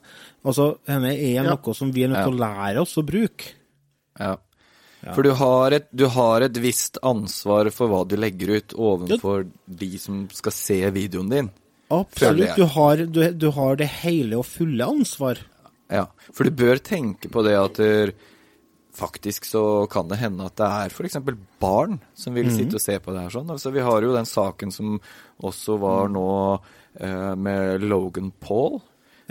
Altså, 0.48 0.70
denne 0.88 1.12
er 1.12 1.42
Ja. 1.42 1.44
noe 1.50 1.76
som 1.76 1.92
vi 1.92 2.06
er 2.06 2.14
nødt 2.14 2.24
til 2.24 2.40
å 2.40 2.42
lære 2.46 2.86
oss 2.86 2.96
å 2.96 3.04
bruke. 3.04 3.52
Ja. 4.16 4.32
For 5.12 5.26
du 5.26 5.32
har, 5.34 5.74
et, 5.76 5.90
du 5.92 6.06
har 6.14 6.44
et 6.46 6.56
visst 6.62 6.96
ansvar 7.04 7.68
for 7.74 7.90
hva 7.90 8.04
du 8.08 8.16
legger 8.16 8.56
ut 8.56 8.74
overfor 8.78 9.48
de 9.66 9.92
som 9.98 10.24
skal 10.32 10.54
se 10.56 10.78
videoen 10.94 11.28
din. 11.28 11.48
Absolutt. 11.92 12.56
Du 12.56 12.64
har, 12.64 12.96
du, 13.04 13.24
du 13.36 13.50
har 13.52 13.76
det 13.76 13.90
hele 14.00 14.38
og 14.40 14.46
fulle 14.48 14.86
ansvar. 14.86 15.42
Ja, 15.92 16.06
for 16.32 16.48
du 16.48 16.54
bør 16.56 16.80
tenke 16.80 17.28
på 17.32 17.42
det 17.44 17.52
at 17.60 17.76
der, 17.80 18.12
faktisk 18.96 19.44
så 19.48 19.86
kan 19.92 20.08
det 20.10 20.18
hende 20.20 20.44
at 20.48 20.56
det 20.60 20.66
er 20.68 20.92
f.eks. 20.92 21.16
barn 21.60 21.98
som 22.18 22.34
vil 22.36 22.50
sitte 22.52 22.76
og 22.76 22.82
se 22.84 22.98
på 23.00 23.12
det 23.14 23.22
her 23.26 23.32
sånn. 23.32 23.50
Altså, 23.54 23.72
vi 23.72 23.80
har 23.84 24.04
jo 24.04 24.14
den 24.16 24.28
saken 24.28 24.72
som 24.72 24.98
også 25.42 25.78
var 25.80 26.08
nå 26.12 26.26
eh, 27.00 27.34
med 27.40 27.84
Logan 27.88 28.32
Paul. 28.40 28.80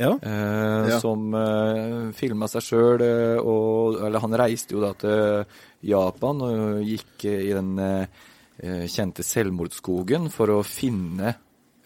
Ja. 0.01 0.15
Eh, 0.17 0.87
Ja. 0.89 0.97
Som 1.03 1.33
eh, 1.37 2.09
filma 2.17 2.47
seg 2.49 2.63
sjøl, 2.65 3.01
eh, 3.05 3.37
og 3.37 3.99
Eller 4.01 4.19
han 4.23 4.33
reiste 4.39 4.73
jo 4.73 4.81
da 4.81 4.93
til 4.97 5.45
Japan 5.85 6.41
og 6.41 6.81
gikk 6.87 7.25
i 7.29 7.51
den 7.53 7.75
eh, 7.77 8.07
kjente 8.89 9.21
selvmordsskogen 9.25 10.29
for 10.33 10.49
å 10.57 10.63
finne 10.65 11.35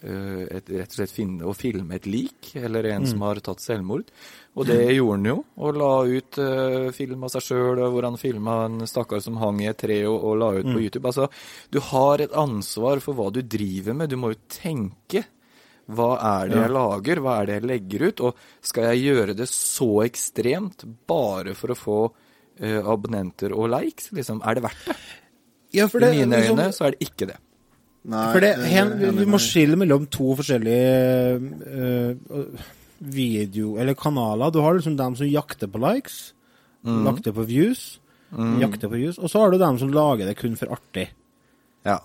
et, 0.05 0.69
rett 0.69 0.91
og 0.91 0.97
slett 0.99 1.13
finne 1.13 1.45
og 1.49 1.55
filme 1.57 1.95
et 1.97 2.05
lik, 2.05 2.51
eller 2.59 2.87
en 2.93 3.07
som 3.09 3.23
har 3.25 3.39
tatt 3.43 3.63
selvmord. 3.63 4.11
Og 4.55 4.67
det 4.69 4.79
gjorde 4.93 5.17
han 5.17 5.29
jo, 5.29 5.37
og 5.59 5.79
la 5.79 5.91
ut 6.07 6.39
uh, 6.39 6.91
film 6.95 7.25
av 7.27 7.33
seg 7.33 7.45
sjøl, 7.47 7.81
hvor 7.91 8.07
han 8.07 8.19
filma 8.21 8.57
en 8.69 8.85
stakkar 8.87 9.23
som 9.23 9.39
hang 9.41 9.63
i 9.63 9.69
et 9.71 9.79
tre 9.81 9.97
og, 10.07 10.15
og 10.15 10.37
la 10.39 10.51
ut 10.59 10.69
på 10.69 10.83
YouTube. 10.83 11.07
Altså, 11.09 11.27
du 11.73 11.81
har 11.91 12.23
et 12.23 12.35
ansvar 12.37 13.01
for 13.03 13.17
hva 13.17 13.31
du 13.33 13.41
driver 13.41 13.97
med, 13.97 14.13
du 14.13 14.19
må 14.21 14.31
jo 14.33 14.41
tenke. 14.51 15.25
Hva 15.85 16.15
er 16.17 16.49
det 16.49 16.61
jeg 16.63 16.73
lager, 16.73 17.19
hva 17.21 17.33
er 17.39 17.49
det 17.49 17.57
jeg 17.59 17.69
legger 17.69 18.07
ut, 18.07 18.23
og 18.25 18.45
skal 18.65 18.87
jeg 18.89 19.03
gjøre 19.09 19.35
det 19.37 19.49
så 19.51 19.89
ekstremt 20.05 20.87
bare 21.05 21.53
for 21.57 21.73
å 21.73 21.77
få 21.77 21.99
uh, 22.09 22.81
abonnenter 22.81 23.53
og 23.53 23.69
likes? 23.75 24.09
Liksom, 24.15 24.41
er 24.41 24.57
det 24.57 24.65
verdt 24.65 24.87
det? 24.89 24.97
Ja, 25.75 25.89
for 25.91 25.99
I 25.99 26.07
det, 26.07 26.15
mine 26.21 26.39
liksom- 26.39 26.61
øyne 26.61 26.71
så 26.73 26.87
er 26.87 26.95
det 26.95 27.09
ikke 27.09 27.27
det. 27.33 27.37
Nei, 28.05 28.23
For 28.35 28.43
det, 28.43 28.51
hen, 28.69 28.91
vi 29.17 29.25
må 29.25 29.39
skille 29.41 29.77
mellom 29.81 30.03
to 30.13 30.35
forskjellige 30.37 31.39
uh, 31.65 32.65
video, 32.99 33.75
eller 33.81 33.97
kanaler. 33.97 34.51
Du 34.53 34.59
har 34.61 34.77
liksom 34.77 34.97
dem 34.99 35.15
som 35.17 35.27
jakter 35.29 35.71
på 35.71 35.81
likes, 35.81 36.19
jakter 36.85 37.33
på 37.33 37.45
views, 37.49 37.83
jakter 38.61 38.91
på 38.91 38.99
views, 38.99 39.17
og 39.17 39.31
så 39.31 39.41
har 39.41 39.51
du 39.55 39.57
dem 39.57 39.79
som 39.81 39.93
lager 39.93 40.29
det 40.29 40.37
kun 40.37 40.53
for 40.59 40.75
artig. 40.77 41.07
Ja. 41.85 41.97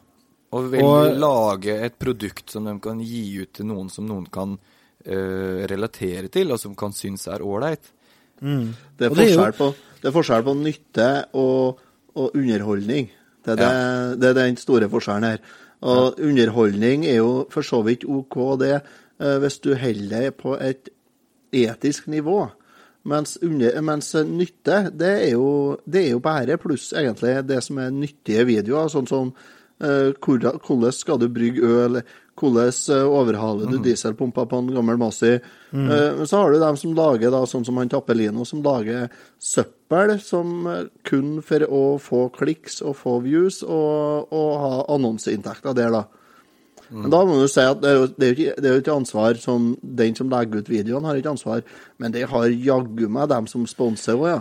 Og 0.56 0.70
vil 0.72 0.82
Og- 0.82 1.18
lage 1.20 1.76
et 1.84 1.98
produkt 2.00 2.50
som 2.50 2.64
de 2.64 2.78
kan 2.80 2.98
gi 3.04 3.42
ut 3.42 3.52
til 3.52 3.66
noen 3.68 3.90
som 3.92 4.08
noen 4.08 4.24
kan 4.32 4.56
uh, 4.56 5.60
relatere 5.70 6.28
til, 6.32 6.50
og 6.50 6.58
som 6.58 6.74
kan 6.74 6.92
synes 6.96 7.28
er 7.28 7.44
ålreit. 7.44 7.92
Det 8.40 9.04
er, 9.04 9.12
det 9.14 9.32
er 9.36 9.52
på, 9.52 9.74
det 10.00 10.08
er 10.08 10.14
forskjell 10.16 10.42
på 10.46 10.54
nytte 10.56 11.08
og, 11.36 11.76
og 12.16 12.30
underholdning. 12.34 13.10
Det 13.44 13.52
er, 13.52 13.58
det, 13.60 14.20
det 14.22 14.28
er 14.30 14.38
den 14.40 14.56
store 14.56 14.88
forskjellen 14.88 15.26
her. 15.28 15.42
Og 15.80 16.20
underholdning 16.20 17.06
er 17.08 17.20
jo 17.22 17.44
for 17.52 17.64
så 17.64 17.80
vidt 17.86 18.04
OK, 18.04 18.36
det, 18.60 18.80
eh, 19.20 19.36
hvis 19.40 19.60
du 19.64 19.74
holder 19.74 20.26
det 20.26 20.34
på 20.40 20.56
et 20.60 20.90
etisk 21.52 22.08
nivå. 22.12 22.48
Mens, 23.08 23.38
under, 23.42 23.80
mens 23.80 24.12
nytte, 24.28 24.90
det 24.92 25.12
er, 25.24 25.30
jo, 25.32 25.78
det 25.88 26.04
er 26.04 26.10
jo 26.10 26.20
bare 26.20 26.58
pluss, 26.60 26.90
egentlig, 26.92 27.38
det 27.48 27.62
som 27.64 27.80
er 27.80 27.94
nyttige 27.94 28.44
videoer. 28.44 28.90
Sånn 28.92 29.08
som 29.08 29.30
uh, 29.32 30.10
hvordan 30.20 30.92
skal 30.92 31.20
du 31.22 31.30
brygge 31.32 31.64
øl, 31.64 32.02
hvordan 32.40 32.68
eh, 32.68 33.08
overhaler 33.08 33.72
du 33.72 33.78
dieselpumpa 33.84 34.44
på 34.48 34.60
en 34.60 34.70
gammel 34.74 35.00
Massi. 35.00 35.32
Mm. 35.72 35.88
Uh, 35.88 36.22
så 36.28 36.42
har 36.42 36.52
du 36.52 36.60
dem 36.60 36.76
som 36.76 36.94
lager, 36.96 37.32
da, 37.32 37.40
sånn 37.48 37.64
som 37.64 37.80
han 37.80 37.88
Tappelino, 37.88 38.44
som 38.48 38.60
lager 38.64 39.08
søppel 39.40 39.79
som 40.22 40.66
eh, 40.70 40.84
kun 41.04 41.40
for 41.42 41.64
å 41.66 41.98
få 41.98 42.28
kliks 42.30 42.80
og 42.82 42.96
få 42.96 43.20
views 43.24 43.62
og, 43.62 44.30
og 44.32 44.50
ha 44.62 44.72
annonseinntekter 44.94 45.74
der, 45.74 45.90
da. 45.90 46.04
Men 46.90 47.10
da 47.10 47.20
må 47.24 47.36
du 47.38 47.46
si 47.50 47.62
at 47.62 47.78
det 47.82 47.90
er 47.90 47.98
jo, 48.00 48.06
det 48.18 48.24
er 48.26 48.30
jo 48.30 48.36
ikke, 48.36 48.54
det 48.58 48.68
er 48.68 48.72
jo 48.74 48.80
ikke 48.82 48.94
ansvar 48.98 49.38
som 49.38 49.76
den 49.82 50.16
som 50.18 50.30
legger 50.30 50.62
ut 50.62 50.70
videoen, 50.70 51.04
har 51.06 51.18
ikke 51.20 51.34
ansvar, 51.36 51.60
men 52.02 52.14
det 52.14 52.24
har 52.30 52.48
jaggu 52.50 53.04
meg 53.08 53.28
dem 53.30 53.46
som 53.50 53.66
sponser 53.70 54.18
òg, 54.18 54.26
ja. 54.30 54.40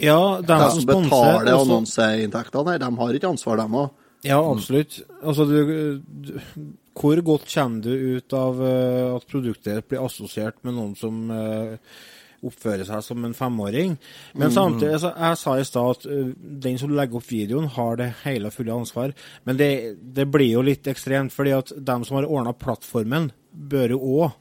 Ja, 0.00 0.20
dem 0.40 0.62
De 0.62 0.68
som 0.70 0.80
som 0.80 0.86
betaler 0.86 1.50
også- 1.52 1.64
annonseinntektene 1.66 2.78
de 2.80 2.90
har 3.02 3.18
ikke 3.18 3.32
ansvar, 3.34 3.56
dem 3.60 3.74
òg. 3.74 3.90
Ja, 4.24 4.38
absolutt. 4.38 5.00
Altså, 5.22 5.44
du, 5.48 6.00
du, 6.04 6.32
hvor 7.00 7.20
godt 7.24 7.46
kommer 7.48 7.80
du 7.82 8.16
ut 8.16 8.32
av 8.36 8.58
uh, 8.60 9.16
at 9.16 9.26
produktet 9.26 9.86
blir 9.88 10.02
assosiert 10.04 10.58
med 10.62 10.74
noen 10.76 10.94
som 10.98 11.30
eh, 11.32 11.76
oppfører 12.46 12.86
seg 12.88 13.02
som 13.04 13.24
en 13.26 13.36
femåring? 13.36 13.96
Men 14.38 14.52
samtidig, 14.54 14.94
altså, 14.96 15.12
jeg 15.12 15.40
sa 15.40 15.56
i 15.56 15.66
stad 15.68 15.96
at 15.96 16.06
eh, 16.08 16.30
den 16.66 16.78
som 16.80 16.92
legger 16.96 17.20
opp 17.20 17.28
videoen, 17.28 17.68
har 17.74 17.98
det 18.00 18.12
hele 18.24 18.50
og 18.50 18.56
fulle 18.56 18.76
ansvar. 18.76 19.14
Men 19.48 19.58
det, 19.60 19.72
det 20.00 20.28
blir 20.32 20.54
jo 20.54 20.64
litt 20.66 20.88
ekstremt, 20.90 21.34
fordi 21.34 21.56
at 21.56 21.74
dem 21.76 22.06
som 22.06 22.20
har 22.20 22.28
ordna 22.28 22.54
plattformen, 22.56 23.30
bør 23.50 23.96
jo 23.96 24.00
òg 24.20 24.38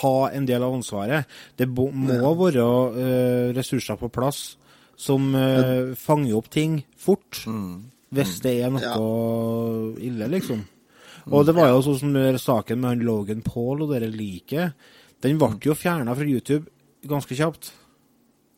ha 0.00 0.16
en 0.32 0.46
del 0.48 0.64
av 0.64 0.74
ansvaret. 0.74 1.30
Det 1.56 1.68
må 1.68 2.34
være 2.40 2.64
uh, 2.64 3.48
ressurser 3.56 3.98
på 4.00 4.10
plass 4.12 4.54
som 4.96 5.28
uh, 5.36 5.92
fanger 5.98 6.38
opp 6.38 6.48
ting 6.52 6.78
fort. 6.96 7.44
Hvis 8.14 8.38
det 8.44 8.54
er 8.62 8.72
noe 8.72 9.94
ille, 10.02 10.28
liksom. 10.30 10.62
Og 11.32 11.46
det 11.48 11.54
var 11.56 11.72
jo 11.72 11.82
sånn 11.84 12.00
som 12.02 12.16
saken 12.40 12.80
med 12.80 12.90
han 12.92 13.04
Logan 13.06 13.40
Paul 13.44 13.84
og 13.84 13.94
dere 13.94 14.10
liket. 14.12 14.76
Den 15.24 15.40
ble 15.40 15.56
jo 15.64 15.76
fjerna 15.76 16.14
fra 16.16 16.26
YouTube 16.28 16.68
ganske 17.08 17.36
kjapt. 17.36 17.72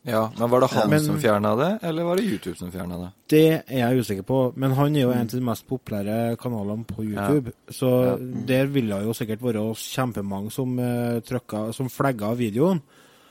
Ja, 0.07 0.31
Men 0.39 0.49
var 0.49 0.61
det 0.61 0.69
han 0.71 0.89
Men- 0.89 1.03
som 1.03 1.19
fjerna 1.19 1.55
det, 1.57 1.79
eller 1.83 2.03
var 2.03 2.15
det 2.15 2.23
YouTube 2.23 2.55
som 2.55 2.71
fjerna 2.71 2.97
det? 2.97 3.11
Det 3.27 3.63
er 3.67 3.89
jeg 3.89 3.99
usikker 3.99 4.23
på, 4.23 4.53
men 4.55 4.71
han 4.71 4.95
er 4.95 5.01
jo 5.01 5.11
en 5.11 5.19
av 5.19 5.27
de 5.27 5.41
mest 5.41 5.67
populære 5.67 6.37
kanalene 6.37 6.85
på 6.85 7.03
YouTube. 7.03 7.51
Så 7.69 8.17
der 8.45 8.67
ville 8.67 9.03
jo 9.03 9.11
sikkert 9.11 9.41
være 9.41 9.75
kjempemange 9.75 10.49
som, 10.51 10.79
uh, 10.79 11.19
trykka, 11.19 11.73
som 11.73 11.89
flagga 11.89 12.33
videoen. 12.37 12.81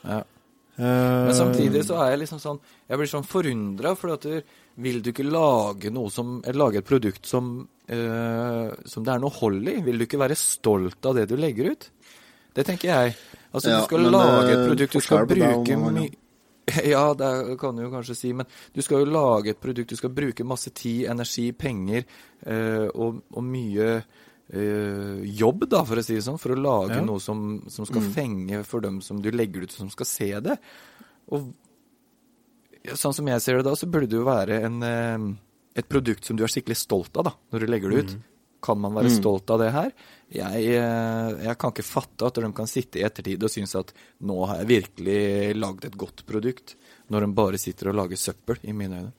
Ja. 0.05 0.23
Uh, 0.79 0.85
Men 0.85 1.33
samtidig 1.35 1.83
så 1.87 1.97
er 2.05 2.11
jeg 2.11 2.29
liksom 2.29 2.39
sånn 2.39 2.61
Jeg 2.87 2.99
blir 2.99 3.09
sånn 3.09 3.25
forundra, 3.25 3.97
for 3.97 4.13
at 4.13 4.21
du, 4.21 4.43
vil 4.77 5.01
du 5.01 5.11
ikke 5.11 5.25
lage 5.25 5.91
noe 5.91 6.11
som 6.11 6.43
lage 6.43 6.77
et 6.77 6.85
produkt 6.85 7.25
som 7.25 7.67
uh, 7.91 8.71
Som 8.85 9.03
det 9.03 9.15
er 9.15 9.19
noe 9.19 9.31
hold 9.31 9.67
i? 9.67 9.81
Vil 9.81 9.97
du 9.97 10.05
ikke 10.05 10.21
være 10.21 10.37
stolt 10.37 11.07
av 11.07 11.15
det 11.15 11.31
du 11.31 11.37
legger 11.39 11.71
ut? 11.73 11.89
Det 12.53 12.67
tenker 12.67 12.89
jeg. 12.89 13.17
Altså, 13.57 13.73
Ja, 13.73 13.81
du 13.81 13.89
skal 13.89 14.07
lage 14.13 14.53
et 14.53 14.59
er 14.59 14.69
produkt, 14.69 14.93
du 14.93 15.01
skal 15.05 15.27
bruke 15.31 15.77
mye 15.81 16.11
Ja, 16.93 17.03
det 17.15 17.59
kan 17.63 17.77
du 17.79 17.85
jo 17.85 17.91
kanskje 17.93 18.17
si, 18.19 18.33
men 18.37 18.47
du 18.75 18.81
skal 18.83 19.05
jo 19.05 19.11
lage 19.15 19.53
et 19.55 19.61
produkt, 19.63 19.93
du 19.93 19.99
skal 19.99 20.11
bruke 20.13 20.45
masse 20.45 20.73
tid, 20.75 21.05
energi, 21.13 21.53
penger 21.55 22.03
eh, 22.43 22.89
og, 22.91 23.21
og 23.33 23.45
mye 23.47 23.87
eh, 24.51 25.23
jobb, 25.41 25.69
da, 25.71 25.85
for 25.87 26.03
å 26.03 26.05
si 26.05 26.17
det 26.19 26.25
sånn, 26.27 26.41
for 26.43 26.57
å 26.57 26.59
lage 26.59 26.99
Ja. 26.99 27.05
noe 27.07 27.23
som, 27.23 27.63
som 27.71 27.87
skal 27.87 28.03
fenge 28.19 28.65
for 28.67 28.83
dem 28.83 28.99
som 29.01 29.23
du 29.23 29.31
legger 29.31 29.63
ut, 29.63 29.73
som 29.79 29.91
skal 29.95 30.11
se 30.11 30.31
det. 30.43 30.59
Og 31.31 31.53
sånn 32.95 33.15
som 33.15 33.31
jeg 33.31 33.43
ser 33.43 33.61
det 33.61 33.67
da, 33.71 33.75
så 33.79 33.89
burde 33.91 34.11
det 34.11 34.19
jo 34.19 34.27
være 34.27 34.61
en, 34.67 34.83
eh, 34.83 35.29
et 35.83 35.89
produkt 35.89 36.27
som 36.27 36.37
du 36.39 36.43
er 36.47 36.51
skikkelig 36.51 36.77
stolt 36.83 37.17
av, 37.19 37.31
da, 37.31 37.37
når 37.55 37.63
du 37.63 37.71
legger 37.71 37.95
det 37.95 38.03
ut. 38.05 38.17
Kan 38.67 38.81
man 38.83 38.97
være 38.99 39.13
stolt 39.15 39.51
av 39.55 39.63
det 39.63 39.73
her? 39.75 39.93
Jeg, 40.35 40.63
eh, 40.75 41.29
jeg 41.47 41.59
kan 41.61 41.71
ikke 41.71 41.87
fatte 41.87 42.27
at 42.27 42.41
de 42.43 42.49
kan 42.55 42.67
sitte 42.67 42.99
i 42.99 43.05
ettertid 43.07 43.45
og 43.47 43.53
synes 43.53 43.77
at 43.79 43.93
nå 44.27 44.41
har 44.51 44.63
jeg 44.63 44.73
virkelig 44.73 45.21
lagd 45.55 45.87
et 45.87 45.99
godt 45.99 46.25
produkt, 46.27 46.75
når 47.15 47.23
de 47.23 47.37
bare 47.39 47.63
sitter 47.63 47.93
og 47.93 48.01
lager 48.01 48.19
søppel, 48.19 48.59
i 48.67 48.75
mine 48.75 49.05
øyne. 49.05 49.15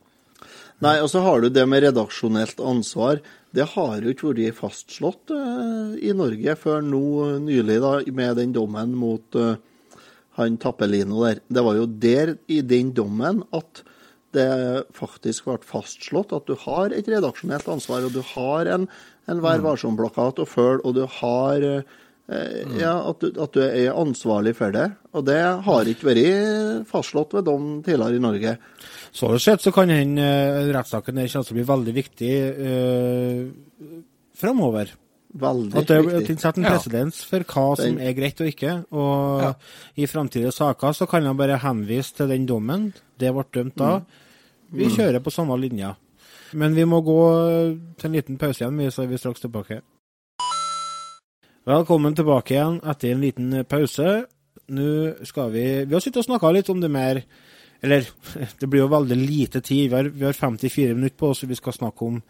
Nei, 0.83 0.99
og 1.01 1.07
så 1.09 1.23
har 1.25 1.41
du 1.41 1.49
det 1.49 1.63
med 1.65 1.81
redaksjonelt 1.87 2.59
ansvar. 2.61 3.23
Det 3.55 3.65
har 3.71 4.03
jo 4.03 4.11
ikke 4.13 4.33
vært 4.35 4.59
fastslått 4.59 5.33
uh, 5.33 5.95
i 5.97 6.11
Norge 6.13 6.53
før 6.59 6.83
nå 6.85 7.39
nylig, 7.47 7.79
da, 7.81 7.93
med 8.13 8.37
den 8.37 8.53
dommen 8.53 8.93
mot 8.99 9.39
uh, 9.39 9.55
han 10.37 10.59
Tappelino 10.61 11.23
der. 11.25 11.41
Det 11.49 11.63
var 11.65 11.79
jo 11.79 11.87
der, 11.89 12.35
i 12.45 12.61
den 12.61 12.91
dommen, 12.93 13.41
at 13.57 13.81
det 14.35 14.49
faktisk 14.93 15.47
ble 15.47 15.57
fastslått 15.65 16.35
at 16.35 16.45
du 16.45 16.53
har 16.67 16.93
et 16.93 17.07
redaksjonelt 17.09 17.69
ansvar, 17.73 18.05
og 18.05 18.13
du 18.13 18.21
har 18.35 18.69
en, 18.75 18.85
en 19.27 19.41
Vær 19.43 19.63
varsom-plakat 19.65 20.39
å 20.39 20.45
følge, 20.47 20.83
og 20.87 20.93
du 20.95 21.03
har 21.19 21.63
eh, 21.63 21.95
ja, 22.79 22.93
at 23.09 23.23
du, 23.23 23.31
at 23.39 23.55
du 23.55 23.61
er 23.63 23.95
ansvarlig 23.95 24.53
for 24.57 24.73
det. 24.75 24.89
Og 25.15 25.25
det 25.27 25.39
har 25.63 25.87
ikke 25.87 26.09
vært 26.09 26.87
fastslått 26.89 27.35
ved 27.37 27.47
dom 27.47 27.69
tidligere 27.85 28.19
i 28.19 28.23
Norge. 28.23 28.57
Så 29.15 29.31
sett 29.41 29.63
så 29.63 29.71
kan 29.75 29.87
den 29.91 30.17
uh, 30.19 30.67
rettssaken 30.75 31.15
der 31.15 31.29
kommer 31.31 31.47
til 31.47 31.55
å 31.55 31.59
bli 31.59 31.67
veldig 31.71 31.93
viktig 31.95 32.31
uh, 32.59 33.99
framover. 34.37 34.91
Veldig 35.37 35.75
At 35.75 35.87
det, 35.89 35.97
at 35.97 36.05
viktig. 36.07 36.27
den 36.27 36.41
setter 36.41 36.61
en 36.63 37.11
Ja. 37.11 37.11
for 37.31 37.47
hva 37.51 37.65
som 37.79 37.97
er 37.99 38.13
greit 38.17 38.39
og 38.41 38.47
ikke. 38.47 38.73
Og 38.91 39.41
Ja. 39.43 39.53
i 39.95 40.07
framtidige 40.07 40.51
saker 40.55 40.93
så 40.93 41.07
kan 41.07 41.25
han 41.25 41.37
bare 41.37 41.59
henvise 41.59 42.15
til 42.15 42.27
den 42.27 42.45
dommen. 42.45 42.93
Det 43.19 43.33
ble 43.33 43.43
dømt 43.53 43.75
da. 43.75 44.01
Vi 44.71 44.85
kjører 44.85 45.23
på 45.23 45.31
samme 45.31 45.57
linja. 45.59 45.95
Men 46.53 46.75
vi 46.75 46.85
må 46.87 47.01
gå 47.03 47.19
til 47.99 48.09
en 48.09 48.15
liten 48.15 48.39
pause 48.39 48.63
igjen, 48.63 48.91
så 48.91 49.03
er 49.03 49.11
vi 49.11 49.19
straks 49.19 49.43
tilbake. 49.43 49.81
Velkommen 51.67 52.15
tilbake 52.15 52.55
igjen 52.55 52.77
etter 52.87 53.11
en 53.11 53.23
liten 53.23 53.55
pause. 53.67 54.11
Nå 54.71 54.89
skal 55.27 55.51
vi 55.51 55.63
Vi 55.85 55.95
har 55.95 56.03
sittet 56.03 56.21
og 56.23 56.27
snakka 56.27 56.51
litt 56.51 56.69
om 56.73 56.79
det 56.81 56.89
mer 56.91 57.21
Eller, 57.83 58.07
det 58.59 58.67
blir 58.67 58.85
jo 58.85 58.91
veldig 58.91 59.17
lite 59.19 59.61
tid. 59.61 59.89
Vi 59.89 59.95
har, 59.95 60.07
vi 60.09 60.25
har 60.25 60.33
54 60.33 60.95
minutter 60.95 61.17
på 61.19 61.29
oss, 61.29 61.43
og 61.43 61.49
vi 61.51 61.57
skal 61.59 61.75
snakke 61.75 62.05
om 62.05 62.21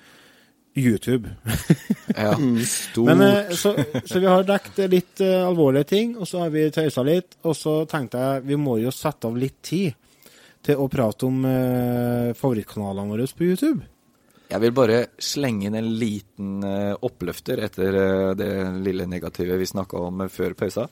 YouTube. 0.78 1.30
Ja, 2.18 2.34
stort. 2.66 3.06
Men, 3.06 3.22
eh, 3.22 3.50
så, 3.54 3.76
så 4.06 4.20
vi 4.20 4.26
har 4.26 4.46
dekket 4.48 4.90
litt 4.90 5.22
uh, 5.22 5.46
alvorlige 5.46 5.84
ting, 5.92 6.16
og 6.18 6.26
så 6.26 6.46
har 6.46 6.54
vi 6.54 6.64
tøysa 6.74 7.04
litt. 7.06 7.36
Og 7.46 7.54
så 7.56 7.74
tenkte 7.90 8.22
jeg 8.22 8.46
vi 8.48 8.58
må 8.58 8.78
jo 8.82 8.94
sette 8.96 9.30
av 9.30 9.38
litt 9.38 9.60
tid 9.62 9.94
til 10.66 10.82
å 10.82 10.88
prate 10.90 11.28
om 11.28 11.44
uh, 11.46 12.34
favorittkanalene 12.34 13.12
våre 13.12 13.28
på 13.38 13.52
YouTube. 13.52 13.86
Jeg 14.48 14.64
vil 14.64 14.72
bare 14.76 15.00
slenge 15.20 15.68
inn 15.68 15.76
en 15.76 15.90
liten 16.00 16.64
eh, 16.64 16.94
oppløfter 17.04 17.60
etter 17.66 17.98
eh, 18.00 18.30
det 18.40 18.52
lille 18.86 19.08
negative 19.10 19.58
vi 19.60 19.68
snakka 19.68 20.00
om 20.08 20.24
eh, 20.24 20.32
før 20.32 20.56
pausa. 20.56 20.88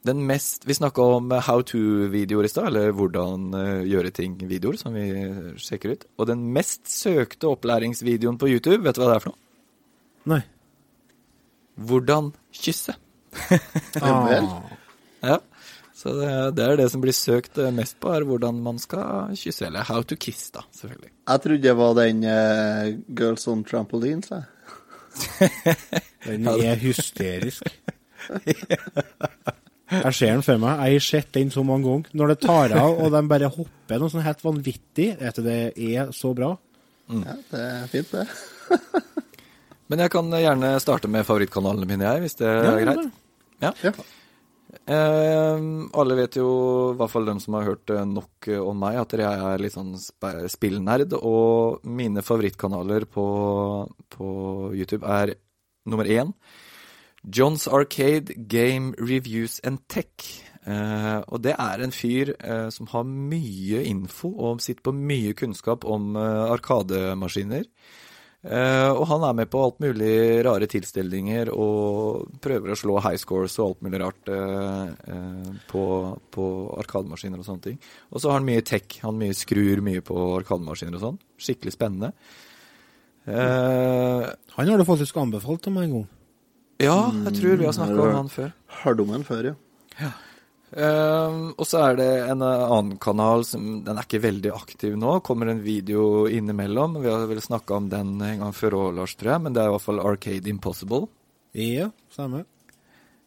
Den 0.00 0.20
mest 0.24 0.64
Vi 0.68 0.76
snakka 0.76 1.04
om 1.16 1.32
how 1.44 1.60
to-videoer 1.64 2.46
i 2.48 2.50
stad, 2.52 2.70
eller 2.70 2.94
hvordan 2.96 3.52
gjøre 3.84 4.12
ting-videoer, 4.16 4.78
som 4.80 4.96
vi 4.96 5.10
sjekker 5.60 5.92
ut. 5.92 6.06
Og 6.16 6.28
den 6.30 6.46
mest 6.56 6.88
søkte 6.88 7.50
opplæringsvideoen 7.50 8.38
på 8.40 8.48
YouTube, 8.48 8.80
vet 8.86 8.96
du 8.96 9.02
hva 9.02 9.10
det 9.10 9.18
er 9.18 9.24
for 9.26 9.34
noe? 9.34 9.42
Nei. 10.30 10.40
hvordan 11.80 12.32
kysse. 12.52 12.96
Ja 14.00 14.16
vel. 14.26 14.48
Ah. 14.48 14.72
Ja. 15.20 15.36
Så 16.00 16.14
det, 16.16 16.28
det 16.56 16.64
er 16.64 16.78
det 16.80 16.86
som 16.92 17.02
blir 17.02 17.12
søkt 17.12 17.58
eh, 17.60 17.72
mest 17.76 17.98
på, 18.00 18.08
er 18.14 18.24
hvordan 18.24 18.60
man 18.64 18.78
skal 18.80 19.34
kysse. 19.36 19.66
Eller 19.68 19.84
how 19.84 20.00
to 20.00 20.16
kiss, 20.16 20.46
da, 20.54 20.62
selvfølgelig. 20.72 21.10
Jeg 21.28 21.42
trodde 21.44 21.64
det 21.66 21.74
var 21.76 21.96
den 21.98 22.22
uh, 22.24 22.86
Girls 23.18 23.44
on 23.52 23.64
Trampolines, 23.68 24.30
jeg. 24.32 24.46
Den 26.24 26.46
er 26.48 26.78
hysterisk. 26.80 27.66
Jeg 29.90 30.12
ser 30.14 30.36
den 30.36 30.44
for 30.46 30.60
meg. 30.62 30.82
Jeg 30.84 30.98
har 31.00 31.04
sett 31.04 31.30
den 31.34 31.50
så 31.50 31.64
mange 31.66 31.88
ganger. 31.88 32.12
Når 32.20 32.32
det 32.32 32.36
tar 32.44 32.74
av, 32.78 33.00
og 33.00 33.08
de 33.10 33.22
bare 33.32 33.48
hopper 33.50 33.98
noe 33.98 34.12
sånn 34.12 34.22
helt 34.22 34.44
vanvittig. 34.44 35.08
Vet 35.18 35.40
du, 35.40 35.42
det 35.48 35.56
er 35.74 36.12
så 36.14 36.30
bra. 36.36 36.52
Ja, 37.10 37.34
det 37.50 37.64
er 37.64 37.88
fint, 37.90 38.12
det. 38.14 38.26
Men 39.90 40.04
jeg 40.04 40.12
kan 40.14 40.30
gjerne 40.30 40.76
starte 40.84 41.10
med 41.10 41.26
favorittkanalene 41.26 41.88
mine, 41.90 42.06
jeg, 42.06 42.24
hvis 42.26 42.38
det 42.38 42.46
er 42.46 42.68
Ja, 42.68 42.76
greit. 42.84 43.20
Ja. 43.64 43.72
Ja. 43.88 43.94
Eh, 44.70 45.62
alle 46.00 46.16
vet 46.18 46.38
jo, 46.38 46.48
i 46.92 46.98
hvert 46.98 47.12
fall 47.12 47.28
dem 47.28 47.40
som 47.42 47.56
har 47.58 47.68
hørt 47.72 47.90
eh, 47.90 48.06
nok 48.06 48.48
eh, 48.50 48.62
om 48.62 48.78
meg, 48.78 49.00
at 49.02 49.14
jeg 49.18 49.44
er 49.50 49.62
litt 49.62 49.76
sånn 49.76 49.94
spillnerd. 49.98 51.16
Og 51.18 51.86
mine 51.86 52.24
favorittkanaler 52.26 53.08
på, 53.10 53.26
på 54.14 54.28
YouTube 54.76 55.06
er 55.06 55.34
nummer 55.90 56.06
én 56.06 56.34
Johns 57.22 57.66
Arcade 57.68 58.32
Game 58.48 58.94
Reviews 58.98 59.60
and 59.64 59.82
Tech. 59.88 60.44
Eh, 60.64 61.18
og 61.28 61.40
det 61.44 61.54
er 61.56 61.80
en 61.80 61.92
fyr 61.92 62.34
eh, 62.36 62.68
som 62.72 62.88
har 62.92 63.04
mye 63.08 63.82
info 63.88 64.30
og 64.36 64.60
sitter 64.60 64.84
på 64.88 64.96
mye 64.96 65.32
kunnskap 65.36 65.84
om 65.88 66.14
eh, 66.20 66.44
arkademaskiner. 66.52 67.64
Eh, 68.40 68.90
og 68.94 69.02
han 69.10 69.24
er 69.26 69.34
med 69.36 69.50
på 69.52 69.60
alt 69.60 69.82
mulig 69.84 70.40
rare 70.46 70.64
tilstelninger 70.70 71.50
og 71.52 72.30
prøver 72.40 72.72
å 72.72 72.78
slå 72.78 72.94
high 73.04 73.20
scores 73.20 73.58
og 73.60 73.66
alt 73.66 73.82
mulig 73.84 74.00
rart 74.00 74.30
eh, 74.32 74.94
eh, 75.12 75.50
på, 75.68 75.82
på 76.32 76.46
arkademaskiner 76.80 77.42
og 77.42 77.48
sånne 77.50 77.66
ting. 77.66 77.76
Og 78.08 78.22
så 78.22 78.30
har 78.30 78.40
han 78.40 78.48
mye 78.48 78.64
tech. 78.64 78.96
Han 79.04 79.20
mye 79.20 79.36
skrur 79.36 79.84
mye 79.84 80.04
på 80.04 80.16
arkademaskiner 80.38 80.96
og 80.96 81.04
sånn. 81.04 81.20
Skikkelig 81.40 81.76
spennende. 81.76 82.14
Uh, 83.28 84.24
Han 84.56 84.70
har 84.72 84.80
du 84.80 84.86
faktisk 84.88 85.18
anbefalt 85.20 85.66
om 85.68 85.76
en 85.78 85.92
gang. 85.92 86.06
ja, 86.80 87.12
jeg 87.26 87.36
tror 87.36 87.58
vi 87.60 87.66
har 87.68 87.76
snakka 87.76 88.00
om 88.00 88.16
han 88.16 88.32
før. 88.32 88.54
Hørt 88.80 89.02
om 89.04 89.12
han 89.12 89.26
før, 89.28 89.50
ja. 89.52 89.54
ja. 90.00 90.14
Ehm, 90.70 91.48
og 91.58 91.66
så 91.66 91.80
er 91.88 91.96
det 91.98 92.08
en 92.30 92.44
annen 92.46 92.92
kanal 93.02 93.42
som 93.42 93.80
Den 93.82 93.98
er 93.98 94.06
ikke 94.06 94.22
veldig 94.22 94.52
aktiv 94.54 94.94
nå. 94.98 95.16
Kommer 95.26 95.50
en 95.50 95.62
video 95.64 96.28
innimellom. 96.30 97.00
Vi 97.02 97.10
har 97.10 97.26
vel 97.30 97.42
snakka 97.42 97.80
om 97.80 97.88
den 97.90 98.20
en 98.22 98.44
gang 98.44 98.54
før 98.54 98.78
òg, 98.78 99.00
Lars, 99.00 99.16
tror 99.18 99.34
jeg. 99.34 99.44
Men 99.46 99.56
det 99.56 99.64
er 99.64 99.70
i 99.70 99.74
hvert 99.74 99.86
fall 99.88 100.02
Arcade 100.04 100.50
Impossible. 100.50 101.08
Ja, 101.58 101.90
samme. 102.14 102.44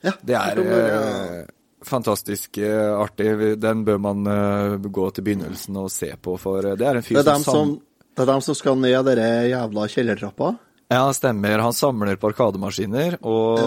ja 0.03 0.13
Det 0.23 0.35
er 0.39 0.61
ja. 0.63 0.77
eh, 0.79 1.39
fantastisk 1.83 2.61
uh, 2.63 3.01
artig. 3.03 3.59
Den 3.59 3.83
bør 3.83 3.99
man 3.99 4.27
eh, 4.27 4.77
gå 4.79 5.09
til 5.11 5.25
begynnelsen 5.27 5.81
og 5.81 5.91
se 5.91 6.13
på, 6.15 6.37
for 6.39 6.63
det 6.63 6.87
er 6.87 7.01
en 7.01 7.03
fyr 7.03 7.19
Det 7.19 7.27
er 7.27 7.43
som, 7.43 7.43
som, 7.43 7.73
det 8.15 8.23
er 8.23 8.31
dem 8.31 8.45
som 8.45 8.55
skal 8.55 8.79
ned 8.79 9.09
denne 9.09 9.49
jævla 9.51 9.89
kjellertrappa? 9.91 10.53
Ja, 10.93 11.07
stemmer. 11.15 11.57
Han 11.63 11.73
samler 11.73 12.19
på 12.21 12.29
arkademaskiner 12.29 13.15
og, 13.25 13.59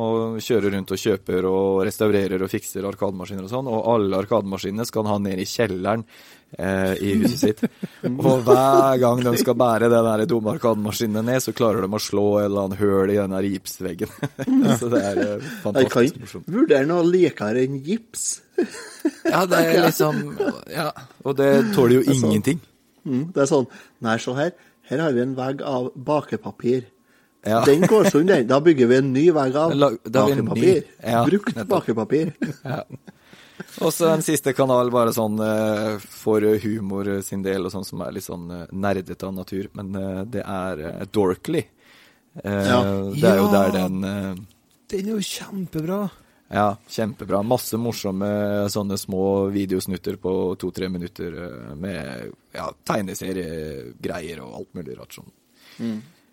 og 0.00 0.36
kjører 0.40 0.72
rundt 0.78 0.92
og 0.94 1.00
kjøper 1.02 1.46
og 1.50 1.80
restaurerer 1.84 2.40
og 2.46 2.48
fikser 2.52 2.86
arkademaskiner 2.88 3.44
og 3.44 3.50
sånn. 3.52 3.68
Og 3.68 3.88
alle 3.94 4.20
arkademaskinene 4.22 4.86
skal 4.88 5.04
han 5.04 5.12
ha 5.12 5.18
ned 5.26 5.42
i 5.42 5.46
kjelleren 5.50 6.04
eh, 6.56 6.94
i 7.04 7.16
huset 7.20 7.42
sitt. 7.42 7.60
og 8.08 8.46
hver 8.46 8.96
gang 9.02 9.20
de 9.26 9.34
skal 9.42 9.58
bære 9.60 9.90
den 9.92 10.08
der 10.08 10.24
dumme 10.30 10.54
arkademaskinen 10.54 11.28
ned, 11.28 11.42
så 11.44 11.52
klarer 11.58 11.84
de 11.84 11.90
å 11.92 12.00
slå 12.00 12.24
en 12.38 12.48
eller 12.48 12.64
annen 12.64 12.80
høl 12.80 13.12
i 13.12 13.18
den 13.20 13.36
der 13.36 13.50
gipsveggen. 13.50 14.16
så 14.80 14.90
det 14.94 15.04
er 15.10 15.20
eh, 15.26 15.36
Jeg 15.36 15.44
kan 15.44 15.60
fantastisk 15.66 16.22
morsomt. 16.24 16.48
vurdere 16.56 16.88
noe 16.88 17.04
likere 17.10 17.66
enn 17.66 17.76
gips. 17.84 18.26
Ja, 19.28 19.44
det 19.50 19.60
er 19.66 19.84
liksom 19.90 20.24
Ja, 20.72 20.88
og 21.26 21.36
det 21.36 21.52
tåler 21.76 22.00
jo 22.00 22.16
ingenting. 22.16 22.64
Mm, 23.04 23.30
det 23.34 23.44
er 23.46 23.48
sånn 23.48 23.68
Nei, 24.04 24.16
se 24.20 24.32
her. 24.36 24.50
Her 24.90 24.98
har 25.06 25.12
vi 25.16 25.22
en 25.22 25.36
vegg 25.38 25.62
av 25.62 25.92
bakepapir. 25.94 26.84
Ja. 27.46 27.62
Den 27.64 27.86
går 27.88 28.10
sånn, 28.12 28.26
den. 28.28 28.46
Da 28.50 28.58
bygger 28.60 28.90
vi 28.90 28.96
en 29.00 29.12
ny 29.14 29.24
vegg 29.32 29.54
av 29.56 29.72
bakepapir. 29.72 30.82
Ja, 31.00 31.22
Brukt 31.28 31.54
nettopp. 31.56 31.70
bakepapir. 31.78 32.32
Ja. 32.64 32.82
Og 33.84 33.90
så 33.92 34.06
en 34.08 34.22
siste 34.24 34.54
kanal 34.56 34.88
bare 34.90 35.12
sånn 35.12 35.34
eh, 35.44 35.98
for 36.00 36.40
humor 36.62 37.10
sin 37.22 37.42
del, 37.44 37.66
og 37.68 37.72
sånn 37.74 37.84
som 37.84 38.00
er 38.06 38.14
litt 38.16 38.24
sånn 38.24 38.46
eh, 38.56 38.62
nerdete 38.72 39.26
av 39.28 39.34
natur. 39.36 39.66
Men 39.76 39.90
eh, 40.00 40.22
det 40.32 40.42
er 40.48 40.80
Dorkly. 41.12 41.60
Eh, 42.40 42.64
Ja. 42.70 42.78
Det 43.12 43.28
er 43.28 43.36
jo 43.42 43.50
der 43.52 43.74
den 43.76 44.00
eh, 44.08 44.40
Den 44.94 45.10
er 45.12 45.18
jo 45.18 45.20
kjempebra. 45.28 46.00
Ja, 46.50 46.72
kjempebra. 46.90 47.44
Masse 47.46 47.78
morsomme 47.78 48.28
sånne 48.74 48.96
små 48.98 49.48
videosnutter 49.54 50.16
på 50.18 50.32
to-tre 50.58 50.88
minutter 50.90 51.36
eh, 51.46 51.74
med 51.78 52.32
ja, 52.56 52.64
tegneseriegreier 52.90 54.40
og 54.42 54.56
alt 54.58 54.72
mulig 54.74 54.96
rart 54.98 55.14
sånn. 55.14 55.30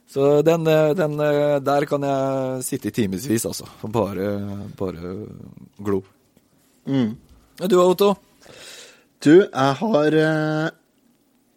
Så 0.10 0.24
den, 0.48 0.66
eh, 0.68 0.94
den 0.98 1.20
eh, 1.22 1.60
Der 1.64 1.86
kan 1.86 2.02
jeg 2.08 2.64
sitte 2.66 2.90
i 2.90 2.96
timevis, 2.96 3.46
altså. 3.46 3.68
Og 3.86 3.92
bare, 3.94 4.32
bare 4.80 5.14
glo. 5.84 6.02
Mm. 6.90 7.14
Du, 7.70 7.78
Otto? 7.84 8.16
Du, 9.22 9.34
jeg 9.44 9.74
har 9.82 10.18
Jeg 10.18 10.74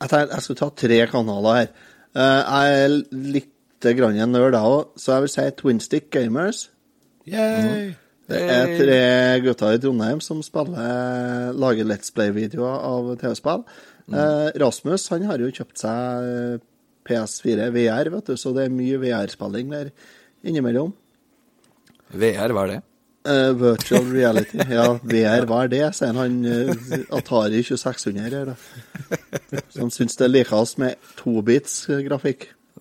jeg 0.01 0.43
skulle 0.45 0.61
ta 0.61 0.71
tre 0.85 1.01
kanaler 1.11 1.59
her. 1.63 1.73
Eh, 2.17 2.43
Jeg 2.53 2.85
er 2.85 2.95
litt 3.33 3.57
grann 3.97 4.21
en 4.21 4.33
nerd, 4.37 4.53
jeg 4.53 4.77
òg, 4.77 4.93
så 5.01 5.15
jeg 5.15 5.25
vil 5.25 5.33
si 5.33 5.49
Twinstick 5.57 6.11
Gamers. 6.13 6.67
Yay! 7.25 7.95
Det 8.31 8.41
er 8.55 8.75
tre 8.79 9.01
gutter 9.45 9.75
i 9.75 9.81
Trondheim 9.83 10.21
som 10.23 10.43
spiller, 10.47 11.51
lager 11.59 11.89
Let's 11.89 12.13
Play-videoer 12.15 12.77
av 12.87 13.13
TV-spill. 13.21 13.65
Mm. 14.11 14.19
Rasmus 14.63 15.09
han 15.13 15.27
har 15.29 15.39
jo 15.43 15.51
kjøpt 15.55 15.83
seg 15.83 16.27
eh, 16.27 16.61
PS4 17.07 17.71
VR, 17.75 18.11
vet 18.15 18.31
du, 18.31 18.37
så 18.39 18.53
det 18.55 18.65
er 18.67 18.75
mye 18.75 18.99
VR-spilling 19.03 19.71
der 19.75 19.91
innimellom. 20.47 20.93
VR, 22.11 22.55
hva 22.55 22.67
er 22.67 22.73
det? 22.75 22.81
Uh, 23.29 23.53
virtual 23.53 24.07
reality. 24.09 24.57
Ja, 24.73 24.87
VR, 25.05 25.45
hva 25.47 25.65
er 25.67 25.73
det? 25.75 25.83
sier 25.99 26.17
han. 26.17 26.39
eh, 26.47 26.73
Atari 27.13 27.61
2600 27.63 28.31
her, 28.31 28.55
da. 28.55 28.57
Så 29.69 29.81
han 29.85 29.93
syns 29.93 30.17
det 30.17 30.25
er 30.25 30.33
likest 30.33 30.79
med 30.81 30.97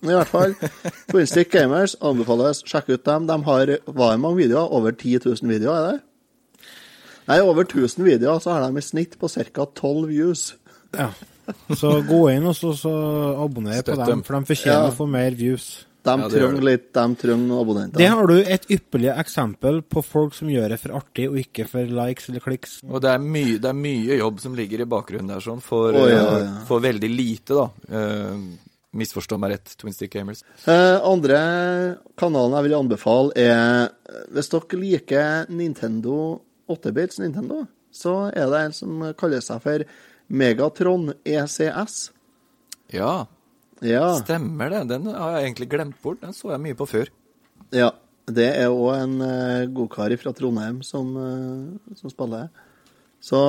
tobits-grafikk. 0.01 0.09
I 0.09 0.15
hvert 0.15 0.27
fall. 0.31 0.53
Twinstick 1.11 1.51
Gamers 1.51 1.95
anbefales. 2.01 2.61
Sjekk 2.65 2.89
ut 2.95 3.03
dem. 3.05 3.27
De 3.27 3.37
har 3.43 3.73
hva 3.89 4.13
er 4.13 4.21
mange 4.21 4.37
videoer? 4.43 4.71
Over 4.71 4.91
10 4.95 5.19
000 5.25 5.51
videoer, 5.51 5.75
er 5.79 5.91
det? 5.97 6.05
Nei, 7.29 7.39
over 7.45 7.61
1000 7.67 8.01
videoer, 8.07 8.39
så 8.41 8.55
har 8.55 8.63
de 8.65 8.79
i 8.79 8.81
snitt 8.81 9.19
på 9.21 9.29
ca. 9.29 9.65
12 9.75 10.07
views. 10.09 10.47
Ja. 10.97 11.11
Så 11.77 11.99
gå 12.05 12.23
inn 12.31 12.45
og 12.49 12.55
så, 12.57 12.71
så 12.77 12.89
abonner 13.43 13.83
på 13.85 13.95
dem, 14.05 14.23
for 14.25 14.37
de 14.39 14.49
fortjener 14.49 14.87
Ja. 14.87 14.89
å 14.89 14.95
få 14.97 15.05
mer 15.09 15.31
views. 15.37 15.85
De 16.05 16.13
Ja, 16.15 16.29
trenger 16.31 16.63
litt 16.63 16.93
De 16.93 17.03
trenger 17.19 17.59
abonnenter. 17.61 17.97
Det 17.99 18.07
har 18.07 18.25
du 18.29 18.37
et 18.39 18.65
ypperlig 18.71 19.09
eksempel 19.19 19.81
på 19.83 20.01
folk 20.05 20.33
som 20.33 20.47
gjør 20.49 20.69
det 20.69 20.79
for 20.79 20.95
artig, 20.95 21.27
og 21.29 21.37
ikke 21.41 21.67
for 21.67 21.85
likes 21.85 22.29
eller 22.29 22.39
kliks. 22.39 22.77
Og 22.87 23.01
det 23.03 23.11
er, 23.11 23.19
mye, 23.19 23.57
det 23.59 23.69
er 23.69 23.77
mye 23.77 24.17
jobb 24.21 24.39
som 24.39 24.55
ligger 24.55 24.81
i 24.81 24.89
bakgrunnen 24.89 25.27
der, 25.27 25.43
sånn, 25.43 25.61
for, 25.61 25.93
oh, 25.93 26.07
ja, 26.09 26.21
eh, 26.23 26.45
ja. 26.45 26.65
for 26.69 26.79
veldig 26.85 27.09
lite, 27.13 27.53
da. 27.59 27.67
Eh, 28.93 28.97
misforstå 28.97 29.37
meg 29.39 29.51
rett, 29.53 29.75
Twin 29.77 29.93
Stick 29.93 30.11
Gamers. 30.13 30.43
Eh, 30.67 30.97
andre 31.05 31.39
kanalen 32.17 32.55
jeg 32.57 32.67
vil 32.67 32.77
anbefale, 32.79 33.31
er 33.37 33.89
eh, 34.09 34.23
Hvis 34.33 34.49
dere 34.49 34.79
liker 34.81 35.49
Nintendo 35.49 36.41
8-bits 36.69 37.19
Nintendo, 37.19 37.63
så 37.91 38.29
er 38.33 38.49
det 38.49 38.59
en 38.65 38.73
som 38.73 39.13
kaller 39.17 39.41
seg 39.41 39.61
for 39.63 39.85
Megatron 40.29 41.13
ECS. 41.25 42.11
Ja, 42.93 43.25
Ja. 43.81 44.19
stemmer 44.19 44.69
det. 44.69 44.87
Den 44.89 45.05
har 45.07 45.37
jeg 45.39 45.47
egentlig 45.53 45.69
glemt 45.69 46.01
bort. 46.01 46.19
Den 46.21 46.33
så 46.33 46.51
jeg 46.51 46.59
mye 46.61 46.75
på 46.75 46.87
før. 46.87 47.09
ja. 47.71 47.91
Det 48.29 48.45
er 48.45 48.67
òg 48.69 48.93
en 48.93 49.21
uh, 49.25 49.65
godkar 49.73 50.13
fra 50.21 50.29
Trondheim 50.37 50.83
som, 50.85 51.07
eh, 51.17 51.95
som 51.97 52.11
spiller. 52.11 52.51
Så 53.19 53.39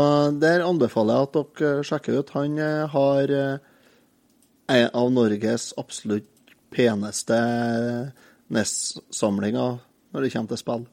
der 0.40 0.62
anbefaler 0.64 1.18
jeg 1.18 1.26
at 1.28 1.34
dere 1.60 1.82
sjekker 1.84 2.16
ut. 2.16 2.30
Han 2.32 2.56
eh, 2.58 2.86
har 2.88 3.28
eh, 3.30 3.58
en 4.70 4.90
av 4.96 5.10
Norges 5.12 5.70
absolutt 5.80 6.28
peneste 6.70 7.38
NES-samlinger 8.50 9.80
når 10.10 10.24
det 10.24 10.32
kommer 10.34 10.52
til 10.52 10.60
spill. 10.60 10.86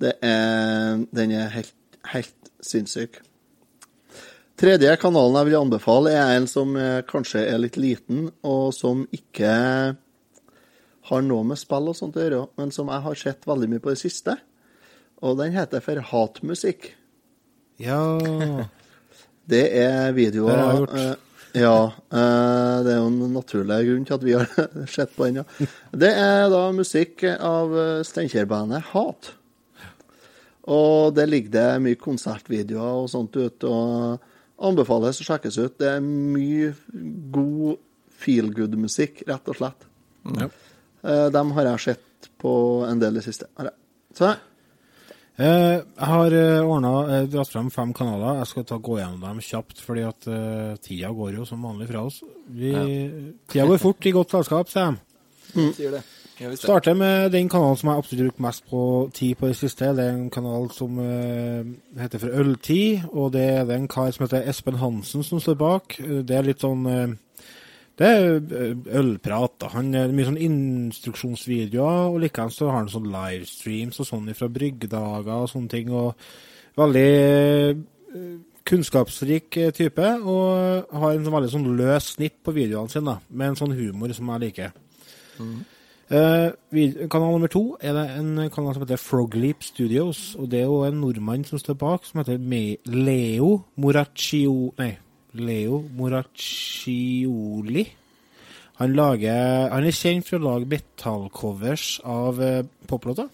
Det 0.00 0.12
er, 0.24 1.00
den 1.16 1.32
er 1.32 1.52
helt, 1.54 1.74
helt 2.12 2.50
sinnssyk. 2.64 3.20
Tredje 4.56 4.94
kanalen 5.00 5.36
jeg 5.40 5.50
vil 5.50 5.58
anbefale, 5.58 6.12
er 6.16 6.38
en 6.38 6.46
som 6.48 6.70
eh, 6.80 7.02
kanskje 7.08 7.42
er 7.44 7.60
litt 7.60 7.76
liten, 7.76 8.30
og 8.40 8.70
som 8.72 9.02
ikke 9.12 9.50
har 11.06 11.26
noe 11.26 11.44
med 11.44 11.60
spill 11.60 11.90
og 11.92 11.98
sånt 11.98 12.16
å 12.16 12.24
gjøre, 12.24 12.46
men 12.56 12.72
som 12.72 12.88
jeg 12.92 13.04
har 13.04 13.20
sett 13.20 13.44
veldig 13.48 13.68
mye 13.74 13.84
på 13.84 13.92
det 13.92 14.00
siste. 14.00 14.38
Og 15.24 15.36
den 15.40 15.52
heter 15.56 15.84
for 15.84 16.00
Hatmusikk. 16.12 16.90
Ja 17.80 18.00
Det 19.46 19.66
er 19.78 20.10
videoer 20.16 20.88
Ja, 21.56 21.86
eh, 22.12 22.76
det 22.84 22.92
er 22.92 22.98
jo 23.00 23.08
en 23.08 23.32
naturlig 23.32 23.78
grunn 23.88 24.04
til 24.08 24.16
at 24.18 24.24
vi 24.26 24.34
har 24.36 24.50
sett 24.96 25.14
på 25.16 25.26
den, 25.28 25.40
ja. 25.40 25.68
Det 25.96 26.10
er 26.12 26.46
da 26.52 26.62
musikk 26.76 27.24
av 27.32 27.72
eh, 27.80 28.04
Steinkjer-bandet 28.04 28.90
Hat. 28.92 29.30
Og 30.66 31.14
det 31.14 31.28
ligger 31.30 31.52
det 31.54 31.66
mye 31.84 31.98
konsertvideoer 32.00 33.04
og 33.04 33.10
sånt 33.12 33.36
ut, 33.38 33.64
og 33.68 34.66
anbefales 34.66 35.20
å 35.22 35.26
sjekkes 35.28 35.58
ut. 35.62 35.76
Det 35.78 35.92
er 35.94 36.02
mye 36.04 36.72
god 37.32 37.78
feel 38.16 38.50
good-musikk, 38.56 39.22
rett 39.28 39.52
og 39.52 39.58
slett. 39.60 39.86
Ja. 40.36 40.48
Eh, 41.06 41.26
Dem 41.32 41.54
har 41.56 41.70
jeg 41.70 41.84
sett 41.86 42.30
på 42.42 42.52
en 42.88 43.00
del 43.00 43.16
i 43.16 43.22
det 43.22 43.26
siste. 43.28 43.48
Så 44.16 44.32
Jeg 45.36 45.82
har 46.08 46.34
ordnet, 46.64 47.30
dratt 47.32 47.50
frem 47.52 47.70
fem 47.70 47.90
kanaler. 47.96 48.38
Jeg 48.40 48.50
skal 48.52 48.64
ta 48.64 48.78
gå 48.80 48.98
gjennom 49.00 49.20
dem 49.20 49.40
kjapt, 49.44 49.82
fordi 49.84 50.04
at 50.08 50.28
uh, 50.32 50.76
tida 50.80 51.10
går 51.12 51.36
jo 51.36 51.44
som 51.48 51.64
vanlig 51.66 51.90
fra 51.90 52.06
oss. 52.08 52.22
Vi, 52.56 52.72
Tida 53.52 53.66
går 53.68 53.82
fort 53.82 54.06
i 54.08 54.14
godt 54.16 54.32
selskap, 54.32 54.70
sier 54.72 54.94
de. 54.96 55.66
Sier 55.76 55.98
det. 55.98 56.04
Ja, 56.36 56.50
visst 56.50 56.62
det. 56.62 56.68
Starter 56.68 56.94
med 56.94 57.30
den 57.32 57.48
kanalen 57.48 57.76
som 57.80 57.88
jeg 57.88 58.00
absolutt 58.02 58.20
har 58.20 58.26
brukt 58.30 58.42
mest 58.44 58.64
på 58.68 58.80
tid 59.16 59.36
på 59.40 59.48
det 59.48 59.56
siste. 59.56 59.92
Det 59.96 60.04
er 60.04 60.16
en 60.16 60.30
kanal 60.32 60.66
som 60.76 60.98
uh, 61.00 61.64
heter 62.00 62.20
for 62.20 62.40
Øltid, 62.40 63.06
og 63.12 63.32
det 63.36 63.44
er 63.54 63.62
det 63.68 63.76
en 63.76 63.88
kar 63.88 64.10
som 64.12 64.26
heter 64.26 64.44
Espen 64.48 64.76
Hansen 64.80 65.24
som 65.24 65.40
står 65.40 65.56
bak. 65.60 65.96
Eh, 66.00 66.20
Det 66.28 66.36
er 66.36 66.44
litt 66.48 66.60
sånn 66.64 66.84
eh, 66.92 67.14
Det 67.96 68.08
er 68.08 68.34
eh, 68.36 68.98
ølprat. 69.00 69.54
da. 69.60 69.70
Han 69.72 69.94
er 69.96 70.12
mye 70.12 70.28
sånn 70.28 70.42
instruksjonsvideoer, 70.48 72.10
og 72.12 72.20
likeens 72.24 72.58
så 72.60 72.68
har 72.68 72.82
han 72.82 72.90
sånn 72.92 73.08
livestreams 73.12 74.02
og 74.02 74.10
sånn 74.10 74.34
fra 74.36 74.50
bryggedager 74.52 75.32
og 75.32 75.48
sånne 75.52 75.72
ting. 75.72 75.92
og 75.94 76.12
Veldig 76.76 77.06
eh, 77.08 78.34
kunnskapsrik 78.68 79.56
eh, 79.62 79.72
type, 79.72 80.10
og 80.28 80.92
har 80.92 81.14
en 81.14 81.24
sånn 81.24 81.36
veldig 81.38 81.54
sånn 81.54 81.70
løs 81.78 82.10
snitt 82.18 82.36
på 82.44 82.52
videoene 82.56 82.92
sine, 82.92 83.14
da, 83.14 83.16
med 83.30 83.54
en 83.54 83.58
sånn 83.62 83.74
humor 83.78 84.12
som 84.16 84.28
jeg 84.34 84.44
liker. 84.44 84.76
Eh, 86.06 86.52
kanal 87.10 87.32
nummer 87.32 87.50
to 87.50 87.64
er 87.82 87.96
det 87.96 88.04
en 88.20 88.44
kanal 88.54 88.76
som 88.76 88.84
heter 88.84 89.00
Frogleap 89.00 89.64
Studios. 89.64 90.36
og 90.38 90.50
Det 90.50 90.60
er 90.60 90.68
jo 90.68 90.84
en 90.84 91.00
nordmann 91.00 91.44
som 91.44 91.58
står 91.58 91.80
bak, 91.80 92.04
som 92.04 92.20
heter 92.20 92.38
Leo 92.86 93.64
Moraccio... 93.76 94.74
Nei, 94.78 94.98
Leo 95.40 95.82
Moraccioli. 95.96 97.86
Han, 98.76 98.92
lager, 98.92 99.70
han 99.72 99.86
er 99.88 99.96
kjent 99.96 100.26
for 100.28 100.36
å 100.38 100.44
lage 100.50 100.68
metallcovers 100.68 101.86
av 102.04 102.40
poplåter. 102.90 103.30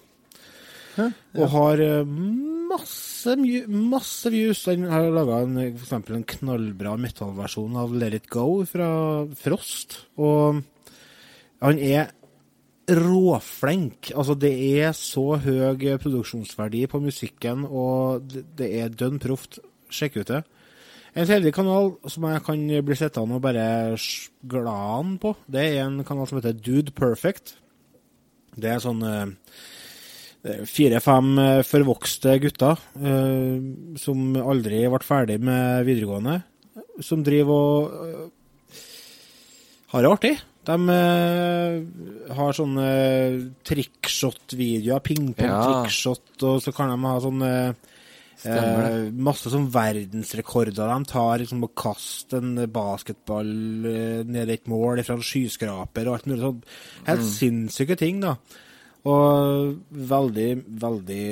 Ja. 0.98 1.09
Og 1.40 1.48
har 1.55 1.80
eh, 1.82 2.05
masse, 2.07 3.34
masse 3.68 4.30
views. 4.32 4.64
Han 4.68 4.86
har 4.90 5.09
laga 5.14 5.40
eksempel 5.64 6.18
en 6.18 6.26
knallbra 6.28 6.94
metallversjon 7.00 7.78
av 7.80 7.94
Let 7.96 8.18
It 8.20 8.28
Go 8.32 8.62
fra 8.68 8.90
Frost. 9.40 10.03
Og 10.20 10.62
han 11.62 11.80
er 11.80 12.12
råflink. 12.92 14.12
Altså, 14.18 14.34
det 14.38 14.53
er 14.82 14.94
så 14.96 15.38
høy 15.42 15.96
produksjonsverdi 16.03 16.86
på 16.90 17.00
musikken, 17.03 17.64
og 17.64 18.26
det- 18.28 18.46
det 18.59 18.70
er 18.80 18.88
dønn 18.90 19.20
proft. 19.22 19.59
Sjekk 19.88 20.16
ut 20.20 20.26
det. 20.26 20.44
En 21.12 21.26
tredje 21.28 21.52
kanal 21.52 21.90
som 22.08 22.24
jeg 22.24 22.40
kan 22.46 22.60
bli 22.86 22.96
sittende 22.96 23.36
og 23.36 23.42
bare 23.44 23.64
s- 23.98 24.30
glad 24.48 25.18
på, 25.20 25.34
det 25.52 25.64
er 25.76 25.82
en 25.84 25.98
kanal 26.08 26.26
som 26.28 26.38
heter 26.40 26.56
Dude 26.56 26.92
Perfect. 26.96 27.52
Det 28.56 28.70
er 28.72 28.80
sånn 28.80 29.02
eh, 29.04 30.62
fire-fem 30.68 31.28
eh, 31.38 31.60
forvokste 31.68 32.38
gutter 32.42 32.80
eh, 32.96 33.60
som 34.00 34.32
aldri 34.40 34.80
ble 34.88 35.02
ferdig 35.04 35.36
med 35.44 35.84
videregående, 35.88 36.38
som 37.04 37.22
driver 37.24 37.52
og 37.52 38.32
har 39.92 40.02
det 40.06 40.10
artig. 40.14 40.34
De 40.64 40.76
har 42.38 42.52
sånne 42.54 42.88
trickshot-videoer, 43.66 45.00
pingpong-trickshot, 45.04 46.36
og 46.46 46.60
så 46.62 46.72
kan 46.76 46.92
de 46.94 46.98
ha 47.08 47.16
sånne 47.24 47.50
eh, 48.49 49.12
masse 49.12 49.51
sånn 49.53 49.68
verdensrekorder 49.72 50.90
de 50.90 50.99
tar, 51.11 51.43
liksom 51.43 51.64
å 51.66 51.70
kaste 51.76 52.40
en 52.43 52.57
basketball 52.72 53.53
eh, 53.88 54.20
ned 54.28 54.51
i 54.51 54.57
et 54.59 54.70
mål 54.70 55.03
fra 55.07 55.18
en 55.18 55.24
skyskraper 55.26 56.09
og 56.09 56.18
alt 56.18 56.28
mulig 56.30 56.43
sånn. 56.45 56.61
Helt 57.09 57.26
sinnssyke 57.28 57.99
ting, 58.01 58.22
da. 58.24 58.36
Og 59.09 59.78
veldig, 60.12 60.51
veldig 60.82 61.24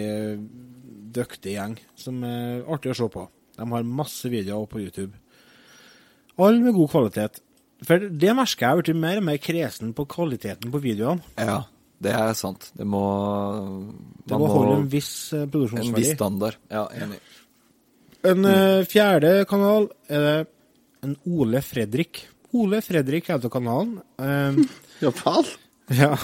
dyktig 1.14 1.56
gjeng, 1.56 1.76
som 1.98 2.22
er 2.26 2.64
artig 2.70 2.94
å 2.94 2.98
se 3.02 3.10
på. 3.12 3.26
De 3.58 3.66
har 3.72 3.92
masse 4.00 4.30
videoer 4.32 4.70
på 4.70 4.82
YouTube. 4.82 5.14
Alle 6.40 6.62
med 6.62 6.76
god 6.76 6.90
kvalitet. 6.94 7.42
For 7.86 8.10
det 8.10 8.32
merker 8.36 8.66
jeg 8.66 8.70
har 8.70 8.80
blitt 8.80 9.02
mer 9.02 9.20
og 9.20 9.26
mer 9.28 9.38
kresen 9.40 9.94
på 9.96 10.06
kvaliteten 10.10 10.72
på 10.72 10.82
videoene. 10.82 11.24
Ja, 11.40 11.62
det 12.00 12.12
er 12.16 12.34
sant. 12.38 12.70
Det 12.76 12.86
må 12.88 13.04
Det 14.24 14.36
må 14.36 14.46
må- 14.46 14.52
holde 14.54 14.76
en 14.80 14.88
viss 14.88 15.30
produksjonsverdi. 15.32 15.88
en 15.88 15.94
viss 16.00 16.14
standard. 16.16 16.56
Ja, 16.70 16.86
enig. 16.88 17.20
En 18.24 18.42
mm. 18.44 18.86
fjerde 18.88 19.46
kanal 19.48 19.88
er 20.08 20.20
det 20.26 20.46
en 21.02 21.16
Ole 21.26 21.62
Fredrik. 21.64 22.26
Ole 22.52 22.80
Fredrik 22.84 23.28
heter 23.32 23.52
kanalen. 23.52 24.00
Eh, 24.18 24.64
ja 25.04 25.10
vel? 25.10 25.50
ja. 25.96 26.14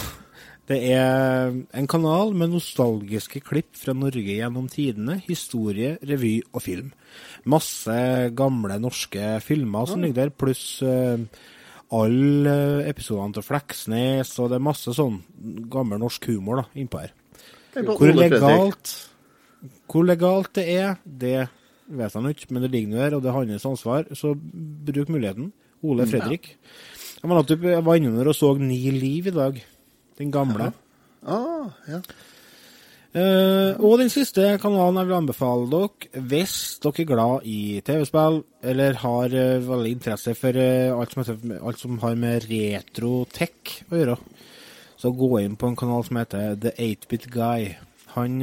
Det 0.67 0.81
er 0.97 1.53
en 1.79 1.87
kanal 1.87 2.33
med 2.35 2.51
nostalgiske 2.51 3.39
klipp 3.47 3.77
fra 3.79 3.93
Norge 3.95 4.35
gjennom 4.35 4.67
tidene, 4.69 5.21
historie, 5.29 5.93
revy 6.03 6.41
og 6.53 6.65
film. 6.65 6.89
Masse 7.47 7.95
gamle 8.35 8.81
norske 8.83 9.37
filmer 9.47 9.87
som 9.87 10.03
ligger 10.03 10.25
der, 10.25 10.33
pluss 10.35 10.83
eh, 10.83 11.23
alle 11.95 12.57
episodene 12.91 13.37
til 13.37 13.45
Fleksnes, 13.47 14.33
og 14.43 14.51
det 14.51 14.59
er 14.59 14.65
masse 14.67 14.95
sånn 14.97 15.21
gammel 15.71 16.01
norsk 16.03 16.31
humor 16.33 16.63
da, 16.63 16.67
innpå 16.79 17.05
her. 17.05 17.13
Hvor 17.77 18.11
legalt, 18.17 18.95
hvor 19.87 20.07
legalt 20.09 20.53
det 20.59 20.67
er, 20.73 20.97
det 21.05 21.47
vet 21.87 22.17
han 22.19 22.31
ikke, 22.33 22.49
men 22.51 22.65
det 22.65 22.73
ligger 22.73 22.91
nå 22.91 22.99
der, 22.99 23.17
og 23.17 23.23
det 23.23 23.31
er 23.31 23.39
hans 23.39 23.69
ansvar, 23.69 24.09
så 24.19 24.35
bruk 24.37 25.13
muligheten. 25.13 25.53
Ole 25.87 26.07
Fredrik. 26.09 26.55
Jeg 27.21 27.29
var 27.31 27.43
inne 27.45 27.71
jeg 27.71 28.01
innom 28.01 28.17
der 28.17 28.31
og 28.31 28.37
så 28.37 28.55
Ni 28.59 28.79
liv 28.91 29.29
i 29.29 29.35
dag. 29.35 29.61
Den 30.19 30.33
gamle. 30.33 30.73
Ah, 31.27 31.69
ja. 31.89 32.01
Eh, 33.17 33.79
og 33.81 33.97
den 33.97 34.11
siste 34.13 34.45
kanalen 34.61 34.99
jeg 35.01 35.09
vil 35.09 35.17
anbefale 35.17 35.69
dere, 35.73 36.25
hvis 36.29 36.57
dere 36.85 37.01
er 37.01 37.09
glad 37.09 37.47
i 37.49 37.61
TV-spill, 37.87 38.43
eller 38.67 38.99
har 39.01 39.33
uh, 39.33 39.69
veldig 39.71 39.93
interesse 39.95 40.35
for 40.37 40.59
uh, 40.59 40.99
alt, 40.99 41.15
som 41.15 41.23
heter, 41.23 41.55
alt 41.65 41.81
som 41.81 41.97
har 42.03 42.19
med 42.21 42.45
retro-tech 42.51 43.79
å 43.89 44.01
gjøre, 44.03 44.17
så 45.01 45.15
gå 45.17 45.31
inn 45.41 45.57
på 45.57 45.71
en 45.71 45.79
kanal 45.81 46.05
som 46.05 46.19
heter 46.21 46.59
The 46.61 46.75
8-Bit 46.77 47.29
Guy. 47.33 47.71
Han 48.17 48.37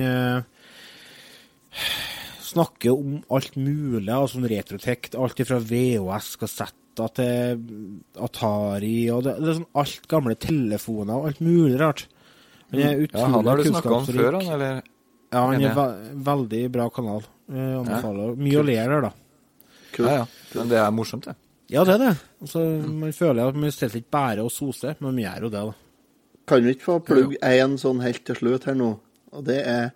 snakker 2.45 2.93
om 2.93 3.19
alt 3.33 3.57
mulig 3.57 4.09
av 4.13 4.29
sånn 4.31 4.49
retro-tech, 4.49 5.11
alt 5.17 5.43
fra 5.49 5.61
VHS-kassetter 5.61 7.13
til 7.17 7.63
Atari, 8.21 8.97
og 9.13 9.25
det, 9.25 9.37
det 9.41 9.53
er 9.53 9.61
sånn 9.61 9.71
alt 9.83 10.09
gamle 10.09 10.37
telefoner 10.37 11.17
og 11.17 11.29
alt 11.29 11.45
mulig 11.45 11.77
rart. 11.81 12.07
Han 12.73 12.81
er 12.81 13.03
utrolig 13.03 13.21
Ja, 13.21 13.29
han 13.29 13.47
har 13.47 13.61
du 13.61 13.69
snakka 13.69 13.93
om 13.99 14.05
før, 14.09 14.39
han, 14.39 14.49
eller? 14.55 14.81
Ja, 15.33 15.45
han 15.45 15.63
er 15.65 15.75
ve 15.77 15.85
veldig 16.27 16.61
bra 16.73 16.89
kanal. 16.93 17.23
Eh, 17.49 17.71
anbefaler. 17.79 18.35
Mye 18.37 18.59
å 18.59 18.65
lære 18.65 18.89
der, 18.95 19.07
da. 19.07 19.13
Kult. 19.93 20.09
Ja, 20.09 20.15
ja. 20.23 20.27
Men 20.57 20.69
det 20.73 20.79
er 20.81 20.93
morsomt, 20.93 21.29
det. 21.29 21.35
Ja, 21.73 21.83
det 21.87 21.95
er 21.95 22.01
det. 22.03 22.11
Altså, 22.43 22.61
man 22.89 23.13
føler 23.15 23.49
at 23.49 23.57
man 23.57 23.73
steller 23.73 24.01
ikke 24.01 24.13
bare 24.13 24.45
og 24.45 24.51
soser, 24.53 24.97
men 24.99 25.13
man 25.13 25.23
gjør 25.23 25.47
jo 25.47 25.51
det, 25.53 25.63
da. 25.69 25.75
Kan 26.49 26.65
vi 26.65 26.73
ikke 26.75 26.89
få 26.89 26.97
plugg 27.07 27.35
én 27.39 27.77
sånn 27.79 28.01
helt 28.03 28.25
til 28.27 28.35
slutt 28.35 28.67
her 28.67 28.75
nå? 28.77 28.89
Og 29.33 29.45
det 29.47 29.61
er 29.69 29.93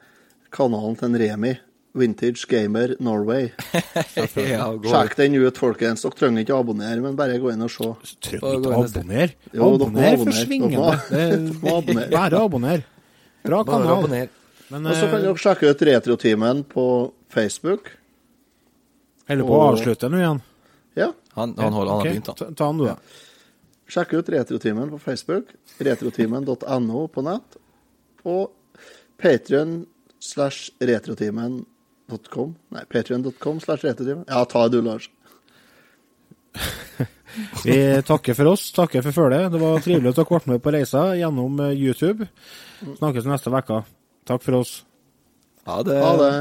kanalen 0.55 0.95
til 0.97 1.09
en 1.09 1.19
Remi. 1.21 1.53
Vintage 1.97 2.45
Gamer 2.49 2.95
Norway. 3.03 3.49
ja. 4.53 4.67
Sjekk 4.85 5.15
den 5.19 5.35
ut, 5.41 5.57
folkens. 5.59 6.03
Dere 6.05 6.17
trenger 6.19 6.45
ikke 6.45 6.57
abonnere, 6.57 7.01
men 7.03 7.17
bare 7.19 7.37
gå 7.41 7.51
inn 7.53 7.65
og 7.65 7.71
se. 7.73 7.89
Trenger 8.27 8.59
ikke 8.59 8.73
å 8.73 8.83
abonnere. 8.85 9.29
Jo, 9.51 9.69
Abonner 9.75 10.17
for 10.21 10.33
abonnere. 11.81 12.11
Bare 12.13 12.41
abonner. 12.47 12.85
Bra 13.47 13.63
kanal. 13.67 13.93
abonner. 13.99 14.33
Men 14.67 14.89
Og 14.91 14.97
så 14.97 15.07
kan 15.07 15.21
eh, 15.21 15.27
dere 15.27 15.39
sjekke 15.39 15.71
ut 15.71 15.85
Retrotimen 15.87 16.63
på 16.67 16.85
Facebook. 17.31 17.93
holder 19.27 19.47
på 19.47 19.55
å 19.55 19.63
avslutte 19.71 20.09
nå 20.11 20.19
igjen. 20.21 20.41
Ja, 20.97 21.11
Han, 21.37 21.53
han, 21.59 21.73
holder, 21.73 21.91
han 21.91 21.99
har 22.01 22.09
begynt, 22.09 22.27
han. 22.27 22.35
Ta, 22.39 22.45
ta 22.51 22.67
den, 22.71 22.79
du, 22.81 22.85
da. 22.89 22.97
sjekk 23.87 24.13
ut 24.17 24.29
Retrotimen 24.33 24.89
på 24.91 24.99
Facebook. 25.03 25.51
Retrotimen.no 25.79 27.03
på 27.13 27.23
nett. 27.27 27.59
Og 28.27 28.51
Patrion 29.21 29.85
slash 30.19 30.71
retrotimen.com. 32.07 32.55
Nei, 32.69 32.85
patrion.com 32.85 33.59
slash 33.59 33.83
retrotimen. 33.83 34.25
Ja, 34.27 34.45
ta 34.45 34.67
du, 34.67 34.81
Lars. 34.81 35.09
Vi 37.65 38.01
takker 38.01 38.33
for 38.33 38.45
oss, 38.53 38.71
takker 38.71 39.01
for 39.01 39.11
følget. 39.11 39.51
Det 39.51 39.59
var 39.61 39.79
trivelig 39.83 40.09
at 40.09 40.15
dere 40.15 40.25
ble 40.29 40.53
med 40.53 40.63
på 40.63 40.73
reisa 40.73 41.15
gjennom 41.19 41.59
eh, 41.59 41.75
YouTube. 41.75 42.27
Snakkes 42.97 43.27
neste 43.29 43.51
uke. 43.53 43.83
Takk 44.27 44.43
for 44.43 44.61
oss. 44.61 44.83
Ha 45.67 45.83
det. 45.83 45.99
Ha 46.01 46.15
det. 46.17 46.31